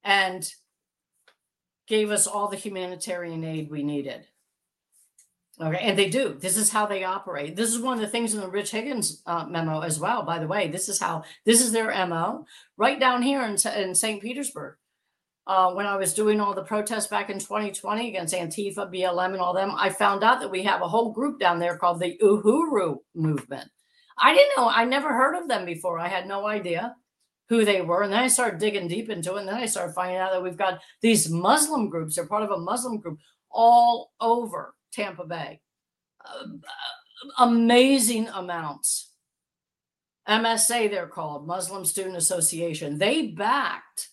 and 0.04 0.48
gave 1.88 2.12
us 2.12 2.28
all 2.28 2.48
the 2.48 2.58
humanitarian 2.58 3.44
aid 3.44 3.70
we 3.70 3.84
needed. 3.84 4.28
Okay, 5.62 5.80
and 5.80 5.98
they 5.98 6.10
do. 6.10 6.34
This 6.34 6.58
is 6.58 6.70
how 6.70 6.86
they 6.86 7.06
operate. 7.06 7.56
This 7.56 7.74
is 7.74 7.80
one 7.80 7.94
of 7.94 8.02
the 8.02 8.10
things 8.10 8.34
in 8.34 8.42
the 8.42 8.50
Rich 8.50 8.72
Higgins 8.72 9.22
uh, 9.26 9.46
memo 9.46 9.80
as 9.80 10.00
well. 10.00 10.24
By 10.24 10.40
the 10.40 10.48
way, 10.48 10.68
this 10.68 10.90
is 10.90 11.00
how 11.00 11.24
this 11.46 11.62
is 11.62 11.72
their 11.72 11.92
mo 12.08 12.46
right 12.76 13.00
down 13.00 13.22
here 13.22 13.42
in, 13.44 13.56
in 13.78 13.96
St. 13.96 14.22
Petersburg. 14.22 14.76
Uh, 15.48 15.72
when 15.74 15.86
I 15.86 15.96
was 15.96 16.14
doing 16.14 16.42
all 16.42 16.56
the 16.56 16.64
protests 16.64 17.08
back 17.08 17.30
in 17.30 17.38
2020 17.38 18.10
against 18.10 18.34
Antifa, 18.34 18.92
BLM, 18.92 19.34
and 19.34 19.40
all 19.40 19.54
them, 19.54 19.74
I 19.78 19.90
found 19.90 20.24
out 20.24 20.40
that 20.42 20.50
we 20.50 20.64
have 20.64 20.82
a 20.82 20.88
whole 20.88 21.12
group 21.12 21.40
down 21.40 21.60
there 21.60 21.78
called 21.78 22.00
the 22.00 22.18
Uhuru 22.22 22.98
Movement. 23.14 23.70
I 24.18 24.34
didn't 24.34 24.58
know. 24.58 24.70
I 24.70 24.86
never 24.86 25.14
heard 25.14 25.36
of 25.36 25.48
them 25.48 25.66
before. 25.66 26.00
I 26.00 26.08
had 26.08 26.28
no 26.28 26.46
idea 26.46 26.96
who 27.50 27.66
they 27.66 27.82
were. 27.82 28.04
And 28.04 28.12
then 28.12 28.24
I 28.24 28.28
started 28.28 28.60
digging 28.60 28.88
deep 28.88 29.10
into 29.10 29.36
it. 29.36 29.42
And 29.42 29.48
then 29.48 29.56
I 29.56 29.66
started 29.66 29.94
finding 29.94 30.18
out 30.18 30.32
that 30.32 30.44
we've 30.44 30.58
got 30.58 30.82
these 31.02 31.30
Muslim 31.30 31.90
groups. 31.90 32.16
They're 32.16 32.26
part 32.26 32.44
of 32.44 32.52
a 32.52 32.58
Muslim 32.58 33.00
group 33.00 33.20
all 33.52 34.12
over 34.20 34.74
Tampa 34.92 35.26
Bay. 35.26 35.62
Uh, 36.24 36.46
amazing 37.38 38.28
amounts. 38.30 39.12
MSA, 40.28 40.90
they're 40.90 41.08
called 41.08 41.46
Muslim 41.46 41.86
Student 41.86 42.18
Association. 42.18 42.98
They 42.98 43.28
backed, 43.28 44.10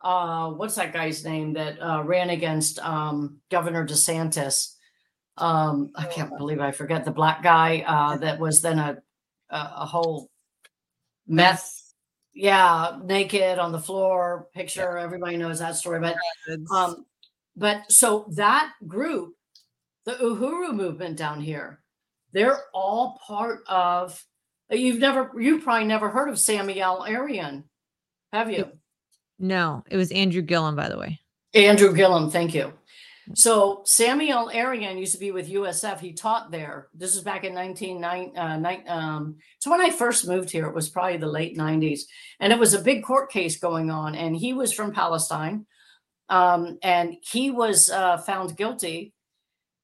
uh, 0.00 0.50
what's 0.50 0.76
that 0.76 0.92
guy's 0.92 1.24
name 1.24 1.54
that 1.54 1.80
uh, 1.80 2.04
ran 2.04 2.30
against 2.30 2.78
um, 2.78 3.38
Governor 3.50 3.84
DeSantis? 3.84 4.74
Um, 5.38 5.90
I 5.96 6.06
can't 6.06 6.36
believe 6.38 6.60
I 6.60 6.70
forget 6.70 7.04
the 7.04 7.10
black 7.10 7.42
guy 7.42 7.84
uh, 7.86 8.16
that 8.18 8.38
was 8.38 8.62
then 8.62 8.78
a 8.78 8.98
a, 9.50 9.56
a 9.56 9.86
whole 9.86 10.30
mess. 11.26 11.94
yeah 12.34 12.98
naked 13.04 13.58
on 13.58 13.72
the 13.72 13.78
floor 13.80 14.48
picture 14.54 14.98
everybody 14.98 15.36
knows 15.36 15.58
that 15.58 15.76
story 15.76 16.00
but 16.00 16.16
um 16.74 17.04
but 17.56 17.90
so 17.90 18.26
that 18.34 18.72
group 18.86 19.34
the 20.04 20.12
uhuru 20.12 20.74
movement 20.74 21.16
down 21.16 21.40
here 21.40 21.80
they're 22.32 22.60
all 22.74 23.18
part 23.26 23.60
of 23.68 24.22
you've 24.70 24.98
never 24.98 25.30
you 25.40 25.60
probably 25.60 25.86
never 25.86 26.10
heard 26.10 26.28
of 26.28 26.38
Samuel 26.38 26.82
al 26.82 27.04
arian 27.04 27.64
have 28.32 28.50
you 28.50 28.70
No, 29.38 29.84
it 29.90 29.96
was 29.96 30.10
Andrew 30.12 30.42
Gillum, 30.42 30.76
by 30.76 30.88
the 30.88 30.98
way. 30.98 31.20
Andrew 31.54 31.94
Gillum, 31.94 32.30
thank 32.30 32.54
you. 32.54 32.72
So 33.34 33.82
Samuel 33.84 34.50
Arian 34.50 34.98
used 34.98 35.14
to 35.14 35.18
be 35.18 35.32
with 35.32 35.50
USF. 35.50 35.98
He 35.98 36.12
taught 36.12 36.50
there. 36.50 36.88
This 36.94 37.16
is 37.16 37.22
back 37.22 37.44
in 37.44 37.54
1990. 37.54 38.36
Uh, 38.36 38.92
um, 38.92 39.36
so 39.58 39.70
when 39.70 39.80
I 39.80 39.90
first 39.90 40.28
moved 40.28 40.50
here, 40.50 40.66
it 40.66 40.74
was 40.74 40.88
probably 40.88 41.16
the 41.16 41.26
late 41.26 41.56
90s, 41.56 42.02
and 42.40 42.52
it 42.52 42.58
was 42.58 42.74
a 42.74 42.82
big 42.82 43.02
court 43.02 43.30
case 43.30 43.58
going 43.58 43.90
on. 43.90 44.14
And 44.14 44.36
he 44.36 44.52
was 44.52 44.72
from 44.72 44.92
Palestine, 44.92 45.66
um, 46.28 46.78
and 46.82 47.16
he 47.20 47.50
was 47.50 47.90
uh, 47.90 48.18
found 48.18 48.56
guilty 48.56 49.12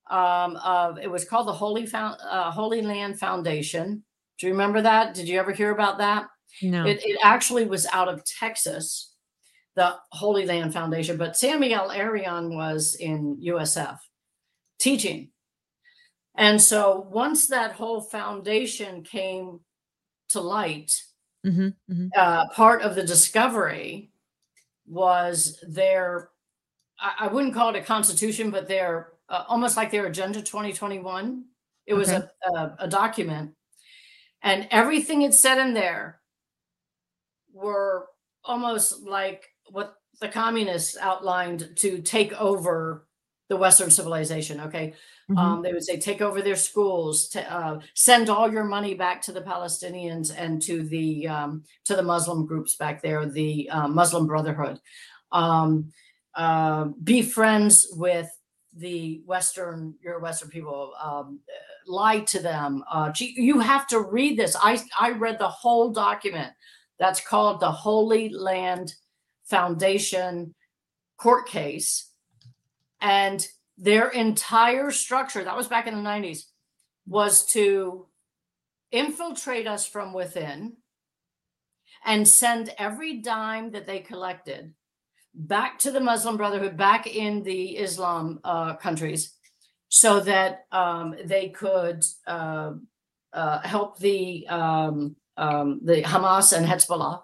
um, 0.09 0.57
of. 0.57 0.99
It 0.99 1.11
was 1.11 1.25
called 1.25 1.49
the 1.49 1.53
Holy 1.53 1.87
Found, 1.87 2.19
uh, 2.29 2.51
Holy 2.51 2.83
Land 2.83 3.19
Foundation. 3.19 4.05
Do 4.39 4.47
you 4.47 4.53
remember 4.53 4.83
that? 4.83 5.15
Did 5.15 5.29
you 5.29 5.39
ever 5.39 5.53
hear 5.53 5.71
about 5.71 5.99
that? 5.99 6.27
No. 6.63 6.85
It, 6.87 7.01
it 7.05 7.19
actually 7.23 7.65
was 7.65 7.87
out 7.87 8.09
of 8.09 8.25
Texas, 8.25 9.12
the 9.75 9.97
Holy 10.11 10.45
Land 10.47 10.73
Foundation, 10.73 11.17
but 11.17 11.37
Samuel 11.37 11.91
Arian 11.91 12.55
was 12.55 12.95
in 12.95 13.39
USF 13.39 13.99
teaching. 14.79 15.31
And 16.35 16.61
so 16.61 17.07
once 17.11 17.49
that 17.49 17.73
whole 17.73 18.01
foundation 18.01 19.03
came 19.03 19.61
to 20.31 20.41
light, 20.41 20.93
hmm 21.45 21.69
hmm 21.89 22.09
uh, 22.17 22.49
part 22.49 22.83
of 22.83 22.95
the 22.95 23.03
discovery 23.03 24.11
was 24.87 25.63
their, 25.67 26.31
I, 27.01 27.27
I 27.27 27.29
wouldn't 27.29 27.55
call 27.55 27.71
it 27.71 27.79
a 27.79 27.83
constitution, 27.83 28.51
but 28.51 28.69
their 28.69 29.13
uh, 29.29 29.45
almost 29.49 29.77
like 29.77 29.91
their 29.91 30.07
Agenda 30.07 30.41
2021. 30.43 31.45
It 31.87 31.95
was 31.95 32.09
Okay. 32.09 32.25
a, 32.47 32.51
a, 32.51 32.77
a 32.81 32.89
document. 32.89 33.53
And 34.43 34.69
everything 34.71 35.23
it 35.23 35.35
said 35.35 35.59
in 35.59 35.73
there 35.75 36.21
were 37.53 38.09
almost 38.45 39.03
like 39.03 39.49
what 39.73 39.97
the 40.21 40.29
communists 40.29 40.97
outlined 40.99 41.71
to 41.77 42.01
take 42.03 42.33
over 42.41 43.07
the 43.49 43.57
Western 43.57 43.91
civilization. 43.91 44.61
Okay. 44.61 44.95
Mhm. 45.31 45.39
Um, 45.39 45.63
they 45.63 45.73
would 45.73 45.85
say 45.85 45.99
take 45.99 46.21
over 46.21 46.41
their 46.41 46.57
schools, 46.57 47.29
to, 47.31 47.53
uh, 47.53 47.81
send 47.95 48.31
all 48.31 48.51
your 48.53 48.65
money 48.65 48.95
back 48.95 49.21
to 49.23 49.33
the 49.33 49.43
Palestinians 49.43 50.33
and 50.37 50.61
to 50.63 50.83
the 50.85 51.29
um, 51.29 51.65
to 51.85 51.97
the 51.97 52.03
Muslim 52.03 52.47
groups 52.47 52.77
back 52.77 53.03
there, 53.03 53.27
the 53.27 53.69
uh, 53.71 53.89
Muslim 53.89 54.27
Brotherhood. 54.27 54.81
Um, 55.33 55.93
uh, 56.35 56.87
be 57.03 57.23
friends 57.23 57.89
with 57.93 58.31
the 58.75 59.23
Western 59.27 59.95
your 60.03 60.19
Western 60.19 60.49
people. 60.49 60.95
Um, 61.03 61.41
lie 61.87 62.21
to 62.21 62.41
them. 62.41 62.85
Uh, 62.91 63.11
gee, 63.11 63.35
you 63.37 63.61
have 63.61 63.87
to 63.89 64.01
read 64.01 64.39
this. 64.39 64.57
I 64.57 64.81
I 64.99 65.11
read 65.11 65.39
the 65.39 65.49
whole 65.49 65.93
document. 65.93 66.53
That's 66.99 67.21
called 67.21 67.61
the 67.61 67.71
Holy 67.71 68.29
Land 68.31 68.95
Foundation 69.45 70.55
court 71.19 71.47
case 71.49 72.11
and 73.01 73.47
their 73.79 74.09
entire 74.09 74.91
structure 74.91 75.45
that 75.45 75.57
was 75.57 75.69
back 75.69 75.87
in 75.87 75.95
the 75.95 76.09
90s 76.09 76.45
was 77.07 77.47
to 77.47 78.07
infiltrate 78.91 79.67
us 79.67 79.87
from 79.87 80.13
within 80.13 80.75
and 82.05 82.27
send 82.27 82.75
every 82.79 83.19
dime 83.19 83.71
that 83.71 83.87
they 83.87 84.01
collected 84.01 84.75
back 85.35 85.79
to 85.79 85.91
the 85.91 86.01
muslim 86.01 86.37
brotherhood 86.37 86.77
back 86.77 87.07
in 87.07 87.43
the 87.43 87.77
islam 87.77 88.41
uh, 88.45 88.75
countries 88.75 89.35
so 89.89 90.21
that 90.21 90.65
um, 90.73 91.15
they 91.25 91.49
could 91.49 92.03
uh, 92.27 92.73
uh, 93.33 93.61
help 93.61 93.99
the 93.99 94.47
um, 94.49 95.17
um, 95.37 95.81
the 95.85 96.03
hamas 96.03 96.57
and 96.57 96.67
hezbollah 96.67 97.23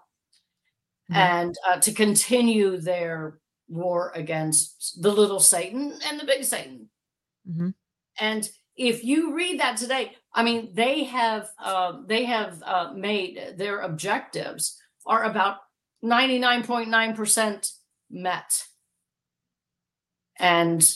Mhm. 1.11 1.17
and 1.17 1.55
uh, 1.67 1.79
to 1.81 1.93
continue 1.93 2.77
their 2.77 3.41
war 3.69 4.13
against 4.15 5.01
the 5.03 5.11
little 5.13 5.41
Satan 5.41 5.99
and 6.07 6.21
the 6.21 6.25
big 6.25 6.45
Satan. 6.45 6.91
Mhm. 7.49 7.75
And 8.19 8.51
if 8.77 9.05
you 9.05 9.35
read 9.35 9.61
that 9.61 9.77
today, 9.79 10.17
I 10.35 10.43
mean, 10.43 10.75
they 10.75 11.05
have 11.05 11.51
uh, 11.59 12.03
they 12.07 12.25
have 12.25 12.63
uh, 12.63 12.93
made 12.95 13.55
their 13.57 13.81
objectives 13.81 14.81
are 15.07 15.25
about 15.25 15.59
ninety 16.03 16.39
nine 16.39 16.63
point 16.65 16.89
nine 16.91 17.15
percent 17.17 17.73
met, 18.11 18.67
and 20.39 20.89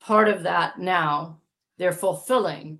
part 0.00 0.28
of 0.28 0.44
that 0.44 0.78
now 0.78 1.40
they're 1.78 1.92
fulfilling 1.92 2.78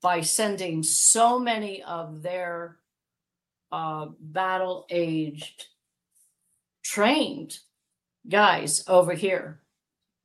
by 0.00 0.20
sending 0.22 0.82
so 0.82 1.38
many 1.38 1.82
of 1.82 2.22
their 2.22 2.78
uh, 3.72 4.06
battle 4.20 4.86
aged 4.90 5.66
trained 6.94 7.58
guys 8.28 8.84
over 8.88 9.12
here 9.12 9.60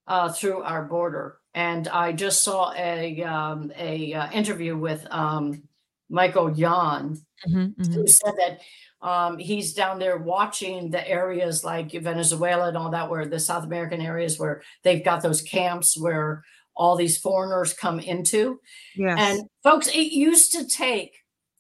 uh, 0.08 0.32
through 0.32 0.62
our 0.62 0.84
border 0.86 1.40
and 1.56 1.88
I 1.88 2.12
just 2.12 2.44
saw 2.44 2.74
a 2.74 3.24
um, 3.24 3.72
a 3.78 4.14
uh, 4.14 4.30
interview 4.32 4.78
with 4.78 5.08
um, 5.10 5.64
Michael 6.10 6.52
Yon, 6.52 7.18
Mhm, 7.48 7.76
mhm. 7.76 7.94
who 7.94 8.08
said 8.08 8.34
that 8.38 8.62
um, 9.08 9.38
he's 9.38 9.74
down 9.74 10.00
there 10.00 10.18
watching 10.18 10.90
the 10.90 11.08
areas 11.08 11.64
like 11.64 11.92
Venezuela 11.92 12.68
and 12.68 12.78
all 12.78 12.92
that, 12.92 13.10
where 13.10 13.26
the 13.26 13.40
South 13.40 13.64
American 13.64 14.02
areas 14.02 14.38
where 14.38 14.64
they've 14.84 15.04
got 15.04 15.22
those 15.22 15.42
camps 15.42 15.98
where 15.98 16.44
all 16.76 16.96
these 16.98 17.18
foreigners 17.18 17.74
come 17.74 18.00
into. 18.00 18.60
Yes. 18.96 19.18
And 19.18 19.50
folks, 19.64 19.88
it 19.88 20.12
used 20.12 20.52
to 20.54 20.68
take, 20.68 21.14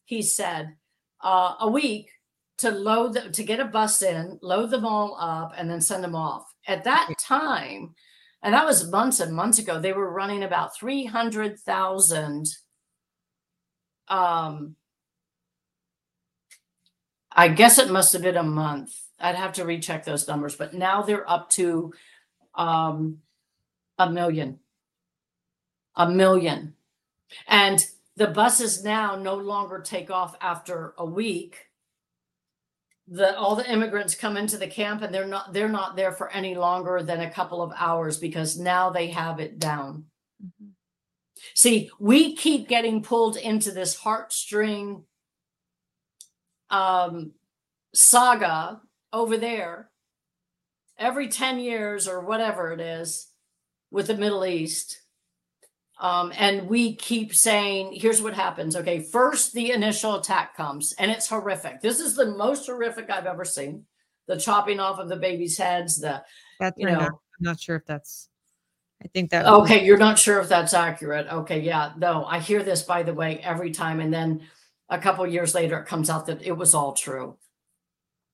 he 0.03 0.21
said, 0.21 0.75
uh, 1.23 1.55
a 1.61 1.69
week 1.69 2.09
to 2.57 2.71
load 2.71 3.13
the, 3.13 3.29
to 3.29 3.43
get 3.43 3.59
a 3.59 3.65
bus 3.65 4.01
in, 4.01 4.39
load 4.41 4.71
them 4.71 4.85
all 4.85 5.17
up, 5.19 5.53
and 5.57 5.69
then 5.69 5.81
send 5.81 6.03
them 6.03 6.15
off. 6.15 6.45
At 6.67 6.83
that 6.85 7.09
time, 7.19 7.93
and 8.41 8.53
that 8.53 8.65
was 8.65 8.89
months 8.89 9.19
and 9.19 9.35
months 9.35 9.59
ago, 9.59 9.79
they 9.79 9.93
were 9.93 10.09
running 10.11 10.43
about 10.43 10.75
three 10.75 11.05
hundred 11.05 11.59
thousand. 11.59 12.47
Um, 14.07 14.75
I 17.31 17.49
guess 17.49 17.79
it 17.79 17.91
must 17.91 18.13
have 18.13 18.21
been 18.21 18.37
a 18.37 18.43
month. 18.43 18.95
I'd 19.19 19.35
have 19.35 19.53
to 19.53 19.65
recheck 19.65 20.05
those 20.05 20.27
numbers, 20.27 20.55
but 20.55 20.73
now 20.73 21.01
they're 21.01 21.29
up 21.29 21.49
to 21.51 21.93
um, 22.53 23.19
a 23.97 24.09
million. 24.09 24.59
A 25.95 26.09
million. 26.09 26.75
And 27.47 27.85
the 28.15 28.27
buses 28.27 28.83
now 28.83 29.15
no 29.15 29.35
longer 29.35 29.79
take 29.79 30.11
off 30.11 30.35
after 30.39 30.93
a 30.97 31.05
week. 31.05 31.64
The 33.07 33.37
all 33.37 33.55
the 33.55 33.69
immigrants 33.71 34.15
come 34.15 34.35
into 34.35 34.57
the 34.57 34.67
camp 34.67 35.01
and 35.03 35.13
they're 35.13 35.27
not 35.27 35.53
they're 35.53 35.69
not 35.69 35.95
there 35.95 36.11
for 36.11 36.31
any 36.31 36.55
longer 36.55 37.03
than 37.03 37.21
a 37.21 37.29
couple 37.29 37.61
of 37.61 37.71
hours 37.77 38.17
because 38.17 38.57
now 38.57 38.89
they 38.89 39.07
have 39.07 39.39
it 39.39 39.59
down. 39.59 40.05
Mhm. 40.43 40.71
See, 41.53 41.91
we 41.99 42.35
keep 42.35 42.67
getting 42.67 43.03
pulled 43.03 43.37
into 43.37 43.71
this 43.71 43.99
heartstring 43.99 45.03
um, 46.69 47.33
saga 47.93 48.81
over 49.13 49.37
there 49.37 49.91
every 50.97 51.27
10 51.27 51.59
years 51.59 52.07
or 52.07 52.21
whatever 52.21 52.71
it 52.71 52.79
is 52.81 53.27
with 53.91 54.07
the 54.07 54.15
Middle 54.15 54.45
East. 54.45 55.01
Um, 55.97 56.33
and 56.37 56.67
we 56.67 56.95
keep 56.95 57.33
saying, 57.33 57.93
here's 57.93 58.21
what 58.21 58.33
happens. 58.33 58.75
Okay, 58.75 58.99
first 58.99 59.53
the 59.53 59.71
initial 59.71 60.15
attack 60.15 60.55
comes, 60.55 60.93
and 60.93 61.09
it's 61.09 61.27
horrific. 61.29 61.79
This 61.81 61.99
is 61.99 62.15
the 62.15 62.25
most 62.25 62.65
horrific 62.65 63.09
I've 63.09 63.25
ever 63.25 63.45
seen. 63.45 63.85
The 64.27 64.37
chopping 64.37 64.79
off 64.79 64.99
of 64.99 65.07
the 65.07 65.15
babies' 65.15 65.57
heads, 65.57 65.99
the 66.01 66.23
That 66.59 66.73
you 66.77 66.85
know- 66.87 66.99
out. 66.99 67.11
I'm 67.37 67.43
not 67.43 67.59
sure 67.59 67.75
if 67.77 67.85
that's. 67.85 68.29
I 69.03 69.07
think 69.09 69.29
that. 69.31 69.45
was- 69.45 69.63
Okay, 69.69 69.85
you're 69.85 69.97
not 69.97 70.17
sure 70.19 70.39
if 70.39 70.49
that's 70.49 70.73
accurate. 70.73 71.27
Okay, 71.31 71.59
yeah, 71.59 71.93
no, 71.97 72.25
I 72.25 72.39
hear 72.39 72.63
this 72.63 72.81
by 72.83 73.03
the 73.03 73.13
way 73.13 73.39
every 73.39 73.71
time, 73.71 73.99
and 73.99 74.13
then 74.13 74.47
a 74.89 74.97
couple 74.99 75.25
years 75.27 75.53
later 75.55 75.77
it 75.79 75.85
comes 75.85 76.09
out 76.09 76.25
that 76.27 76.41
it 76.41 76.53
was 76.53 76.73
all 76.73 76.93
true. 76.93 77.37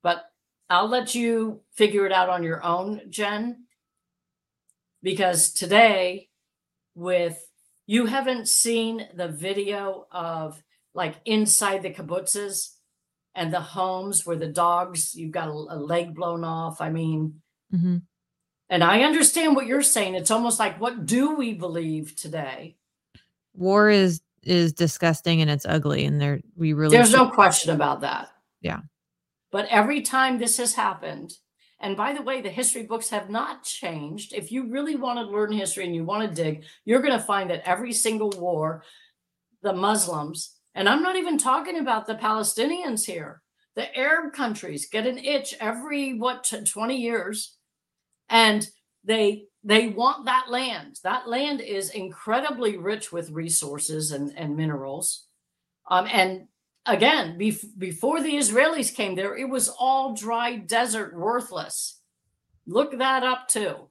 But 0.01 0.23
I'll 0.69 0.87
let 0.87 1.13
you 1.13 1.61
figure 1.73 2.05
it 2.05 2.11
out 2.11 2.29
on 2.29 2.43
your 2.43 2.63
own, 2.63 3.01
Jen. 3.09 3.65
Because 5.03 5.51
today, 5.51 6.29
with 6.95 7.43
you 7.87 8.05
haven't 8.05 8.47
seen 8.47 9.07
the 9.13 9.27
video 9.27 10.07
of 10.11 10.61
like 10.93 11.15
inside 11.25 11.83
the 11.83 11.93
kibbutzes 11.93 12.75
and 13.33 13.53
the 13.53 13.61
homes 13.61 14.25
where 14.25 14.35
the 14.35 14.47
dogs, 14.47 15.15
you've 15.15 15.31
got 15.31 15.47
a, 15.47 15.51
a 15.51 15.77
leg 15.77 16.13
blown 16.13 16.43
off. 16.43 16.81
I 16.81 16.89
mean, 16.89 17.41
Mhm. 17.73 18.01
and 18.69 18.83
I 18.83 19.03
understand 19.03 19.55
what 19.55 19.67
you're 19.67 19.81
saying. 19.81 20.15
It's 20.15 20.31
almost 20.31 20.59
like, 20.59 20.79
what 20.79 21.05
do 21.05 21.35
we 21.35 21.53
believe 21.53 22.15
today? 22.15 22.75
War 23.53 23.89
is 23.89 24.21
is 24.43 24.73
disgusting 24.73 25.39
and 25.41 25.51
it's 25.51 25.67
ugly, 25.67 26.03
and 26.03 26.19
there 26.19 26.41
we 26.55 26.73
really. 26.73 26.97
There's 26.97 27.13
no 27.13 27.29
question 27.29 27.75
about 27.75 28.01
that. 28.01 28.29
Yeah. 28.59 28.79
But 29.51 29.67
every 29.69 30.01
time 30.01 30.39
this 30.39 30.57
has 30.57 30.73
happened, 30.73 31.33
and 31.81 31.97
by 31.97 32.13
the 32.13 32.21
way, 32.21 32.41
the 32.41 32.49
history 32.49 32.83
books 32.83 33.09
have 33.09 33.29
not 33.29 33.63
changed. 33.63 34.33
If 34.33 34.51
you 34.51 34.69
really 34.69 34.95
want 34.95 35.19
to 35.19 35.25
learn 35.25 35.51
history 35.51 35.85
and 35.85 35.95
you 35.95 36.03
want 36.03 36.27
to 36.27 36.43
dig, 36.43 36.63
you're 36.85 37.01
going 37.01 37.17
to 37.17 37.25
find 37.25 37.49
that 37.49 37.67
every 37.67 37.91
single 37.91 38.29
war, 38.29 38.83
the 39.63 39.73
Muslims, 39.73 40.55
and 40.75 40.87
I'm 40.87 41.03
not 41.03 41.17
even 41.17 41.37
talking 41.37 41.79
about 41.79 42.07
the 42.07 42.15
Palestinians 42.15 43.05
here, 43.05 43.41
the 43.75 43.95
Arab 43.97 44.33
countries 44.33 44.89
get 44.89 45.07
an 45.07 45.17
itch 45.17 45.55
every 45.59 46.17
what 46.17 46.43
t- 46.43 46.63
20 46.63 46.95
years, 46.95 47.57
and 48.29 48.67
they 49.03 49.45
they 49.63 49.89
want 49.89 50.25
that 50.25 50.49
land. 50.49 50.99
That 51.03 51.27
land 51.27 51.61
is 51.61 51.91
incredibly 51.91 52.77
rich 52.77 53.11
with 53.11 53.31
resources 53.31 54.11
and, 54.11 54.33
and 54.35 54.55
minerals. 54.55 55.25
Um, 55.89 56.07
and 56.11 56.47
again, 56.85 57.37
bef- 57.37 57.77
before 57.77 58.21
the 58.21 58.35
Israelis 58.35 58.93
came 58.93 59.15
there, 59.15 59.35
it 59.35 59.49
was 59.49 59.69
all 59.69 60.13
dry 60.13 60.55
desert, 60.55 61.15
worthless. 61.15 61.99
Look 62.65 62.97
that 62.97 63.23
up 63.23 63.47
too. 63.47 63.87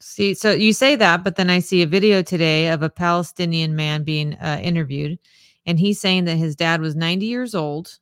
See, 0.00 0.34
so 0.34 0.50
you 0.50 0.72
say 0.72 0.96
that, 0.96 1.22
but 1.22 1.36
then 1.36 1.48
I 1.48 1.60
see 1.60 1.82
a 1.82 1.86
video 1.86 2.22
today 2.22 2.68
of 2.68 2.82
a 2.82 2.90
Palestinian 2.90 3.76
man 3.76 4.02
being 4.02 4.34
uh, 4.34 4.58
interviewed, 4.60 5.18
and 5.64 5.78
he's 5.78 6.00
saying 6.00 6.24
that 6.24 6.36
his 6.36 6.56
dad 6.56 6.80
was 6.80 6.96
90 6.96 7.26
years 7.26 7.54
old, 7.54 7.98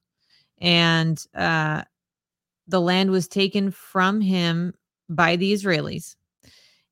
and 0.59 1.23
uh, 1.35 1.83
the 2.67 2.81
land 2.81 3.11
was 3.11 3.29
taken 3.29 3.71
from 3.71 4.23
him 4.23 4.73
by 5.11 5.37
the 5.37 5.53
Israelis. 5.53 6.17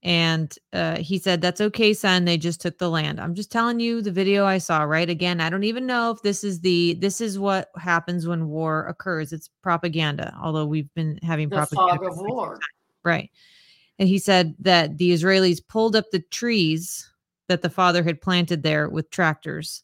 And 0.03 0.55
uh, 0.73 0.99
he 0.99 1.19
said, 1.19 1.41
That's 1.41 1.61
okay, 1.61 1.93
son. 1.93 2.25
They 2.25 2.37
just 2.37 2.61
took 2.61 2.79
the 2.79 2.89
land. 2.91 3.21
I'm 3.21 3.35
just 3.35 3.51
telling 3.51 3.81
you 3.81 4.01
the 4.01 4.13
video 4.13 4.45
I 4.45 4.59
saw, 4.59 4.83
right? 4.83 5.09
Again, 5.11 5.41
I 5.41 5.51
don't 5.51 5.65
even 5.65 5.87
know 5.87 6.13
if 6.13 6.23
this 6.23 6.45
is 6.45 6.61
the 6.61 6.95
this 6.95 7.21
is 7.21 7.39
what 7.39 7.71
happens 7.77 8.27
when 8.27 8.49
war 8.49 8.87
occurs. 8.87 9.33
It's 9.33 9.51
propaganda, 9.63 10.37
although 10.41 10.67
we've 10.67 10.93
been 10.95 11.19
having 11.23 11.49
The 11.49 11.57
propaganda. 11.57 11.97
fog 11.97 12.13
of 12.13 12.19
war. 12.19 12.61
Right. 13.05 13.31
And 13.99 14.09
he 14.09 14.19
said 14.19 14.55
that 14.61 14.99
the 14.99 15.11
Israelis 15.11 15.67
pulled 15.67 15.97
up 15.97 16.05
the 16.13 16.21
trees 16.31 17.11
that 17.49 17.63
the 17.63 17.71
father 17.71 18.05
had 18.05 18.21
planted 18.21 18.63
there 18.63 18.89
with 18.89 19.11
tractors. 19.11 19.83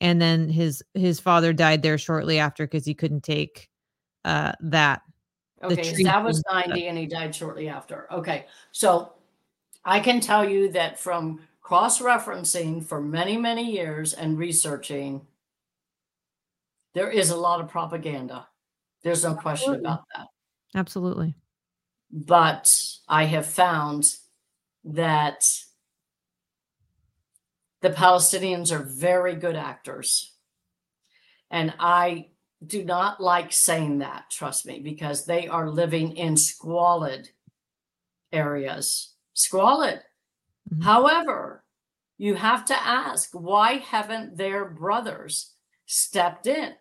And 0.00 0.22
then 0.22 0.48
his 0.48 0.82
his 0.94 1.18
father 1.18 1.52
died 1.52 1.82
there 1.82 1.98
shortly 1.98 2.38
after 2.38 2.66
because 2.66 2.84
he 2.84 2.94
couldn't 2.94 3.24
take 3.24 3.68
uh 4.24 4.52
that. 4.60 5.02
Okay, 5.62 5.94
tree 5.94 6.04
was 6.04 6.42
90 6.52 6.86
and 6.86 6.98
he 6.98 7.06
died 7.06 7.34
shortly 7.34 7.68
after. 7.68 8.06
Okay, 8.12 8.46
so 8.70 9.14
I 9.84 10.00
can 10.00 10.20
tell 10.20 10.48
you 10.48 10.70
that 10.72 10.98
from 10.98 11.40
cross 11.60 12.00
referencing 12.00 12.84
for 12.84 13.00
many, 13.00 13.36
many 13.36 13.70
years 13.72 14.12
and 14.14 14.38
researching, 14.38 15.26
there 16.94 17.10
is 17.10 17.30
a 17.30 17.36
lot 17.36 17.60
of 17.60 17.68
propaganda. 17.68 18.46
There's 19.02 19.24
no 19.24 19.34
question 19.34 19.74
Absolutely. 19.74 19.86
about 19.86 20.04
that. 20.16 20.26
Absolutely. 20.74 21.34
but 22.10 22.72
I 23.08 23.24
have 23.24 23.46
found 23.46 24.14
that 24.84 25.44
the 27.80 27.90
Palestinians 27.90 28.72
are 28.72 28.82
very 28.82 29.34
good 29.34 29.56
actors. 29.56 30.32
And 31.50 31.74
I 31.78 32.28
do 32.66 32.84
not 32.84 33.20
like 33.20 33.52
saying 33.52 33.98
that, 33.98 34.30
trust 34.30 34.66
me, 34.66 34.80
because 34.80 35.26
they 35.26 35.48
are 35.48 35.68
living 35.68 36.16
in 36.16 36.36
squalid 36.36 37.28
areas. 38.32 39.13
Squalid. 39.34 40.02
Mhm. 40.72 40.82
However, 40.82 41.64
you 42.18 42.34
have 42.34 42.64
to 42.66 42.74
ask 42.74 43.30
why 43.32 43.74
haven't 43.78 44.36
their 44.36 44.64
brothers 44.64 45.52
stepped 45.86 46.46
in? 46.46 46.74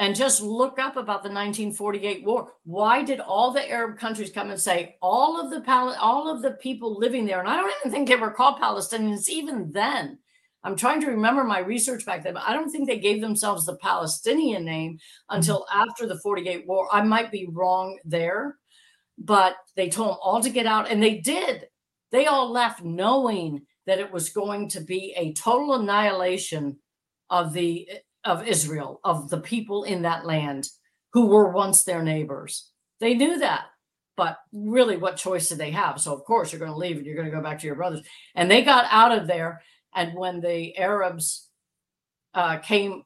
and 0.00 0.16
just 0.16 0.40
look 0.40 0.78
up 0.78 0.96
about 0.96 1.22
the 1.22 1.28
1948 1.28 2.24
war. 2.24 2.54
Why 2.64 3.04
did 3.04 3.20
all 3.20 3.50
the 3.50 3.70
Arab 3.70 3.98
countries 3.98 4.30
come 4.32 4.48
and 4.48 4.58
say 4.58 4.96
all 5.02 5.38
of 5.38 5.50
the 5.50 5.60
Pal- 5.60 5.94
all 6.00 6.26
of 6.26 6.40
the 6.40 6.52
people 6.52 6.98
living 6.98 7.26
there? 7.26 7.38
And 7.38 7.46
I 7.46 7.56
don't 7.58 7.70
even 7.80 7.92
think 7.92 8.08
they 8.08 8.16
were 8.16 8.30
called 8.30 8.58
Palestinians 8.58 9.28
even 9.28 9.70
then. 9.72 10.18
I'm 10.64 10.74
trying 10.74 11.02
to 11.02 11.08
remember 11.08 11.44
my 11.44 11.58
research 11.58 12.06
back 12.06 12.22
then, 12.22 12.32
but 12.32 12.44
I 12.46 12.54
don't 12.54 12.70
think 12.70 12.88
they 12.88 12.98
gave 12.98 13.20
themselves 13.20 13.66
the 13.66 13.76
Palestinian 13.76 14.64
name 14.64 14.98
until 15.28 15.66
after 15.70 16.06
the 16.06 16.18
48 16.20 16.66
war. 16.66 16.88
I 16.90 17.02
might 17.02 17.30
be 17.30 17.46
wrong 17.52 17.98
there, 18.02 18.56
but 19.20 19.54
they 19.76 19.90
told 19.90 20.08
them 20.08 20.18
all 20.22 20.42
to 20.42 20.50
get 20.50 20.66
out, 20.66 20.90
and 20.90 21.02
they 21.02 21.18
did. 21.18 21.66
They 22.10 22.26
all 22.26 22.50
left 22.50 22.82
knowing 22.82 23.62
that 23.86 24.00
it 24.00 24.10
was 24.10 24.30
going 24.30 24.70
to 24.70 24.80
be 24.80 25.14
a 25.16 25.32
total 25.34 25.74
annihilation 25.74 26.78
of 27.28 27.52
the 27.52 27.88
of 28.24 28.46
Israel, 28.46 29.00
of 29.04 29.30
the 29.30 29.40
people 29.40 29.84
in 29.84 30.02
that 30.02 30.26
land 30.26 30.68
who 31.12 31.26
were 31.26 31.52
once 31.52 31.84
their 31.84 32.02
neighbors. 32.02 32.70
They 33.00 33.14
knew 33.14 33.38
that. 33.38 33.64
But 34.16 34.36
really, 34.52 34.98
what 34.98 35.16
choice 35.16 35.48
did 35.48 35.58
they 35.58 35.70
have? 35.70 36.00
So, 36.00 36.12
of 36.12 36.24
course, 36.24 36.52
you're 36.52 36.58
going 36.58 36.72
to 36.72 36.76
leave 36.76 36.98
and 36.98 37.06
you're 37.06 37.14
going 37.14 37.30
to 37.30 37.34
go 37.34 37.42
back 37.42 37.58
to 37.60 37.66
your 37.66 37.76
brothers. 37.76 38.02
And 38.34 38.50
they 38.50 38.62
got 38.62 38.84
out 38.90 39.16
of 39.16 39.26
there. 39.26 39.62
And 39.94 40.14
when 40.14 40.40
the 40.40 40.76
Arabs 40.76 41.48
uh, 42.34 42.58
came 42.58 43.02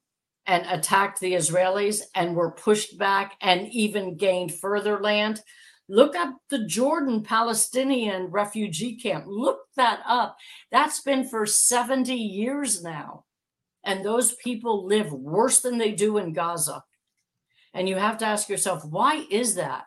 and 0.47 0.67
attacked 0.67 1.21
the 1.21 1.35
Israelis 1.35 2.01
and 2.15 2.35
were 2.35 2.51
pushed 2.51 2.99
back 2.99 3.35
and 3.41 3.69
even 3.69 4.17
gained 4.17 4.55
further 4.55 5.01
land, 5.01 5.41
look 5.89 6.17
up 6.17 6.37
the 6.51 6.65
Jordan 6.65 7.23
Palestinian 7.23 8.27
refugee 8.27 8.97
camp. 8.97 9.25
Look 9.27 9.61
that 9.77 10.01
up. 10.07 10.37
That's 10.71 11.01
been 11.01 11.27
for 11.27 11.47
70 11.47 12.15
years 12.15 12.83
now. 12.83 13.25
And 13.85 14.05
those 14.05 14.35
people 14.35 14.87
live 14.87 15.13
worse 15.13 15.61
than 15.61 15.79
they 15.79 15.93
do 15.93 16.17
in 16.19 16.33
Gaza. 16.33 16.83
And 17.75 17.89
you 17.89 17.97
have 17.97 18.19
to 18.19 18.27
ask 18.27 18.49
yourself, 18.49 18.85
why 18.85 19.27
is 19.31 19.57
that? 19.57 19.85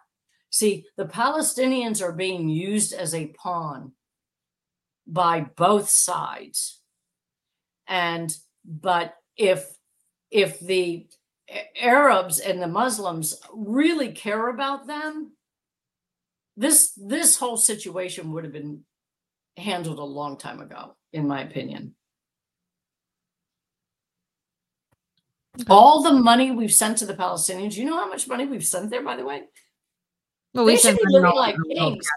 See, 0.49 0.85
the 0.97 1.05
Palestinians 1.05 2.01
are 2.01 2.11
being 2.11 2.47
used 2.49 2.93
as 2.93 3.13
a 3.13 3.27
pawn 3.27 3.93
by 5.07 5.41
both 5.41 5.89
sides. 5.89 6.81
And 7.87 8.35
but 8.65 9.15
if 9.37 9.65
if 10.29 10.59
the 10.59 11.07
Arabs 11.79 12.39
and 12.39 12.61
the 12.61 12.67
Muslims 12.67 13.39
really 13.53 14.11
care 14.11 14.49
about 14.49 14.87
them, 14.87 15.31
this 16.57 16.91
this 16.97 17.37
whole 17.37 17.55
situation 17.55 18.33
would 18.33 18.43
have 18.43 18.51
been 18.51 18.81
handled 19.55 19.99
a 19.99 20.03
long 20.03 20.37
time 20.37 20.59
ago, 20.59 20.95
in 21.13 21.27
my 21.27 21.41
opinion. 21.41 21.93
All 25.69 26.03
the 26.03 26.13
money 26.13 26.51
we've 26.51 26.73
sent 26.73 26.97
to 26.99 27.05
the 27.05 27.15
Palestinians, 27.15 27.75
you 27.75 27.85
know 27.85 27.97
how 27.97 28.09
much 28.09 28.27
money 28.27 28.45
we've 28.45 28.65
sent 28.65 28.89
there, 28.91 29.03
by 29.03 29.15
the 29.15 29.25
way? 29.25 29.43
Well, 30.53 30.65
we 30.65 30.77
should 30.77 30.97
send 30.97 30.99
money 31.03 31.25
all 31.25 31.35
like 31.35 31.55
world, 31.57 31.75
kings. 31.75 32.07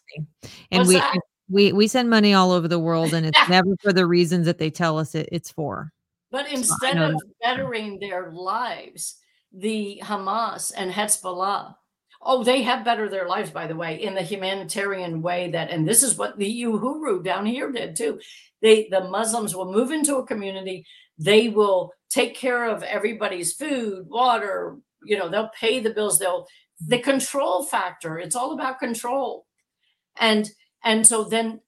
And 0.70 0.80
What's 0.80 0.88
we 0.88 0.94
that? 0.96 1.20
we 1.48 1.72
we 1.72 1.86
send 1.86 2.08
money 2.10 2.34
all 2.34 2.52
over 2.52 2.68
the 2.68 2.78
world, 2.78 3.12
and 3.12 3.26
it's 3.26 3.38
never 3.48 3.76
for 3.82 3.92
the 3.92 4.06
reasons 4.06 4.46
that 4.46 4.58
they 4.58 4.70
tell 4.70 4.98
us 4.98 5.14
it, 5.14 5.28
it's 5.30 5.50
for. 5.50 5.92
But 6.30 6.50
instead 6.50 6.96
know 6.96 7.10
of 7.10 7.22
bettering 7.42 7.98
their 7.98 8.30
lives, 8.30 9.16
the 9.52 10.00
Hamas 10.04 10.72
and 10.76 10.92
Hezbollah, 10.92 11.74
oh, 12.22 12.44
they 12.44 12.62
have 12.62 12.84
bettered 12.84 13.10
their 13.10 13.26
lives, 13.26 13.50
by 13.50 13.66
the 13.66 13.76
way, 13.76 14.02
in 14.02 14.14
the 14.14 14.22
humanitarian 14.22 15.22
way 15.22 15.50
that, 15.50 15.70
and 15.70 15.88
this 15.88 16.02
is 16.02 16.16
what 16.16 16.38
the 16.38 16.62
Uhuru 16.64 17.24
down 17.24 17.46
here 17.46 17.72
did 17.72 17.96
too. 17.96 18.20
They, 18.60 18.88
the 18.90 19.08
Muslims 19.08 19.54
will 19.54 19.72
move 19.72 19.90
into 19.90 20.16
a 20.16 20.26
community, 20.26 20.84
they 21.18 21.48
will 21.48 21.92
take 22.10 22.34
care 22.34 22.66
of 22.68 22.82
everybody's 22.82 23.54
food, 23.54 24.06
water, 24.08 24.76
you 25.02 25.18
know, 25.18 25.28
they'll 25.28 25.50
pay 25.58 25.80
the 25.80 25.90
bills, 25.90 26.18
they'll, 26.18 26.46
the 26.86 26.98
control 26.98 27.64
factor, 27.64 28.18
it's 28.18 28.36
all 28.36 28.52
about 28.52 28.78
control. 28.78 29.46
And, 30.18 30.48
and 30.84 31.06
so 31.06 31.24
then 31.24 31.60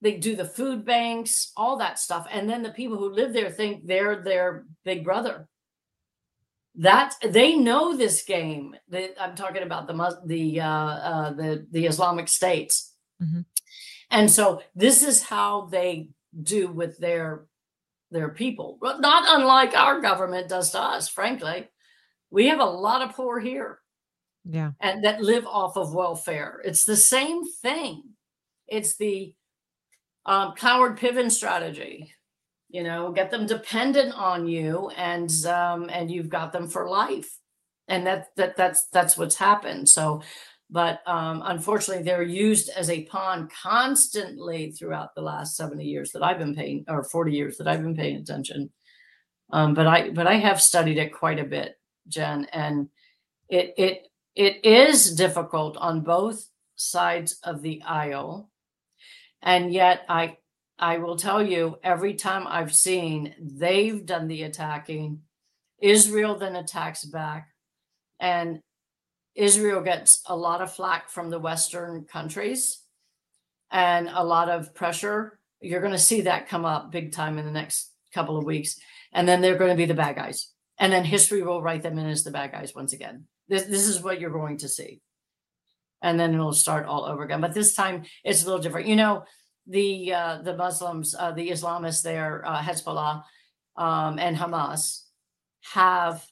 they 0.00 0.16
do 0.16 0.34
the 0.34 0.44
food 0.44 0.84
banks, 0.84 1.52
all 1.56 1.76
that 1.78 1.98
stuff. 1.98 2.26
And 2.30 2.48
then 2.48 2.62
the 2.62 2.70
people 2.70 2.96
who 2.96 3.12
live 3.12 3.32
there 3.32 3.50
think 3.50 3.86
they're 3.86 4.22
their 4.22 4.64
big 4.84 5.04
brother. 5.04 5.46
That 6.76 7.14
they 7.22 7.56
know 7.56 7.96
this 7.96 8.22
game. 8.22 8.76
That 8.88 9.14
I'm 9.20 9.34
talking 9.34 9.62
about 9.62 9.86
the 9.88 10.18
the 10.24 10.60
uh, 10.60 10.66
uh, 10.66 11.32
the 11.32 11.66
the 11.70 11.86
Islamic 11.86 12.28
states, 12.28 12.94
Mhm. 13.20 13.44
and 14.10 14.30
so 14.30 14.62
this 14.74 15.02
is 15.02 15.22
how 15.22 15.66
they 15.66 16.10
do 16.42 16.68
with 16.68 16.96
their 16.98 17.46
their 18.12 18.28
people. 18.30 18.78
Not 18.82 19.24
unlike 19.40 19.74
our 19.74 20.00
government 20.00 20.48
does 20.48 20.70
to 20.70 20.80
us. 20.80 21.08
Frankly, 21.08 21.68
we 22.30 22.46
have 22.48 22.60
a 22.60 22.64
lot 22.64 23.02
of 23.02 23.14
poor 23.16 23.40
here 23.40 23.80
Yeah. 24.44 24.72
and 24.80 25.04
that 25.04 25.20
live 25.22 25.46
off 25.46 25.76
of 25.76 25.92
welfare. 25.94 26.60
It's 26.64 26.84
the 26.84 26.96
same 26.96 27.44
thing. 27.62 28.02
It's 28.68 28.96
the 28.96 29.34
um, 30.24 30.54
Cloward 30.54 30.98
Piven 30.98 31.30
strategy. 31.30 32.12
You 32.70 32.84
know, 32.84 33.12
get 33.12 33.30
them 33.30 33.46
dependent 33.46 34.14
on 34.14 34.46
you, 34.46 34.90
and 34.96 35.30
um, 35.46 35.90
and 35.92 36.10
you've 36.10 36.28
got 36.28 36.52
them 36.52 36.68
for 36.68 36.88
life. 36.88 37.30
And 37.88 38.06
that 38.06 38.28
that 38.36 38.56
that's 38.56 38.86
that's 38.92 39.18
what's 39.18 39.36
happened. 39.36 39.88
So, 39.88 40.22
but 40.70 41.00
um, 41.06 41.42
unfortunately, 41.44 42.04
they're 42.04 42.22
used 42.22 42.70
as 42.70 42.88
a 42.90 43.04
pawn 43.06 43.48
constantly 43.62 44.70
throughout 44.70 45.14
the 45.14 45.22
last 45.22 45.56
seventy 45.56 45.84
years 45.84 46.12
that 46.12 46.22
I've 46.22 46.38
been 46.38 46.54
paying, 46.54 46.84
or 46.88 47.02
forty 47.02 47.32
years 47.32 47.56
that 47.58 47.66
I've 47.66 47.82
been 47.82 47.96
paying 47.96 48.16
attention. 48.16 48.70
Um, 49.52 49.74
but 49.74 49.86
I 49.86 50.10
but 50.10 50.28
I 50.28 50.34
have 50.34 50.60
studied 50.62 50.98
it 50.98 51.12
quite 51.12 51.40
a 51.40 51.44
bit, 51.44 51.74
Jen, 52.06 52.46
and 52.52 52.88
it 53.48 53.74
it 53.76 54.06
it 54.36 54.64
is 54.64 55.14
difficult 55.14 55.76
on 55.76 56.02
both 56.02 56.46
sides 56.76 57.38
of 57.44 57.60
the 57.60 57.82
aisle 57.82 58.50
and 59.42 59.72
yet 59.72 60.04
i 60.08 60.36
i 60.80 60.98
will 60.98 61.16
tell 61.16 61.42
you 61.42 61.78
every 61.84 62.14
time 62.14 62.46
i've 62.48 62.74
seen 62.74 63.34
they've 63.40 64.04
done 64.04 64.26
the 64.26 64.42
attacking 64.42 65.20
israel 65.80 66.36
then 66.36 66.56
attacks 66.56 67.04
back. 67.04 67.48
And 68.18 68.60
israel 69.34 69.80
gets 69.80 70.22
a 70.26 70.36
lot 70.36 70.60
of 70.60 70.72
flack 70.72 71.08
from 71.08 71.30
the 71.30 71.38
western 71.38 72.04
countries 72.04 72.82
and 73.70 74.08
a 74.12 74.24
lot 74.24 74.48
of 74.48 74.74
pressure. 74.74 75.38
You're 75.60 75.80
going 75.80 75.92
to 75.92 75.98
see 75.98 76.22
that 76.22 76.48
come 76.48 76.64
up 76.64 76.90
big 76.90 77.12
time 77.12 77.38
in 77.38 77.44
the 77.44 77.52
next 77.52 77.92
couple 78.12 78.36
of 78.36 78.44
weeks. 78.44 78.78
And 79.12 79.28
then 79.28 79.40
they're 79.40 79.58
going 79.58 79.70
to 79.70 79.76
be 79.76 79.86
the 79.86 79.94
bad 79.94 80.16
guys. 80.16 80.50
And 80.78 80.92
then 80.92 81.04
history 81.04 81.42
will 81.42 81.62
write 81.62 81.82
them 81.82 81.98
in 81.98 82.06
as 82.06 82.24
the 82.24 82.30
bad 82.30 82.52
guys 82.52 82.74
once 82.74 82.92
again. 82.92 83.26
This, 83.48 83.64
this 83.64 83.86
is 83.86 84.02
what 84.02 84.20
you're 84.20 84.30
going 84.30 84.58
to 84.58 84.68
see. 84.68 85.00
And 86.02 86.18
then 86.18 86.34
it'll 86.34 86.52
start 86.52 86.86
all 86.86 87.04
over 87.04 87.22
again. 87.22 87.40
But 87.40 87.54
this 87.54 87.74
time 87.74 88.04
it's 88.24 88.42
a 88.42 88.46
little 88.46 88.60
different. 88.60 88.88
You 88.88 88.96
know 88.96 89.24
the 89.66 90.12
uh, 90.12 90.38
the 90.42 90.56
muslims 90.56 91.14
uh, 91.18 91.32
the 91.32 91.50
islamists 91.50 92.02
there 92.02 92.42
uh, 92.46 92.60
hezbollah 92.60 93.22
um, 93.76 94.18
and 94.18 94.36
hamas 94.36 95.02
have 95.72 96.26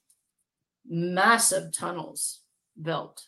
massive 0.88 1.72
tunnels 1.72 2.40
built. 2.80 3.24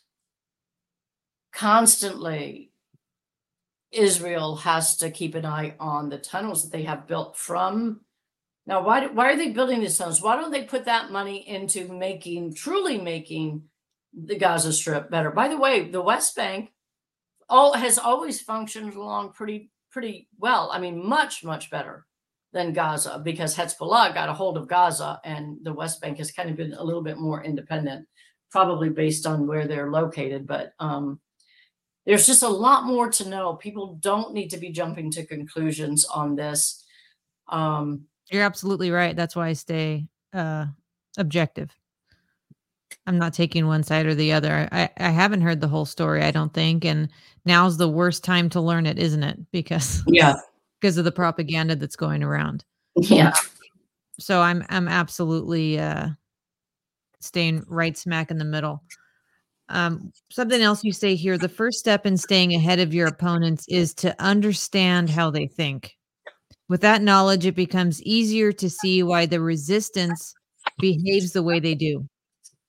Constantly 1.52 2.72
israel 3.92 4.56
has 4.56 4.96
to 4.98 5.10
keep 5.10 5.34
an 5.34 5.44
eye 5.44 5.74
on 5.80 6.08
the 6.08 6.18
tunnels 6.18 6.62
that 6.62 6.76
they 6.76 6.84
have 6.84 7.08
built 7.08 7.36
from. 7.36 8.00
Now 8.66 8.84
why, 8.84 9.06
why 9.08 9.32
are 9.32 9.36
they 9.36 9.50
building 9.50 9.80
these 9.80 9.98
tunnels? 9.98 10.22
Why 10.22 10.36
don't 10.36 10.52
they 10.52 10.64
put 10.64 10.84
that 10.84 11.10
money 11.10 11.48
into 11.48 11.88
making 11.88 12.54
truly 12.54 12.98
making 12.98 13.64
the 14.12 14.36
Gaza 14.36 14.72
Strip 14.72 15.10
better. 15.10 15.30
By 15.30 15.48
the 15.48 15.56
way, 15.56 15.88
the 15.88 16.02
West 16.02 16.34
Bank 16.36 16.70
all 17.48 17.74
has 17.74 17.98
always 17.98 18.40
functioned 18.40 18.94
along 18.94 19.32
pretty 19.32 19.70
pretty 19.90 20.28
well. 20.38 20.70
I 20.72 20.78
mean, 20.78 21.04
much 21.04 21.44
much 21.44 21.70
better 21.70 22.06
than 22.52 22.72
Gaza 22.72 23.20
because 23.24 23.54
Hezbollah 23.56 24.14
got 24.14 24.28
a 24.28 24.32
hold 24.32 24.56
of 24.56 24.68
Gaza, 24.68 25.20
and 25.24 25.58
the 25.62 25.72
West 25.72 26.00
Bank 26.00 26.18
has 26.18 26.32
kind 26.32 26.50
of 26.50 26.56
been 26.56 26.72
a 26.74 26.82
little 26.82 27.02
bit 27.02 27.18
more 27.18 27.44
independent, 27.44 28.06
probably 28.50 28.88
based 28.88 29.26
on 29.26 29.46
where 29.46 29.66
they're 29.66 29.90
located. 29.90 30.46
But 30.46 30.72
um, 30.80 31.20
there's 32.06 32.26
just 32.26 32.42
a 32.42 32.48
lot 32.48 32.84
more 32.84 33.10
to 33.10 33.28
know. 33.28 33.54
People 33.54 33.98
don't 34.00 34.34
need 34.34 34.48
to 34.48 34.58
be 34.58 34.70
jumping 34.70 35.10
to 35.12 35.26
conclusions 35.26 36.04
on 36.04 36.34
this. 36.34 36.84
Um, 37.48 38.06
You're 38.30 38.42
absolutely 38.42 38.90
right. 38.90 39.14
That's 39.14 39.36
why 39.36 39.48
I 39.48 39.52
stay 39.52 40.06
uh, 40.32 40.66
objective. 41.18 41.70
I'm 43.06 43.18
not 43.18 43.34
taking 43.34 43.66
one 43.66 43.82
side 43.82 44.06
or 44.06 44.14
the 44.14 44.32
other. 44.32 44.68
I, 44.70 44.90
I 44.98 45.10
haven't 45.10 45.40
heard 45.40 45.60
the 45.60 45.68
whole 45.68 45.86
story, 45.86 46.22
I 46.22 46.30
don't 46.30 46.52
think. 46.52 46.84
And 46.84 47.08
now's 47.44 47.76
the 47.76 47.88
worst 47.88 48.22
time 48.22 48.48
to 48.50 48.60
learn 48.60 48.86
it, 48.86 48.98
isn't 48.98 49.22
it? 49.22 49.38
Because 49.50 50.02
yeah, 50.08 50.34
because 50.80 50.98
of 50.98 51.04
the 51.04 51.12
propaganda 51.12 51.76
that's 51.76 51.96
going 51.96 52.22
around. 52.22 52.64
yeah. 52.96 53.32
So 54.18 54.40
I'm 54.42 54.64
I'm 54.68 54.86
absolutely 54.86 55.78
uh 55.78 56.08
staying 57.20 57.64
right 57.68 57.96
smack 57.96 58.30
in 58.30 58.38
the 58.38 58.44
middle. 58.44 58.82
Um, 59.68 60.12
something 60.30 60.60
else 60.60 60.84
you 60.84 60.92
say 60.92 61.14
here: 61.14 61.38
the 61.38 61.48
first 61.48 61.78
step 61.78 62.04
in 62.04 62.16
staying 62.16 62.54
ahead 62.54 62.80
of 62.80 62.92
your 62.92 63.06
opponents 63.06 63.64
is 63.68 63.94
to 63.94 64.14
understand 64.22 65.08
how 65.08 65.30
they 65.30 65.46
think. 65.46 65.96
With 66.68 66.82
that 66.82 67.02
knowledge, 67.02 67.46
it 67.46 67.56
becomes 67.56 68.02
easier 68.02 68.52
to 68.52 68.70
see 68.70 69.02
why 69.02 69.26
the 69.26 69.40
resistance 69.40 70.34
behaves 70.78 71.32
the 71.32 71.42
way 71.42 71.58
they 71.58 71.74
do. 71.74 72.08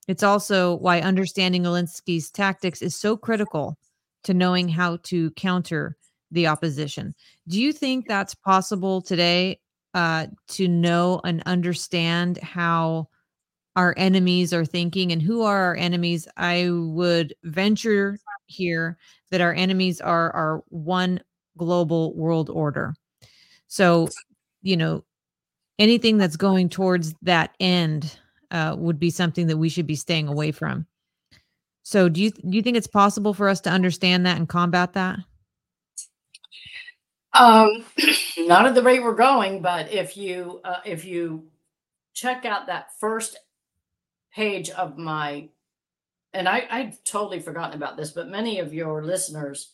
It's 0.07 0.23
also 0.23 0.75
why 0.75 1.01
understanding 1.01 1.63
Alinsky's 1.63 2.29
tactics 2.29 2.81
is 2.81 2.95
so 2.95 3.15
critical 3.15 3.77
to 4.23 4.33
knowing 4.33 4.67
how 4.69 4.97
to 5.03 5.31
counter 5.31 5.97
the 6.31 6.47
opposition. 6.47 7.13
Do 7.47 7.61
you 7.61 7.73
think 7.73 8.07
that's 8.07 8.33
possible 8.33 9.01
today 9.01 9.59
uh, 9.93 10.27
to 10.49 10.67
know 10.67 11.21
and 11.23 11.43
understand 11.45 12.37
how 12.39 13.09
our 13.75 13.93
enemies 13.97 14.53
are 14.53 14.65
thinking 14.65 15.11
and 15.11 15.21
who 15.21 15.43
are 15.43 15.57
our 15.63 15.75
enemies? 15.75 16.27
I 16.37 16.69
would 16.71 17.35
venture 17.43 18.17
here 18.45 18.97
that 19.29 19.41
our 19.41 19.53
enemies 19.53 20.01
are 20.01 20.31
our 20.31 20.63
one 20.69 21.21
global 21.57 22.13
world 22.15 22.49
order. 22.49 22.93
So, 23.67 24.09
you 24.61 24.77
know, 24.77 25.03
anything 25.79 26.17
that's 26.17 26.35
going 26.37 26.69
towards 26.69 27.13
that 27.21 27.55
end 27.59 28.17
uh, 28.51 28.75
would 28.77 28.99
be 28.99 29.09
something 29.09 29.47
that 29.47 29.57
we 29.57 29.69
should 29.69 29.87
be 29.87 29.95
staying 29.95 30.27
away 30.27 30.51
from. 30.51 30.85
So, 31.83 32.09
do 32.09 32.21
you 32.21 32.31
do 32.31 32.55
you 32.55 32.61
think 32.61 32.77
it's 32.77 32.87
possible 32.87 33.33
for 33.33 33.49
us 33.49 33.61
to 33.61 33.69
understand 33.69 34.25
that 34.25 34.37
and 34.37 34.47
combat 34.47 34.93
that? 34.93 35.19
Um, 37.33 37.85
not 38.37 38.65
at 38.65 38.75
the 38.75 38.83
rate 38.83 39.01
we're 39.01 39.15
going, 39.15 39.61
but 39.61 39.91
if 39.91 40.15
you 40.15 40.61
uh, 40.63 40.81
if 40.85 41.05
you 41.05 41.47
check 42.13 42.45
out 42.45 42.67
that 42.67 42.89
first 42.99 43.37
page 44.33 44.69
of 44.69 44.97
my, 44.97 45.49
and 46.33 46.47
I 46.47 46.67
I'd 46.69 47.05
totally 47.05 47.39
forgotten 47.39 47.75
about 47.75 47.97
this, 47.97 48.11
but 48.11 48.29
many 48.29 48.59
of 48.59 48.73
your 48.73 49.03
listeners 49.03 49.73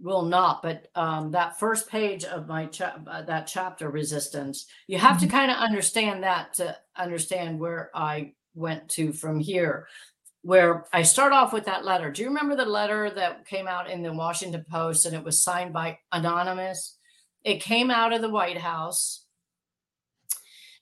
will 0.00 0.22
not. 0.22 0.62
But 0.62 0.88
um, 0.94 1.30
that 1.32 1.58
first 1.58 1.88
page 1.88 2.24
of 2.24 2.48
my 2.48 2.68
uh, 2.80 3.22
that 3.22 3.46
chapter, 3.46 3.90
resistance, 3.90 4.66
you 4.86 4.98
have 4.98 5.20
to 5.20 5.26
kind 5.26 5.50
of 5.50 5.58
understand 5.58 6.22
that 6.22 6.54
to 6.54 6.76
understand 6.96 7.60
where 7.60 7.90
I 7.94 8.32
went 8.54 8.88
to 8.90 9.12
from 9.12 9.38
here. 9.38 9.86
Where 10.42 10.86
I 10.92 11.02
start 11.02 11.34
off 11.34 11.52
with 11.52 11.66
that 11.66 11.84
letter. 11.84 12.10
Do 12.10 12.22
you 12.22 12.28
remember 12.28 12.56
the 12.56 12.64
letter 12.64 13.10
that 13.10 13.46
came 13.46 13.68
out 13.68 13.90
in 13.90 14.02
the 14.02 14.12
Washington 14.12 14.64
Post 14.70 15.04
and 15.04 15.14
it 15.14 15.22
was 15.22 15.42
signed 15.42 15.74
by 15.74 15.98
Anonymous? 16.12 16.96
It 17.44 17.62
came 17.62 17.90
out 17.90 18.14
of 18.14 18.22
the 18.22 18.30
White 18.30 18.58
House 18.58 19.26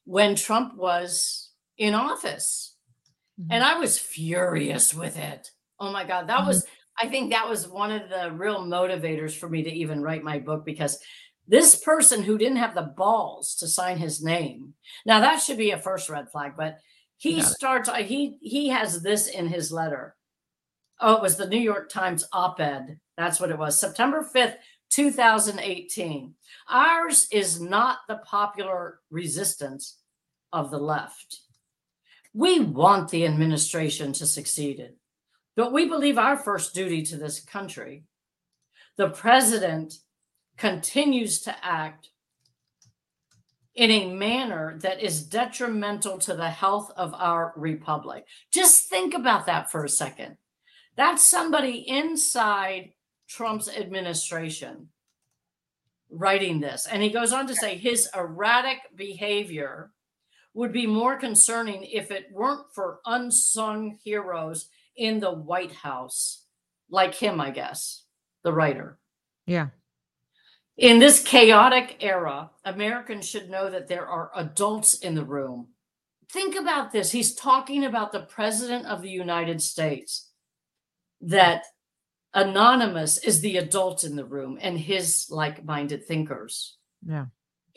when 0.05 0.37
Trump 0.37 0.77
was 0.77 1.51
in 1.77 1.95
office. 1.95 2.77
And 3.51 3.63
I 3.63 3.79
was 3.79 3.99
furious 3.99 4.95
with 4.95 5.17
it. 5.17 5.51
Oh 5.79 5.93
my 5.93 6.05
God. 6.05 6.29
That 6.29 6.47
was, 6.47 6.65
I 7.01 7.07
think 7.07 7.31
that 7.31 7.49
was 7.49 7.69
one 7.69 7.93
of 7.93 8.09
the 8.09 8.33
real 8.33 8.61
motivators 8.61 9.37
for 9.37 9.49
me 9.49 9.63
to 9.63 9.73
even 9.73 10.03
write 10.03 10.25
my 10.25 10.39
book 10.39 10.65
because 10.65 10.99
this 11.47 11.77
person 11.77 12.23
who 12.23 12.37
didn't 12.37 12.59
have 12.59 12.75
the 12.75 12.93
balls 12.97 13.55
to 13.57 13.69
sign 13.69 13.99
his 13.99 14.23
name. 14.23 14.75
Now 15.07 15.21
that 15.21 15.41
should 15.41 15.59
be 15.59 15.71
a 15.71 15.79
first 15.79 16.11
red 16.11 16.31
flag, 16.31 16.53
but 16.57 16.79
he 17.17 17.41
starts, 17.43 17.89
uh, 17.89 17.95
he, 17.95 18.37
he 18.41 18.69
has 18.69 19.03
this 19.03 19.29
in 19.29 19.49
his 19.49 19.73
letter. 19.73 20.15
Oh, 21.01 21.17
it 21.17 21.23
was 21.23 21.37
the 21.37 21.49
New 21.49 21.59
York 21.59 21.89
Times 21.89 22.25
op 22.33 22.61
ed. 22.61 22.99
That's 23.17 23.41
what 23.41 23.51
it 23.51 23.59
was. 23.59 23.79
September 23.79 24.29
5th, 24.35 24.57
2018. 24.91 26.35
Ours 26.69 27.29
is 27.33 27.61
not 27.61 27.99
the 28.09 28.19
popular 28.19 29.01
resistance 29.11 29.99
of 30.53 30.71
the 30.71 30.79
left. 30.79 31.41
We 32.35 32.61
want 32.61 33.11
the 33.11 33.27
administration 33.27 34.13
to 34.15 34.27
succeed, 34.27 34.91
but 35.59 35.73
we 35.73 35.89
believe 35.89 36.19
our 36.19 36.37
first 36.37 36.73
duty 36.73 37.03
to 37.03 37.17
this 37.17 37.41
country. 37.41 38.05
The 38.97 39.09
president 39.09 39.95
continues 40.57 41.41
to 41.41 41.65
act 41.65 42.11
in 43.75 43.91
a 43.91 44.15
manner 44.15 44.79
that 44.83 45.03
is 45.03 45.25
detrimental 45.25 46.19
to 46.19 46.35
the 46.35 46.49
health 46.49 46.93
of 46.97 47.13
our 47.13 47.53
republic. 47.57 48.25
Just 48.53 48.89
think 48.89 49.15
about 49.15 49.47
that 49.47 49.69
for 49.69 49.83
a 49.83 49.89
second. 49.89 50.37
That's 50.95 51.27
somebody 51.27 51.85
inside 51.89 52.93
Trump's 53.29 53.69
administration 53.69 54.91
writing 56.09 56.61
this. 56.61 56.87
And 56.87 57.03
he 57.03 57.11
goes 57.11 57.33
on 57.33 57.49
to 57.49 57.57
say 57.57 57.77
his 57.77 58.09
erratic 58.15 58.79
behavior 58.95 59.91
would 60.55 60.73
be 60.73 60.87
more 60.87 61.17
concerning 61.17 61.83
if 61.83 62.13
it 62.13 62.27
weren't 62.31 62.73
for 62.73 63.01
unsung 63.05 63.99
heroes 64.05 64.69
in 64.99 65.21
the 65.21 65.33
White 65.33 65.73
House, 65.73 66.45
like 66.91 67.15
him, 67.15 67.41
I 67.41 67.51
guess, 67.51 68.05
the 68.43 68.53
writer. 68.53 68.99
Yeah. 69.47 69.69
In 70.77 70.99
this 70.99 71.23
chaotic 71.23 71.97
era, 72.01 72.51
Americans 72.65 73.29
should 73.29 73.49
know 73.49 73.71
that 73.71 73.89
there 73.89 74.07
are 74.07 74.31
adults 74.37 74.95
in 74.95 75.15
the 75.15 75.25
room. 75.25 75.69
Think 76.31 76.55
about 76.55 76.93
this. 76.93 77.11
He's 77.11 77.35
talking 77.35 77.85
about 77.85 78.13
the 78.13 78.21
President 78.21 78.87
of 78.87 79.01
the 79.03 79.11
United 79.11 79.63
States, 79.63 80.31
that 81.21 81.65
Anonymous 82.35 83.19
is 83.19 83.41
the 83.41 83.57
adult 83.57 84.05
in 84.05 84.15
the 84.15 84.25
room 84.25 84.59
and 84.61 84.79
his 84.79 85.27
like 85.31 85.65
minded 85.65 86.05
thinkers. 86.05 86.77
Yeah. 87.07 87.27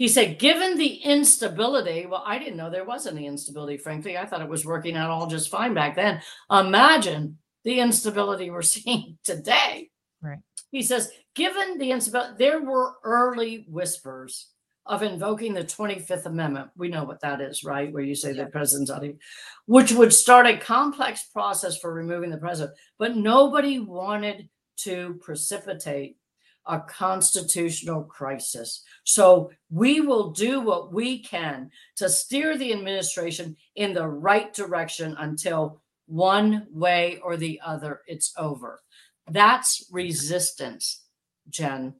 He 0.01 0.07
said, 0.07 0.39
given 0.39 0.79
the 0.79 0.95
instability, 0.95 2.07
well, 2.07 2.23
I 2.25 2.39
didn't 2.39 2.57
know 2.57 2.71
there 2.71 2.85
was 2.85 3.05
any 3.05 3.27
instability, 3.27 3.77
frankly. 3.77 4.17
I 4.17 4.25
thought 4.25 4.41
it 4.41 4.49
was 4.49 4.65
working 4.65 4.97
out 4.97 5.11
all 5.11 5.27
just 5.27 5.51
fine 5.51 5.75
back 5.75 5.95
then. 5.95 6.23
Imagine 6.49 7.37
the 7.65 7.79
instability 7.79 8.49
we're 8.49 8.61
seeing 8.63 9.19
today. 9.23 9.91
Right. 10.19 10.39
He 10.71 10.81
says, 10.81 11.11
given 11.35 11.77
the 11.77 11.91
instability, 11.91 12.33
there 12.39 12.63
were 12.63 12.95
early 13.03 13.67
whispers 13.69 14.47
of 14.87 15.03
invoking 15.03 15.53
the 15.53 15.63
25th 15.63 16.25
Amendment. 16.25 16.71
We 16.75 16.87
know 16.87 17.03
what 17.03 17.21
that 17.21 17.39
is, 17.39 17.63
right? 17.63 17.93
Where 17.93 18.01
you 18.01 18.15
say 18.15 18.33
the 18.33 18.47
president's 18.47 18.89
out, 18.89 19.05
of- 19.05 19.19
which 19.67 19.91
would 19.91 20.13
start 20.13 20.47
a 20.47 20.57
complex 20.57 21.25
process 21.25 21.77
for 21.77 21.93
removing 21.93 22.31
the 22.31 22.37
president. 22.37 22.75
But 22.97 23.17
nobody 23.17 23.77
wanted 23.77 24.49
to 24.77 25.19
precipitate 25.23 26.17
a 26.65 26.79
constitutional 26.79 28.03
crisis. 28.03 28.83
So 29.03 29.51
we 29.69 30.01
will 30.01 30.31
do 30.31 30.61
what 30.61 30.93
we 30.93 31.19
can 31.19 31.71
to 31.97 32.09
steer 32.09 32.57
the 32.57 32.71
administration 32.73 33.55
in 33.75 33.93
the 33.93 34.07
right 34.07 34.53
direction 34.53 35.15
until 35.19 35.81
one 36.05 36.67
way 36.71 37.19
or 37.23 37.37
the 37.37 37.59
other 37.65 38.01
it's 38.07 38.33
over. 38.37 38.81
That's 39.29 39.85
resistance, 39.91 41.03
Jen. 41.49 41.95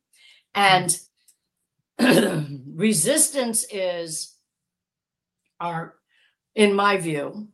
And 0.54 0.98
resistance 2.76 3.66
is 3.72 4.36
our, 5.60 5.96
in 6.56 6.74
my 6.74 6.98
view, 6.98 7.48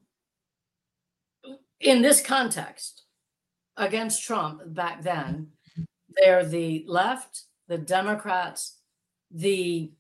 in 1.79 2.01
this 2.01 2.21
context 2.21 3.03
against 3.75 4.23
Trump 4.23 4.61
back 4.65 5.03
then, 5.03 5.49
they're 6.17 6.45
the 6.45 6.83
left, 6.87 7.43
the 7.67 7.77
Democrats, 7.77 8.77
the 9.31 9.91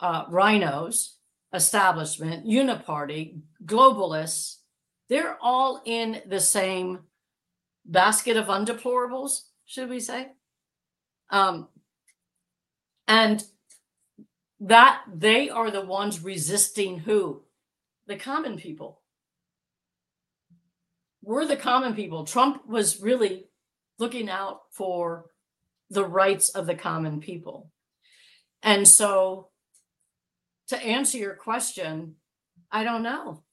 uh, 0.00 0.26
RINOs, 0.26 1.14
establishment, 1.52 2.46
uniparty, 2.46 3.38
globalists. 3.64 4.56
They're 5.08 5.38
all 5.40 5.82
in 5.84 6.22
the 6.26 6.40
same 6.40 7.00
basket 7.84 8.36
of 8.36 8.46
undeplorables, 8.46 9.42
should 9.64 9.88
we 9.88 10.00
say? 10.00 10.28
Um, 11.30 11.68
and 13.08 13.44
that 14.60 15.02
they 15.12 15.48
are 15.48 15.70
the 15.70 15.84
ones 15.84 16.22
resisting 16.22 16.98
who? 16.98 17.42
The 18.06 18.16
common 18.16 18.56
people. 18.56 19.00
We're 21.22 21.44
the 21.46 21.56
common 21.56 21.94
people. 21.94 22.24
Trump 22.24 22.66
was 22.68 23.00
really 23.00 23.46
looking 23.98 24.28
out 24.28 24.62
for 24.70 25.26
the 25.90 26.04
rights 26.04 26.50
of 26.50 26.66
the 26.66 26.74
common 26.74 27.20
people. 27.20 27.70
And 28.62 28.86
so, 28.86 29.50
to 30.68 30.82
answer 30.82 31.18
your 31.18 31.34
question, 31.34 32.16
I 32.70 32.84
don't 32.84 33.02
know. 33.02 33.44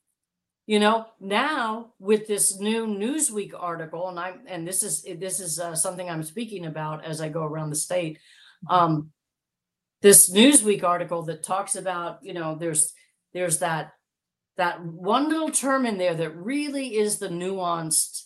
You 0.65 0.79
know, 0.79 1.07
now 1.19 1.93
with 1.99 2.25
this 2.25 2.57
new 2.57 2.87
Newsweek 2.87 3.51
article, 3.57 4.07
and 4.07 4.17
I'm 4.17 4.41
and 4.47 4.65
this 4.65 4.81
is 4.81 5.03
this 5.03 5.41
is 5.41 5.59
uh, 5.59 5.75
something 5.75 6.09
I'm 6.09 6.23
speaking 6.23 6.65
about 6.65 7.03
as 7.03 7.19
I 7.19 7.27
go 7.27 7.43
around 7.43 7.69
the 7.69 7.75
state. 7.75 8.19
Um, 8.69 9.11
this 10.01 10.31
Newsweek 10.31 10.83
article 10.83 11.23
that 11.23 11.43
talks 11.43 11.75
about, 11.75 12.19
you 12.21 12.33
know, 12.33 12.55
there's 12.55 12.93
there's 13.33 13.59
that 13.59 13.91
that 14.55 14.81
one 14.83 15.27
little 15.27 15.51
term 15.51 15.85
in 15.85 15.97
there 15.97 16.15
that 16.15 16.35
really 16.37 16.95
is 16.95 17.19
the 17.19 17.27
nuanced 17.27 18.23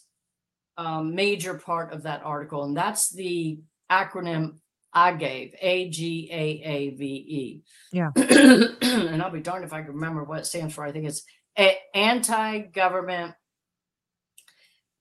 um, 0.78 1.16
major 1.16 1.56
part 1.56 1.92
of 1.92 2.04
that 2.04 2.22
article, 2.24 2.64
and 2.66 2.78
that's 2.78 3.10
the 3.10 3.60
acronym 3.92 4.58
AGAVE, 4.96 5.54
A 5.62 5.90
G 5.90 6.30
A 6.32 6.62
A 6.64 6.90
V 6.92 7.06
E. 7.06 7.64
Yeah. 7.92 8.12
and 8.16 9.22
I'll 9.22 9.32
be 9.32 9.42
darned 9.42 9.66
if 9.66 9.74
I 9.74 9.82
can 9.82 9.94
remember 9.94 10.24
what 10.24 10.40
it 10.40 10.46
stands 10.46 10.74
for. 10.74 10.84
I 10.84 10.92
think 10.92 11.06
it's 11.06 11.24
a- 11.58 11.78
anti-government, 11.94 13.36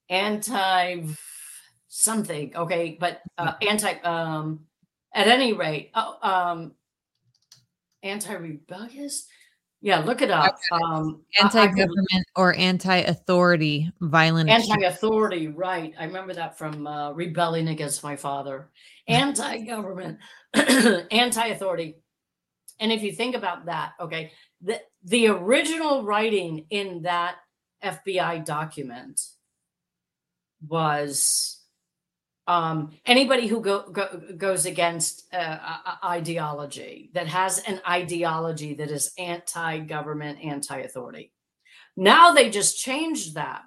anti 0.09 1.03
something. 1.89 2.57
Okay, 2.57 2.97
but 3.01 3.21
uh, 3.39 3.53
anti. 3.67 3.93
Um, 4.01 4.67
at 5.15 5.29
any 5.29 5.55
rate, 5.55 5.93
oh, 5.95 6.19
um, 6.23 6.73
anti-rebellious. 8.03 9.27
Yeah, 9.87 10.01
look 10.01 10.21
it 10.21 10.33
up. 10.33 10.59
Um, 10.73 11.23
I- 11.39 11.43
I 11.43 11.45
Anti-government 11.45 12.27
or 12.35 12.53
anti-authority 12.57 13.93
violent. 14.01 14.51
anti-authority 14.51 15.47
right. 15.47 15.95
I 15.97 16.07
remember 16.07 16.35
that 16.35 16.59
from 16.59 16.89
uh, 16.89 17.13
rebelling 17.13 17.69
against 17.69 18.03
my 18.03 18.17
father. 18.17 18.69
Anti-government 19.07 20.19
anti-authority. 20.55 21.99
And 22.81 22.91
if 22.91 23.05
you 23.05 23.13
think 23.13 23.37
about 23.37 23.67
that 23.67 23.93
okay 24.01 24.33
the, 24.61 24.81
the 25.05 25.29
original 25.29 26.03
writing 26.03 26.67
in 26.71 27.03
that 27.03 27.37
fbi 27.83 28.45
document 28.45 29.21
was 30.67 31.61
um, 32.49 32.93
anybody 33.05 33.47
who 33.49 33.61
go, 33.61 33.83
go, 33.91 34.21
goes 34.37 34.67
against 34.67 35.25
uh, 35.35 35.59
ideology 36.05 37.11
that 37.15 37.27
has 37.27 37.59
an 37.61 37.81
ideology 37.89 38.75
that 38.75 38.91
is 38.91 39.13
anti-government 39.19 40.39
anti-authority 40.43 41.33
now 41.97 42.33
they 42.33 42.51
just 42.51 42.79
changed 42.79 43.35
that 43.35 43.63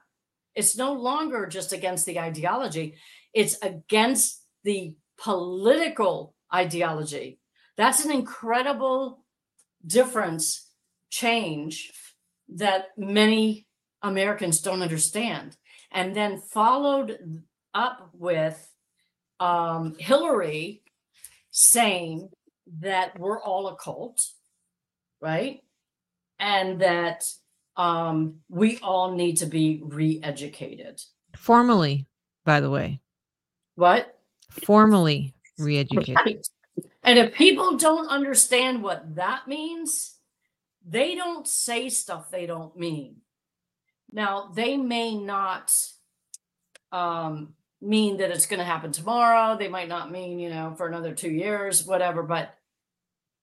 it's 0.55 0.77
no 0.77 0.93
longer 0.93 1.45
just 1.45 1.71
against 1.71 2.05
the 2.05 2.19
ideology, 2.19 2.95
it's 3.33 3.57
against 3.61 4.43
the 4.63 4.93
political 5.17 6.35
ideology. 6.53 7.39
That's 7.77 8.03
an 8.03 8.11
incredible 8.11 9.23
difference, 9.85 10.67
change 11.09 11.91
that 12.49 12.87
many 12.97 13.67
Americans 14.01 14.61
don't 14.61 14.81
understand. 14.81 15.55
And 15.91 16.15
then 16.15 16.39
followed 16.39 17.43
up 17.73 18.09
with 18.13 18.68
um, 19.39 19.95
Hillary 19.97 20.81
saying 21.51 22.29
that 22.79 23.17
we're 23.19 23.41
all 23.41 23.67
a 23.67 23.75
cult, 23.75 24.25
right? 25.21 25.61
And 26.39 26.81
that 26.81 27.25
um, 27.75 28.35
we 28.49 28.77
all 28.79 29.15
need 29.15 29.37
to 29.37 29.45
be 29.45 29.81
re-educated. 29.83 31.01
Formally, 31.35 32.05
by 32.45 32.59
the 32.59 32.69
way, 32.69 32.99
What? 33.75 34.17
formally 34.63 35.33
re-educated. 35.57 36.15
Right. 36.25 36.47
And 37.03 37.17
if 37.19 37.33
people 37.33 37.77
don't 37.77 38.07
understand 38.07 38.83
what 38.83 39.15
that 39.15 39.47
means, 39.47 40.15
they 40.87 41.15
don't 41.15 41.47
say 41.47 41.89
stuff 41.89 42.29
they 42.29 42.45
don't 42.45 42.75
mean. 42.77 43.17
Now, 44.11 44.49
they 44.53 44.75
may 44.75 45.15
not 45.15 45.71
um, 46.91 47.53
mean 47.81 48.17
that 48.17 48.31
it's 48.31 48.45
going 48.45 48.59
to 48.59 48.65
happen 48.65 48.91
tomorrow. 48.91 49.57
They 49.57 49.67
might 49.69 49.87
not 49.87 50.11
mean, 50.11 50.39
you 50.39 50.49
know, 50.49 50.73
for 50.77 50.87
another 50.87 51.13
two 51.13 51.31
years, 51.31 51.85
whatever, 51.85 52.23
but 52.23 52.53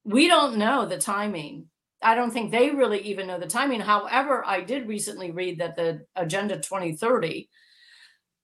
we 0.05 0.29
don't 0.29 0.57
know 0.57 0.87
the 0.87 0.99
timing. 0.99 1.67
I 2.03 2.15
don't 2.15 2.31
think 2.31 2.51
they 2.51 2.71
really 2.71 3.01
even 3.01 3.27
know 3.27 3.39
the 3.39 3.47
timing. 3.47 3.81
However, 3.81 4.45
I 4.47 4.61
did 4.61 4.87
recently 4.87 5.31
read 5.31 5.59
that 5.59 5.77
the 5.77 6.05
Agenda 6.15 6.57
2030 6.57 7.49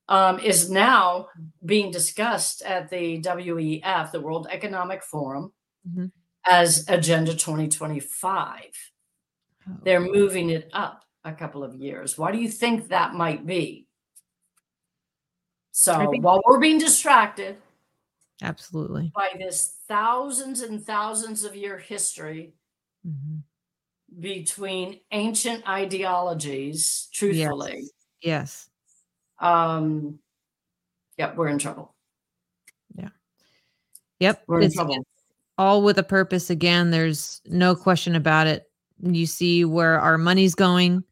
um, 0.09 0.39
is 0.41 0.69
now 0.71 1.29
being 1.65 1.91
discussed 1.91 2.63
at 2.63 2.91
the 2.91 3.21
WEF, 3.23 4.11
the 4.11 4.21
World 4.21 4.49
Economic 4.51 5.03
Forum, 5.05 5.53
Mhm. 5.89 6.11
as 6.45 6.85
Agenda 6.89 7.35
2025. 7.35 8.61
Oh. 9.69 9.73
They're 9.85 10.01
moving 10.01 10.51
it 10.51 10.69
up 10.73 11.05
a 11.25 11.33
couple 11.33 11.63
of 11.63 11.75
years. 11.77 12.19
Why 12.19 12.33
do 12.33 12.39
you 12.39 12.49
think 12.49 12.89
that 12.89 13.15
might 13.15 13.47
be? 13.47 13.87
So 15.73 16.11
think- 16.11 16.25
while 16.25 16.41
we're 16.47 16.61
being 16.61 16.79
distracted 16.79 17.57
Absolutely. 18.43 19.11
by 19.15 19.31
this 19.39 19.79
thousands 19.89 20.61
and 20.61 20.85
thousands 20.85 21.45
of 21.45 21.57
year 21.57 21.79
history 21.79 22.55
Mhm. 23.07 23.43
between 24.21 25.01
ancient 25.11 25.67
ideologies, 25.69 27.09
truthfully, 27.13 27.85
Yes. 28.21 28.69
um, 29.39 30.19
yep, 31.17 31.37
we're 31.37 31.49
in 31.49 31.59
trouble. 31.59 31.95
Yeah, 32.95 33.09
yep. 34.21 34.45
We're 34.47 34.61
in 34.61 34.67
It's 34.67 34.75
trouble. 34.75 34.99
all 35.57 35.83
with 35.83 35.99
a 35.99 36.03
purpose. 36.03 36.51
Again, 36.51 36.91
there's 36.91 37.41
no 37.47 37.75
question 37.75 38.15
about 38.15 38.47
it. 38.47 38.71
You 39.01 39.27
see 39.27 39.65
where 39.65 39.99
our 39.99 40.19
money's 40.19 40.55
going. 40.55 41.03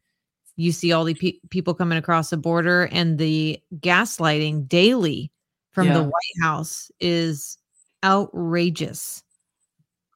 You 0.55 0.71
see 0.71 0.91
all 0.91 1.05
the 1.05 1.13
pe- 1.13 1.39
people 1.49 1.73
coming 1.73 1.97
across 1.97 2.29
the 2.29 2.37
border, 2.37 2.89
and 2.91 3.17
the 3.17 3.59
gaslighting 3.77 4.67
daily 4.67 5.31
from 5.71 5.87
Yeah. 5.87 5.93
the 5.95 6.03
White 6.03 6.41
House 6.41 6.91
is 6.99 7.57
outrageous. 8.03 9.23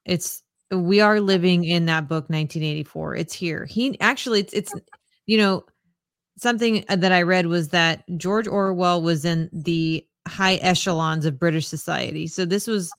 It's 0.04 0.42
we 0.70 1.00
are 1.00 1.20
living 1.20 1.64
in 1.64 1.86
that 1.86 2.08
book 2.08 2.24
1984. 2.24 3.16
It's 3.16 3.34
here. 3.34 3.64
He 3.66 3.98
actually 4.00 4.40
it's 4.40 4.52
it's 4.52 4.74
you 5.26 5.38
know 5.38 5.64
something 6.38 6.84
uh, 6.88 6.96
that 6.96 7.12
I 7.12 7.22
read 7.22 7.46
was 7.46 7.68
that 7.68 8.04
George 8.16 8.46
Orwell 8.46 9.02
was 9.02 9.24
in 9.24 9.48
the 9.52 10.06
high 10.26 10.56
echelons 10.56 11.24
of 11.24 11.38
British 11.38 11.66
society. 11.66 12.26
So 12.26 12.44
this 12.44 12.66
was 12.66 12.90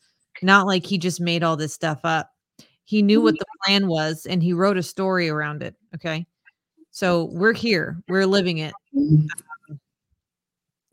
not 0.41 0.65
like 0.65 0.85
he 0.85 0.97
just 0.97 1.19
made 1.19 1.43
all 1.43 1.57
this 1.57 1.73
stuff 1.73 1.99
up. 2.03 2.31
He 2.85 3.01
knew 3.01 3.21
what 3.21 3.35
mm-hmm. 3.35 3.39
the 3.39 3.65
plan 3.65 3.87
was 3.87 4.25
and 4.25 4.41
he 4.41 4.53
wrote 4.53 4.77
a 4.77 4.83
story 4.83 5.29
around 5.29 5.61
it. 5.61 5.75
Okay. 5.95 6.25
So 6.97 7.25
we're 7.25 7.53
here, 7.53 8.01
we're 8.07 8.25
living 8.25 8.57
it 8.57 8.73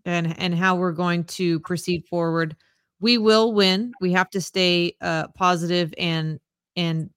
and 0.05 0.39
and 0.39 0.55
how 0.55 0.77
we're 0.77 0.93
going 0.93 1.25
to 1.25 1.61
proceed 1.61 2.05
forward. 2.11 2.55
We 3.01 3.17
will 3.17 3.55
win. 3.55 3.95
We 4.03 4.13
have 4.13 4.29
to 4.33 4.43
stay 4.43 4.97
uh 5.01 5.29
positive 5.29 5.95
and 5.97 6.41
and 6.77 7.09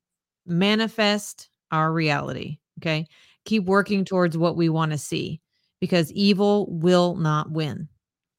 manifest 0.46 1.50
our 1.70 1.92
reality. 1.92 2.60
Okay. 2.80 3.08
Keep 3.44 3.66
working 3.66 4.06
towards 4.06 4.38
what 4.38 4.56
we 4.56 4.70
want 4.70 4.94
to 4.94 4.98
see 4.98 5.42
because 5.82 6.10
evil 6.14 6.68
will 6.70 7.18
not 7.18 7.52
win. 7.52 7.90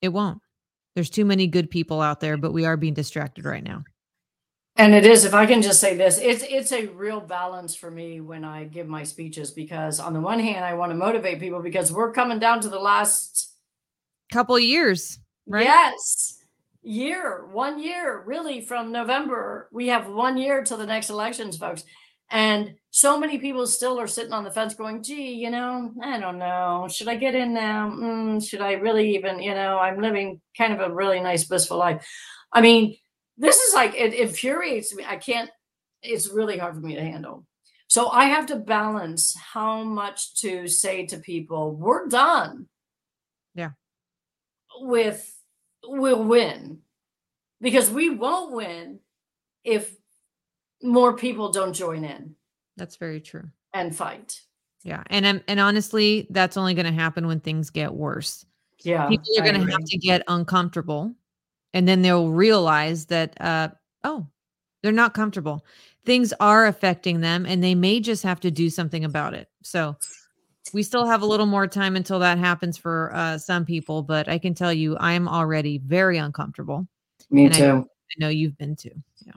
It 0.00 0.14
won't. 0.14 0.40
There's 0.94 1.10
too 1.10 1.26
many 1.26 1.46
good 1.46 1.68
people 1.68 2.00
out 2.00 2.20
there, 2.20 2.38
but 2.38 2.54
we 2.54 2.64
are 2.64 2.78
being 2.78 2.94
distracted 2.94 3.44
right 3.44 3.62
now. 3.62 3.84
And 4.78 4.94
it 4.94 5.04
is, 5.04 5.24
if 5.24 5.34
I 5.34 5.44
can 5.44 5.60
just 5.60 5.80
say 5.80 5.96
this, 5.96 6.18
it's 6.18 6.44
it's 6.48 6.72
a 6.72 6.86
real 6.86 7.20
balance 7.20 7.74
for 7.74 7.90
me 7.90 8.20
when 8.20 8.44
I 8.44 8.64
give 8.64 8.86
my 8.86 9.02
speeches 9.02 9.50
because 9.50 9.98
on 9.98 10.12
the 10.12 10.20
one 10.20 10.38
hand, 10.38 10.64
I 10.64 10.74
want 10.74 10.90
to 10.92 10.96
motivate 10.96 11.40
people 11.40 11.60
because 11.60 11.92
we're 11.92 12.12
coming 12.12 12.38
down 12.38 12.60
to 12.60 12.68
the 12.68 12.78
last 12.78 13.52
Couple 14.32 14.56
of 14.56 14.62
years, 14.62 15.18
right? 15.46 15.64
yes 15.64 16.38
year, 16.88 17.46
one 17.52 17.78
year, 17.78 18.22
really 18.24 18.60
from 18.60 18.92
November. 18.92 19.68
We 19.72 19.88
have 19.88 20.08
one 20.08 20.38
year 20.38 20.62
till 20.62 20.78
the 20.78 20.86
next 20.86 21.10
elections, 21.10 21.58
folks. 21.58 21.84
And 22.30 22.74
so 22.90 23.18
many 23.18 23.38
people 23.38 23.66
still 23.66 23.98
are 24.00 24.06
sitting 24.06 24.32
on 24.32 24.44
the 24.44 24.50
fence 24.50 24.74
going, 24.74 25.02
gee, 25.02 25.32
you 25.32 25.50
know, 25.50 25.92
I 26.02 26.18
don't 26.18 26.38
know. 26.38 26.86
Should 26.90 27.08
I 27.08 27.16
get 27.16 27.34
in 27.34 27.54
now? 27.54 27.90
Mm, 27.90 28.46
should 28.46 28.60
I 28.60 28.72
really 28.72 29.16
even, 29.16 29.40
you 29.42 29.54
know, 29.54 29.78
I'm 29.78 30.00
living 30.00 30.40
kind 30.56 30.72
of 30.72 30.80
a 30.80 30.92
really 30.92 31.20
nice, 31.20 31.44
blissful 31.44 31.78
life. 31.78 32.06
I 32.52 32.60
mean, 32.60 32.96
this 33.38 33.56
is 33.56 33.74
like, 33.74 33.94
it 33.94 34.12
infuriates 34.12 34.94
me. 34.94 35.04
I 35.06 35.16
can't, 35.16 35.50
it's 36.02 36.28
really 36.28 36.58
hard 36.58 36.74
for 36.74 36.80
me 36.80 36.94
to 36.94 37.02
handle. 37.02 37.46
So 37.86 38.10
I 38.10 38.26
have 38.26 38.46
to 38.46 38.56
balance 38.56 39.34
how 39.36 39.82
much 39.82 40.34
to 40.42 40.68
say 40.68 41.06
to 41.06 41.18
people, 41.18 41.74
we're 41.74 42.06
done. 42.08 42.66
Yeah. 43.54 43.70
With, 44.80 45.34
we'll 45.84 46.24
win 46.24 46.80
because 47.60 47.90
we 47.90 48.10
won't 48.10 48.52
win 48.52 49.00
if 49.64 49.94
more 50.82 51.16
people 51.16 51.50
don't 51.50 51.72
join 51.72 52.04
in 52.04 52.34
That's 52.76 52.96
very 52.96 53.20
true. 53.20 53.48
and 53.72 53.94
fight. 53.94 54.40
Yeah. 54.84 55.02
And 55.10 55.42
and 55.48 55.60
honestly, 55.60 56.28
that's 56.30 56.56
only 56.56 56.74
going 56.74 56.86
to 56.86 56.92
happen 56.92 57.26
when 57.26 57.40
things 57.40 57.70
get 57.70 57.92
worse. 57.92 58.46
Yeah. 58.84 59.08
People 59.08 59.26
are 59.38 59.42
going 59.42 59.66
to 59.66 59.72
have 59.72 59.84
to 59.84 59.98
get 59.98 60.22
uncomfortable 60.28 61.14
and 61.74 61.86
then 61.86 62.02
they'll 62.02 62.28
realize 62.30 63.06
that 63.06 63.40
uh 63.40 63.68
oh, 64.04 64.26
they're 64.82 64.92
not 64.92 65.14
comfortable. 65.14 65.64
Things 66.04 66.32
are 66.40 66.66
affecting 66.66 67.20
them 67.20 67.44
and 67.46 67.62
they 67.62 67.74
may 67.74 68.00
just 68.00 68.22
have 68.22 68.40
to 68.40 68.50
do 68.50 68.70
something 68.70 69.04
about 69.04 69.34
it. 69.34 69.48
So 69.62 69.96
we 70.72 70.82
still 70.82 71.06
have 71.06 71.22
a 71.22 71.26
little 71.26 71.46
more 71.46 71.66
time 71.66 71.96
until 71.96 72.18
that 72.20 72.38
happens 72.38 72.76
for 72.78 73.12
uh 73.14 73.38
some 73.38 73.64
people, 73.64 74.02
but 74.02 74.28
I 74.28 74.38
can 74.38 74.54
tell 74.54 74.72
you 74.72 74.96
I'm 74.98 75.28
already 75.28 75.78
very 75.78 76.18
uncomfortable. 76.18 76.86
Me 77.30 77.46
and 77.46 77.54
I- 77.54 77.58
too. 77.58 77.88
I 78.10 78.14
know 78.20 78.28
you've 78.28 78.56
been 78.56 78.74
too. 78.74 78.92
Yeah. 79.26 79.32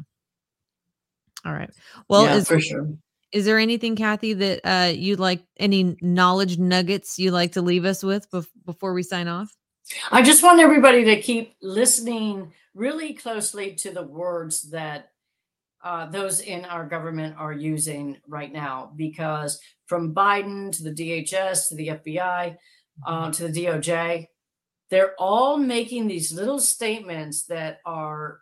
All 1.45 1.53
right. 1.53 1.69
Well, 2.07 2.23
yeah, 2.25 2.38
is 2.38 2.47
for 2.47 2.59
sure. 2.59 2.88
Is 3.32 3.45
there 3.45 3.59
anything, 3.59 3.95
Cathi, 3.95 4.38
that 4.38 4.59
uh, 4.63 4.91
you'd 4.91 5.19
like 5.19 5.41
any 5.57 5.95
knowledge 6.01 6.57
nuggets 6.57 7.17
you 7.17 7.32
like 7.32 7.53
to 7.53 7.61
leave 7.61 7.86
us 7.86 8.03
with 8.03 8.29
bef- 8.29 8.47
before 8.65 8.93
we 8.93 9.03
sign 9.03 9.27
off? 9.27 9.55
I 10.11 10.21
just 10.21 10.43
want 10.43 10.59
everybody 10.59 11.03
to 11.05 11.21
keep 11.21 11.55
listening 11.61 12.53
really 12.73 13.13
closely 13.13 13.73
to 13.75 13.91
the 13.91 14.03
words 14.03 14.69
that 14.71 15.11
uh, 15.84 16.05
those 16.05 16.41
in 16.41 16.63
our 16.65 16.86
government 16.86 17.36
are 17.38 17.53
using 17.53 18.17
right 18.27 18.51
now, 18.51 18.91
because 18.95 19.59
from 19.88 20.13
Biden 20.13 20.71
to 20.73 20.84
the 20.84 20.93
DHS 20.93 21.69
to 21.69 21.75
the 21.75 21.88
FBI 21.88 22.55
uh, 23.05 23.32
to 23.32 23.47
the 23.47 23.65
DOJ, 23.65 24.27
they're 24.89 25.15
all 25.17 25.57
making 25.57 26.07
these 26.07 26.32
little 26.32 26.59
statements 26.59 27.43
that 27.43 27.79
are 27.86 28.39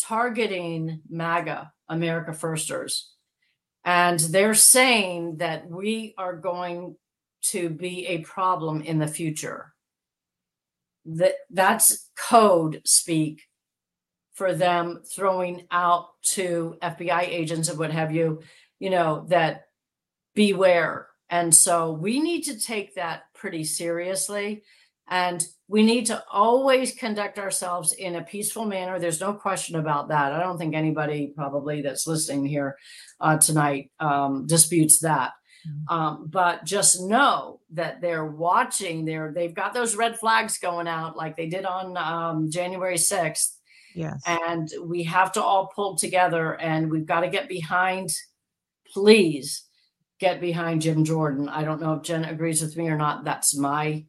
targeting 0.00 1.00
MAGA, 1.08 1.72
America 1.88 2.32
Firsters. 2.32 3.12
And 3.84 4.20
they're 4.20 4.54
saying 4.54 5.38
that 5.38 5.68
we 5.68 6.14
are 6.18 6.36
going 6.36 6.96
to 7.46 7.70
be 7.70 8.06
a 8.06 8.18
problem 8.18 8.82
in 8.82 8.98
the 8.98 9.08
future 9.08 9.72
that 11.16 11.34
that's 11.50 12.10
code 12.16 12.82
speak 12.84 13.42
for 14.34 14.54
them 14.54 15.02
throwing 15.04 15.66
out 15.70 16.10
to 16.22 16.76
FBI 16.80 17.22
agents 17.22 17.68
and 17.68 17.78
what 17.78 17.90
have 17.90 18.12
you, 18.12 18.40
you 18.78 18.90
know, 18.90 19.26
that 19.28 19.64
beware. 20.34 21.08
And 21.28 21.52
so 21.52 21.92
we 21.92 22.20
need 22.20 22.42
to 22.42 22.60
take 22.60 22.94
that 22.94 23.22
pretty 23.34 23.64
seriously. 23.64 24.62
And 25.10 25.44
we 25.68 25.82
need 25.82 26.06
to 26.06 26.22
always 26.30 26.94
conduct 26.94 27.38
ourselves 27.38 27.92
in 27.92 28.14
a 28.14 28.22
peaceful 28.22 28.64
manner. 28.64 28.98
There's 28.98 29.20
no 29.20 29.32
question 29.32 29.76
about 29.76 30.08
that. 30.08 30.32
I 30.32 30.40
don't 30.40 30.58
think 30.58 30.74
anybody 30.74 31.32
probably 31.34 31.82
that's 31.82 32.06
listening 32.06 32.44
here 32.44 32.76
uh, 33.20 33.38
tonight 33.38 33.90
um, 33.98 34.46
disputes 34.46 35.00
that. 35.00 35.32
Um, 35.88 36.26
but 36.30 36.64
just 36.64 37.02
know 37.02 37.60
that 37.72 38.00
they're 38.00 38.26
watching. 38.26 39.04
They're 39.04 39.32
they've 39.32 39.54
got 39.54 39.74
those 39.74 39.96
red 39.96 40.18
flags 40.18 40.58
going 40.58 40.86
out 40.88 41.16
like 41.16 41.36
they 41.36 41.48
did 41.48 41.64
on 41.64 41.96
um, 41.96 42.50
January 42.50 42.98
sixth, 42.98 43.58
Yes. 43.94 44.22
and 44.26 44.68
we 44.84 45.04
have 45.04 45.32
to 45.32 45.42
all 45.42 45.72
pull 45.74 45.96
together 45.96 46.54
and 46.60 46.90
we've 46.90 47.06
got 47.06 47.20
to 47.20 47.28
get 47.28 47.48
behind. 47.48 48.10
Please 48.92 49.64
get 50.18 50.40
behind 50.40 50.82
Jim 50.82 51.04
Jordan. 51.04 51.48
I 51.48 51.64
don't 51.64 51.80
know 51.80 51.94
if 51.94 52.02
Jen 52.02 52.24
agrees 52.24 52.60
with 52.62 52.76
me 52.76 52.88
or 52.88 52.96
not. 52.96 53.24
That's 53.24 53.56
my 53.56 54.04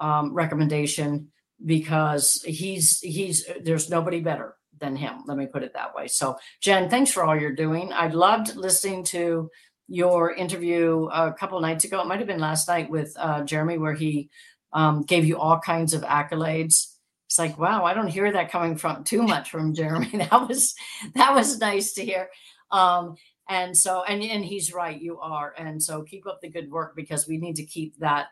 um, 0.00 0.32
recommendation 0.34 1.28
because 1.64 2.42
he's 2.46 3.00
he's 3.00 3.44
there's 3.62 3.90
nobody 3.90 4.20
better 4.20 4.54
than 4.78 4.94
him. 4.96 5.22
Let 5.26 5.36
me 5.36 5.46
put 5.46 5.64
it 5.64 5.74
that 5.74 5.94
way. 5.94 6.06
So, 6.06 6.36
Jen, 6.60 6.88
thanks 6.88 7.10
for 7.10 7.24
all 7.24 7.36
you're 7.38 7.54
doing. 7.54 7.92
I 7.92 8.06
loved 8.08 8.54
listening 8.54 9.02
to 9.04 9.50
your 9.88 10.32
interview 10.34 11.08
a 11.12 11.32
couple 11.32 11.60
nights 11.60 11.84
ago. 11.84 12.00
It 12.00 12.06
might 12.06 12.18
have 12.18 12.28
been 12.28 12.40
last 12.40 12.68
night 12.68 12.90
with 12.90 13.12
uh, 13.18 13.42
Jeremy, 13.42 13.78
where 13.78 13.94
he 13.94 14.28
um, 14.72 15.02
gave 15.02 15.24
you 15.24 15.38
all 15.38 15.58
kinds 15.58 15.94
of 15.94 16.02
accolades. 16.02 16.94
It's 17.26 17.38
like, 17.38 17.58
wow, 17.58 17.84
I 17.84 17.94
don't 17.94 18.08
hear 18.08 18.30
that 18.32 18.50
coming 18.50 18.76
from 18.76 19.04
too 19.04 19.22
much 19.22 19.50
from 19.50 19.74
Jeremy. 19.74 20.10
That 20.30 20.48
was 20.48 20.74
that 21.14 21.34
was 21.34 21.58
nice 21.58 21.94
to 21.94 22.04
hear. 22.04 22.28
Um, 22.70 23.16
and 23.48 23.76
so, 23.76 24.02
and 24.04 24.22
and 24.22 24.44
he's 24.44 24.72
right, 24.72 25.00
you 25.00 25.18
are. 25.20 25.54
And 25.56 25.82
so, 25.82 26.02
keep 26.02 26.26
up 26.26 26.40
the 26.42 26.50
good 26.50 26.70
work 26.70 26.94
because 26.94 27.26
we 27.26 27.38
need 27.38 27.56
to 27.56 27.64
keep 27.64 27.98
that 27.98 28.26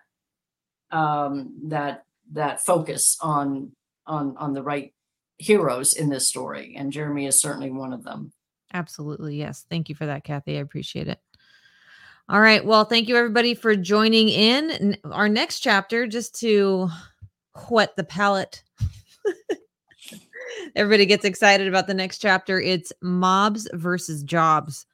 um, 0.91 1.55
that 1.69 2.05
that 2.33 2.65
focus 2.65 3.17
on 3.21 3.73
on 4.07 4.37
on 4.37 4.53
the 4.53 4.63
right 4.63 4.93
heroes 5.39 5.95
in 5.95 6.09
this 6.11 6.29
story. 6.29 6.75
And 6.77 6.93
Jeremy 6.93 7.27
is 7.27 7.41
certainly 7.41 7.71
one 7.71 7.93
of 7.93 8.05
them. 8.05 8.33
Absolutely. 8.73 9.37
Yes. 9.37 9.65
Thank 9.71 9.89
you 9.89 9.95
for 9.95 10.07
that, 10.07 10.25
Cathi. 10.25 10.57
I 10.57 10.61
appreciate 10.61 11.09
it. 11.09 11.21
All 12.29 12.41
right. 12.41 12.65
Well, 12.65 12.85
thank 12.85 13.07
you 13.07 13.17
everybody 13.17 13.55
for 13.55 13.77
joining 13.77 14.29
in. 14.29 14.97
Our 15.05 15.29
next 15.29 15.61
chapter, 15.61 16.09
just 16.09 16.35
to 16.41 16.89
whet 17.71 17.95
the 17.95 18.03
palate. 18.03 18.65
everybody 20.77 21.07
gets 21.07 21.25
excited 21.25 21.69
about 21.69 21.87
the 21.87 21.95
next 21.95 22.19
chapter. 22.19 22.61
It's 22.61 22.93
Mobs 23.01 23.69
versus 23.75 24.25
Jobs, 24.25 24.87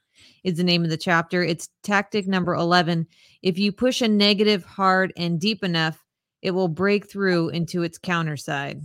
is 0.44 0.58
the 0.58 0.62
name 0.62 0.84
of 0.84 0.90
the 0.90 0.98
chapter. 0.98 1.42
It's 1.42 1.70
tactic 1.82 2.26
number 2.26 2.52
11. 2.52 3.06
If 3.40 3.58
you 3.58 3.72
push 3.72 4.02
a 4.02 4.08
negative 4.08 4.66
hard 4.66 5.10
and 5.16 5.40
deep 5.40 5.64
enough, 5.64 6.04
it 6.42 6.50
will 6.50 6.68
break 6.68 7.10
through 7.10 7.48
into 7.48 7.82
its 7.82 7.96
counter 7.96 8.36
side. 8.36 8.82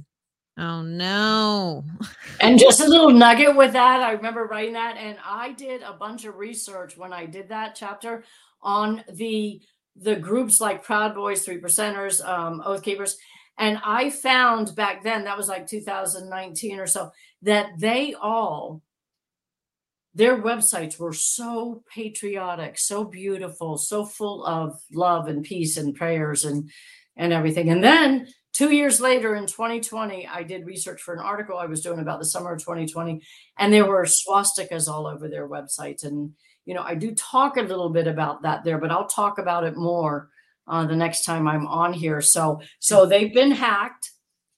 Oh 0.58 0.82
no. 0.82 1.86
And 2.39 2.60
just 2.60 2.82
a 2.82 2.88
little 2.88 3.10
nugget 3.10 3.55
with 3.55 3.74
that, 3.74 4.01
I 4.01 4.12
remember 4.12 4.45
writing 4.45 4.74
that, 4.74 4.95
and 4.95 5.18
I 5.26 5.53
did 5.53 5.82
a 5.82 5.93
bunch 5.93 6.26
of 6.26 6.36
research 6.36 6.95
when 6.95 7.12
I 7.12 7.26
did 7.26 7.49
that 7.49 7.74
chapter 7.74 8.24
on 8.62 9.03
the 9.12 9.60
the 9.95 10.16
groups 10.16 10.62
like 10.62 10.84
Proud 10.84 11.16
Boys, 11.16 11.43
Three 11.43 11.60
Percenters, 11.60 12.24
um, 12.24 12.62
Oath 12.64 12.84
Keepers, 12.84 13.18
and 13.58 13.80
I 13.84 14.12
found 14.12 14.76
back 14.76 15.01
then 15.01 15.24
that 15.24 15.36
was 15.36 15.47
like 15.47 15.66
2019 15.66 16.80
or 16.80 16.86
so 16.86 17.12
that 17.41 17.72
they 17.80 18.14
all 18.14 18.84
their 20.14 20.41
websites 20.41 20.99
were 20.99 21.14
so 21.14 21.84
patriotic, 21.93 22.78
so 22.78 23.03
beautiful, 23.03 23.78
so 23.78 24.05
full 24.05 24.45
of 24.45 24.80
love 24.91 25.28
and 25.28 25.43
peace 25.43 25.78
and 25.78 25.95
prayers 25.95 26.45
and 26.45 26.70
and 27.16 27.34
everything. 27.34 27.70
And 27.70 27.84
then 27.84 28.28
two 28.58 28.74
years 28.74 28.99
later 28.99 29.36
in 29.36 29.45
2020, 29.45 30.28
I 30.28 30.41
did 30.41 30.66
research 30.66 31.03
for 31.03 31.14
an 31.14 31.20
article 31.20 31.60
I 31.60 31.68
was 31.68 31.82
doing 31.82 31.99
about 31.99 32.18
the 32.18 32.26
summer 32.26 32.53
of 32.53 32.60
2020, 32.60 33.22
and 33.60 33.72
there 33.72 33.86
were 33.86 34.03
swastikas 34.05 34.88
all 34.88 35.05
over 35.05 35.28
their 35.28 35.47
websites. 35.47 36.03
And, 36.03 36.32
you 36.66 36.74
know, 36.74 36.82
I 36.82 36.95
do 36.95 37.14
talk 37.14 37.58
a 37.58 37.62
little 37.62 37.89
bit 37.89 38.08
about 38.08 38.41
that 38.41 38.64
there, 38.64 38.80
but 38.80 38.89
I'll 38.89 39.05
talk 39.08 39.38
about 39.38 39.64
it 39.64 39.78
more 39.78 40.30
uh, 40.68 40.88
the 40.88 40.95
next 40.95 41.24
time 41.24 41.47
I'm 41.47 41.68
on 41.68 41.93
here. 41.93 42.20
So, 42.20 42.60
so 42.80 43.05
they've 43.05 43.32
been 43.32 43.51
hacked, 43.51 44.10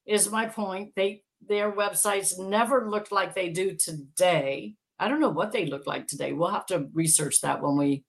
is 0.06 0.32
my 0.32 0.46
point. 0.46 0.94
They 0.96 1.24
their 1.46 1.72
websites 1.72 2.40
never 2.40 2.90
looked 2.90 3.12
like 3.12 3.36
they 3.36 3.50
do 3.50 3.76
today. 3.76 4.76
I 4.98 5.10
don't 5.10 5.20
know 5.20 5.30
what 5.30 5.52
they 5.52 5.66
look 5.66 5.88
like 5.88 6.08
today. 6.08 6.32
We'll 6.32 6.52
have 6.52 6.66
to 6.68 6.88
research 6.94 7.42
that 7.42 7.62
when 7.62 7.78
we, 7.78 8.06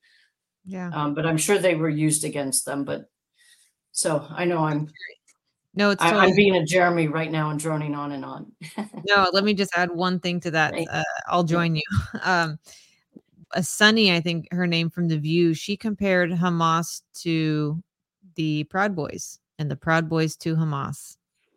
Yeah. 0.64 0.90
um, 0.92 1.14
but 1.14 1.26
I'm 1.26 1.36
sure 1.36 1.58
they 1.58 1.74
were 1.74 1.88
used 1.88 2.24
against 2.24 2.64
them. 2.64 2.84
But 2.84 3.06
so 3.92 4.26
I 4.30 4.44
know 4.44 4.64
I'm 4.64 4.88
No, 5.74 5.90
it's 5.90 6.02
I, 6.02 6.10
totally 6.10 6.30
I'm 6.30 6.36
being 6.36 6.56
a 6.56 6.64
Jeremy 6.64 7.08
right 7.08 7.30
now 7.30 7.50
and 7.50 7.58
droning 7.60 7.94
on 7.94 8.12
and 8.12 8.24
on. 8.24 8.52
no 9.06 9.28
let 9.32 9.44
me 9.44 9.54
just 9.54 9.70
add 9.76 9.90
one 9.90 10.20
thing 10.20 10.40
to 10.40 10.50
that 10.50 10.72
Right. 10.72 10.86
uh, 10.90 11.02
i'll 11.28 11.44
join 11.44 11.74
you 11.74 11.82
um 12.22 12.58
a 13.52 13.62
sunny 13.62 14.12
i 14.12 14.20
think 14.20 14.46
her 14.52 14.66
name 14.66 14.90
from 14.90 15.08
the 15.08 15.18
view 15.18 15.54
she 15.54 15.76
compared 15.76 16.30
hamas 16.30 17.02
to 17.14 17.82
the 18.34 18.64
proud 18.64 18.94
boys 18.94 19.38
and 19.58 19.70
the 19.70 19.76
proud 19.76 20.08
boys 20.08 20.36
to 20.36 20.54
hamas 20.54 21.16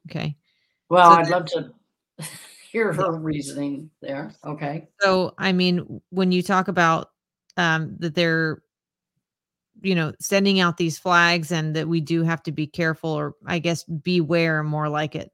okay 0.09 0.35
Well, 0.89 1.11
So 1.11 1.17
I'd 1.17 1.29
love 1.29 1.45
to 1.47 1.73
hear 2.71 2.93
her 2.93 3.11
reasoning 3.11 3.89
there. 4.01 4.31
Okay. 4.45 4.87
so 5.01 5.33
i 5.37 5.51
mean 5.51 6.01
when 6.09 6.31
you 6.31 6.41
talk 6.41 6.67
about 6.67 7.11
um 7.57 7.95
that 7.99 8.15
they're 8.15 8.61
you 9.83 9.93
know 9.93 10.13
sending 10.19 10.59
out 10.59 10.77
these 10.77 10.97
flags 10.97 11.51
and 11.51 11.75
that 11.75 11.87
we 11.87 12.01
do 12.01 12.23
have 12.23 12.41
to 12.41 12.51
be 12.51 12.65
careful 12.65 13.11
or 13.11 13.35
i 13.45 13.59
guess 13.59 13.83
beware 13.83 14.63
more 14.63 14.89
like 14.89 15.15
it. 15.15 15.31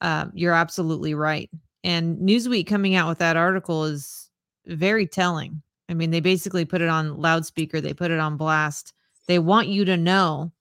Um, 0.00 0.32
you're 0.34 0.52
absolutely 0.52 1.14
right. 1.14 1.48
And 1.84 2.18
newsweek 2.18 2.66
coming 2.66 2.94
out 2.94 3.08
with 3.08 3.18
that 3.18 3.36
article 3.36 3.84
is 3.84 4.28
very 4.66 5.06
telling. 5.06 5.62
I 5.88 5.94
mean 5.94 6.10
they 6.10 6.20
basically 6.20 6.64
put 6.64 6.82
it 6.82 6.88
on 6.88 7.18
loudspeaker 7.18 7.80
they 7.80 7.94
put 7.94 8.10
it 8.10 8.18
on 8.18 8.36
blast. 8.36 8.92
They 9.28 9.38
want 9.38 9.68
you 9.68 9.84
to 9.86 9.96
know 9.96 10.52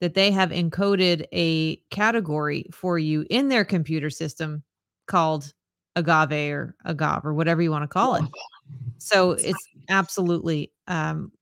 that 0.00 0.14
they 0.14 0.30
have 0.30 0.50
encoded 0.50 1.26
a 1.32 1.76
category 1.90 2.66
for 2.72 2.98
you 2.98 3.24
in 3.30 3.48
their 3.48 3.64
computer 3.64 4.10
system 4.10 4.62
called 5.06 5.52
agave 5.96 6.52
or 6.52 6.74
agave 6.84 7.24
or 7.24 7.34
whatever 7.34 7.62
you 7.62 7.70
want 7.70 7.84
to 7.84 7.88
call 7.88 8.16
it. 8.16 8.24
So 8.98 9.32
it's 9.32 9.66
absolutely 9.88 10.72
um 10.86 11.32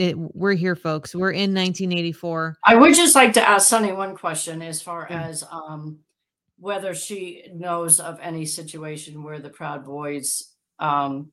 it, 0.00 0.16
we're 0.16 0.54
here 0.54 0.74
folks 0.74 1.14
we're 1.14 1.30
in 1.30 1.54
1984 1.54 2.56
I 2.64 2.74
would 2.74 2.94
just 2.94 3.14
like 3.14 3.34
to 3.34 3.46
ask 3.46 3.68
Sunny 3.68 3.92
one 3.92 4.16
question 4.16 4.62
as 4.62 4.80
far 4.80 5.06
Yeah. 5.10 5.24
as 5.24 5.44
um, 5.52 5.98
whether 6.58 6.94
she 6.94 7.44
knows 7.54 8.00
of 8.00 8.18
any 8.22 8.46
situation 8.46 9.22
where 9.22 9.38
the 9.40 9.50
Proud 9.50 9.84
Boys 9.84 10.54
um, 10.78 11.30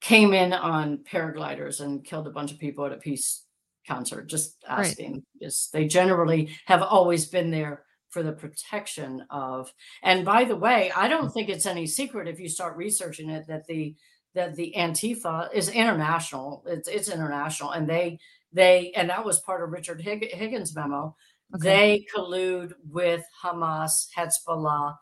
came 0.00 0.32
in 0.34 0.52
on 0.52 0.98
paragliders 0.98 1.80
and 1.80 2.04
killed 2.04 2.26
a 2.26 2.30
bunch 2.30 2.52
of 2.52 2.58
people 2.58 2.84
at 2.86 2.92
a 2.92 2.96
peace 2.96 3.44
concert. 3.86 4.26
Just 4.28 4.56
Right. 4.68 4.86
asking. 4.86 5.22
Yes, 5.40 5.68
they 5.72 5.86
generally 5.86 6.50
have 6.66 6.82
always 6.82 7.26
been 7.26 7.50
there 7.50 7.84
for 8.10 8.22
the 8.22 8.32
protection 8.32 9.24
of. 9.30 9.72
And 10.02 10.24
by 10.24 10.44
the 10.44 10.56
way, 10.56 10.90
I 10.94 11.08
don't 11.08 11.30
think 11.30 11.48
it's 11.48 11.66
any 11.66 11.86
secret 11.86 12.28
if 12.28 12.38
you 12.38 12.48
start 12.48 12.76
researching 12.76 13.28
it 13.30 13.46
that 13.48 13.66
the 13.66 13.94
that 14.34 14.54
the 14.56 14.74
Antifa 14.76 15.48
is 15.52 15.68
international. 15.68 16.64
It's 16.66 16.88
it's 16.88 17.08
international, 17.08 17.70
and 17.72 17.88
they 17.88 18.18
they 18.52 18.92
and 18.96 19.10
that 19.10 19.24
was 19.24 19.40
part 19.40 19.62
of 19.62 19.70
Richard 19.70 20.00
Hig- 20.00 20.32
Higgins' 20.32 20.74
memo. 20.74 21.16
Okay. 21.54 21.62
They 21.62 22.06
collude 22.14 22.72
with 22.90 23.24
Hamas, 23.42 24.08
Hezbollah, 24.16 24.96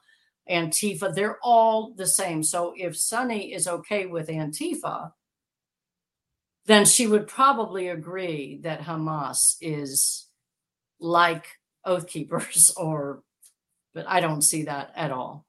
Antifa. 0.50 1.14
They're 1.14 1.38
all 1.42 1.94
the 1.94 2.06
same. 2.06 2.42
So 2.42 2.74
if 2.76 2.96
Sunny 2.96 3.52
is 3.52 3.66
okay 3.66 4.06
with 4.06 4.28
Antifa, 4.28 5.12
then 6.66 6.84
she 6.84 7.06
would 7.06 7.26
probably 7.26 7.88
agree 7.88 8.60
that 8.62 8.80
Hamas 8.82 9.56
is 9.60 10.26
like 11.00 11.46
Oath 11.84 12.06
Keepers, 12.06 12.72
or 12.76 13.22
but 13.94 14.06
I 14.08 14.20
don't 14.20 14.42
see 14.42 14.64
that 14.64 14.92
at 14.94 15.10
all. 15.10 15.46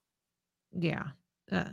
yeah 0.78 1.04
uh, 1.52 1.70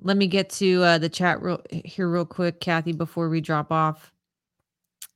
let 0.00 0.16
me 0.16 0.26
get 0.26 0.50
to 0.50 0.82
uh, 0.82 0.98
the 0.98 1.08
chat 1.08 1.42
real, 1.42 1.60
here 1.70 2.08
real 2.08 2.24
quick 2.24 2.60
Cathi 2.60 2.96
before 2.96 3.28
we 3.28 3.40
drop 3.40 3.72
off 3.72 4.12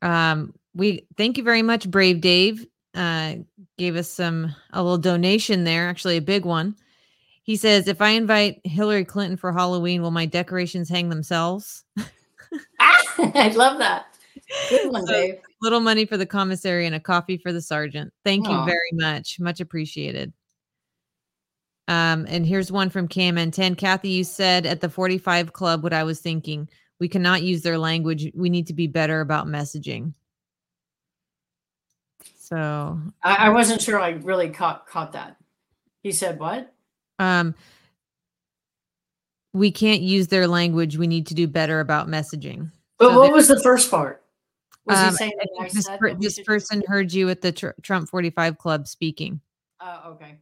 um 0.02 0.52
we 0.74 1.06
thank 1.16 1.38
you 1.38 1.44
very 1.44 1.62
much 1.62 1.90
brave 1.90 2.20
dave 2.20 2.66
uh 2.94 3.34
gave 3.78 3.94
us 3.96 4.09
some 4.09 4.54
a 4.72 4.82
little 4.82 4.98
donation 4.98 5.64
there 5.64 5.88
actually 5.88 6.16
a 6.16 6.22
big 6.22 6.44
one 6.44 6.74
he 7.44 7.54
says 7.56 7.86
if 7.86 8.00
i 8.00 8.09
invite 8.10 8.60
hillary 8.64 9.04
clinton 9.04 9.36
for 9.36 9.52
halloween 9.52 10.02
will 10.02 10.10
my 10.10 10.26
decorations 10.26 10.88
hang 10.88 11.09
themselves 11.09 11.84
I 13.18 13.48
love 13.54 13.78
that. 13.78 14.06
Good 14.68 14.90
one, 14.92 15.06
So- 15.06 15.34
little 15.60 15.80
money 15.80 16.04
for 16.04 16.16
the 16.16 16.26
commissary 16.26 16.86
and 16.86 16.94
a 16.94 17.00
coffee 17.00 17.36
for 17.36 17.52
the 17.52 17.62
sergeant. 17.62 18.12
Thank 18.24 18.48
you 18.48 18.64
very 18.64 18.90
much. 18.94 19.38
Much 19.38 19.60
appreciated. 19.60 20.32
Um, 21.88 22.26
and 22.28 22.46
here's 22.46 22.70
one 22.70 22.90
from 22.90 23.09
Cam 23.09 23.36
and 23.38 23.52
10. 23.52 23.74
Cathi, 23.76 24.10
you 24.12 24.24
said 24.24 24.66
at 24.66 24.80
the 24.80 24.88
45 24.88 25.52
Club 25.52 25.82
what 25.82 25.92
I 25.92 26.04
was 26.04 26.20
thinking. 26.20 26.68
We 27.00 27.09
cannot 27.09 27.42
use 27.42 27.62
their 27.62 27.78
language. 27.78 28.30
We 28.34 28.48
need 28.48 28.68
to 28.68 28.74
be 28.74 28.86
better 28.86 29.20
about 29.20 29.46
messaging. 29.46 30.14
So 32.36 33.00
I, 33.22 33.34
I 33.34 33.48
wasn't 33.48 33.80
sure 33.80 33.98
I 33.98 34.10
really 34.10 34.50
caught 34.50 34.86
caught 34.86 35.12
that. 35.12 35.36
He 36.02 36.12
said 36.12 36.38
what? 36.38 36.72
um 37.18 37.54
we 39.54 39.70
can't 39.70 40.00
use 40.00 40.28
their 40.28 40.46
language. 40.46 40.96
We 40.96 41.06
need 41.06 41.26
to 41.26 41.34
do 41.34 41.46
better 41.46 41.80
about 41.80 42.09
messaging. 42.09 42.70
But 42.98 43.10
So 43.10 43.18
what 43.20 43.32
was 43.32 43.48
the 43.48 43.60
first 43.60 43.90
part? 43.90 44.24
Was 44.86 44.98
Um, 44.98 45.10
he 45.10 45.16
saying 45.16 45.32
this, 45.72 45.88
per- 45.98 46.14
this 46.14 46.40
person 46.40 46.82
heard 46.86 47.12
you 47.12 47.28
at 47.28 47.42
the 47.42 47.52
tr- 47.52 47.68
Trump 47.82 48.09
45 48.09 48.59
Club 48.59 48.88
speaking. 48.88 49.40
Uh, 49.78 50.00
okay. 50.09 50.38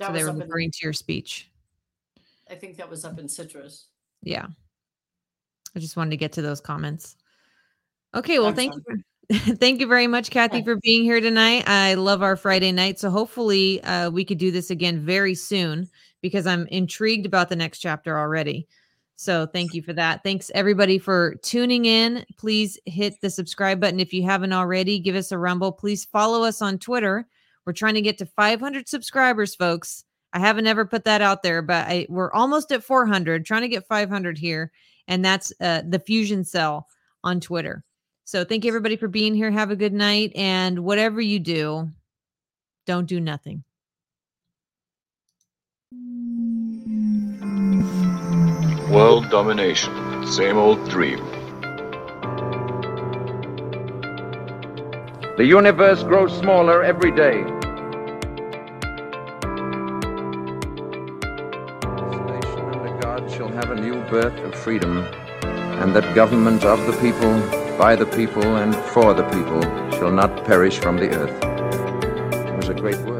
That 0.00 0.06
So 0.08 0.12
was 0.12 0.20
they 0.20 0.24
were 0.24 0.30
up 0.30 0.34
in, 0.36 0.40
referring 0.42 0.72
to 0.72 0.78
your 0.82 0.92
speech. 0.92 1.48
I 2.50 2.56
think 2.56 2.76
that 2.78 2.90
was 2.90 3.04
up 3.04 3.20
in 3.20 3.28
Citrus. 3.28 3.86
yeah 4.22 4.46
i 5.76 5.78
just 5.78 5.96
wanted 5.96 6.10
to 6.10 6.16
get 6.16 6.32
to 6.32 6.42
those 6.42 6.60
comments 6.60 7.14
okay 8.12 8.40
well 8.40 8.52
thank 8.52 8.74
you 8.74 9.02
thank 9.54 9.78
you 9.78 9.86
very 9.86 10.08
much 10.08 10.30
Cathi 10.30 10.64
for 10.64 10.74
being 10.82 11.04
here 11.04 11.20
tonight 11.20 11.62
i 11.68 11.94
love 11.94 12.22
our 12.22 12.34
friday 12.34 12.72
night 12.72 12.98
so 12.98 13.08
hopefully 13.08 13.80
uh, 13.84 14.10
we 14.10 14.24
could 14.24 14.38
do 14.38 14.50
this 14.50 14.70
again 14.70 14.98
very 14.98 15.36
soon 15.36 15.88
because 16.22 16.46
I'm 16.46 16.66
intrigued 16.68 17.26
about 17.26 17.48
the 17.48 17.56
next 17.56 17.78
chapter 17.78 18.18
already. 18.18 18.66
So 19.16 19.46
thank 19.46 19.74
you 19.74 19.82
for 19.82 19.92
that. 19.94 20.22
Thanks 20.22 20.50
everybody 20.54 20.98
for 20.98 21.34
tuning 21.42 21.84
in. 21.84 22.24
Please 22.38 22.78
hit 22.86 23.20
the 23.20 23.30
subscribe 23.30 23.80
button 23.80 24.00
if 24.00 24.12
you 24.12 24.22
haven't 24.22 24.52
already. 24.52 24.98
Give 24.98 25.14
us 25.16 25.32
a 25.32 25.38
rumble. 25.38 25.72
Please 25.72 26.04
follow 26.06 26.42
us 26.42 26.62
on 26.62 26.78
Twitter. 26.78 27.26
We're 27.70 27.74
trying 27.74 27.94
to 27.94 28.02
get 28.02 28.18
to 28.18 28.26
500 28.26 28.88
subscribers, 28.88 29.54
folks. 29.54 30.02
I 30.32 30.40
haven't 30.40 30.66
ever 30.66 30.84
put 30.84 31.04
that 31.04 31.22
out 31.22 31.44
there, 31.44 31.62
but 31.62 31.86
I, 31.86 32.04
we're 32.08 32.32
almost 32.32 32.72
at 32.72 32.82
400, 32.82 33.46
trying 33.46 33.62
to 33.62 33.68
get 33.68 33.86
500 33.86 34.36
here. 34.36 34.72
And 35.06 35.24
that's 35.24 35.52
uh, 35.60 35.82
the 35.88 36.00
Fusion 36.00 36.42
Cell 36.42 36.88
on 37.22 37.38
Twitter. 37.38 37.84
So 38.24 38.44
thank 38.44 38.64
you 38.64 38.70
everybody 38.70 38.96
for 38.96 39.06
being 39.06 39.36
here. 39.36 39.52
Have 39.52 39.70
a 39.70 39.76
good 39.76 39.92
night. 39.92 40.32
And 40.34 40.80
whatever 40.80 41.20
you 41.20 41.38
do, 41.38 41.88
don't 42.86 43.06
do 43.06 43.20
nothing. 43.20 43.62
World 48.90 49.30
domination. 49.30 50.26
Same 50.26 50.56
old 50.56 50.88
dream. 50.88 51.24
The 55.36 55.46
universe 55.46 56.02
grows 56.02 56.36
smaller 56.36 56.82
every 56.82 57.12
day. 57.12 57.59
Have 63.60 63.72
a 63.72 63.80
new 63.80 64.00
birth 64.04 64.38
of 64.38 64.54
freedom, 64.54 65.04
and 65.82 65.94
that 65.94 66.14
government 66.14 66.64
of 66.64 66.78
the 66.86 66.92
people, 66.94 67.38
by 67.76 67.94
the 67.94 68.06
people, 68.06 68.56
and 68.56 68.74
for 68.74 69.12
the 69.12 69.22
people 69.24 69.60
shall 69.98 70.10
not 70.10 70.46
perish 70.46 70.78
from 70.78 70.96
the 70.96 71.10
earth. 71.10 71.44
It 72.48 72.56
was 72.56 72.70
a 72.70 72.74
great 72.74 72.96
word. 73.00 73.19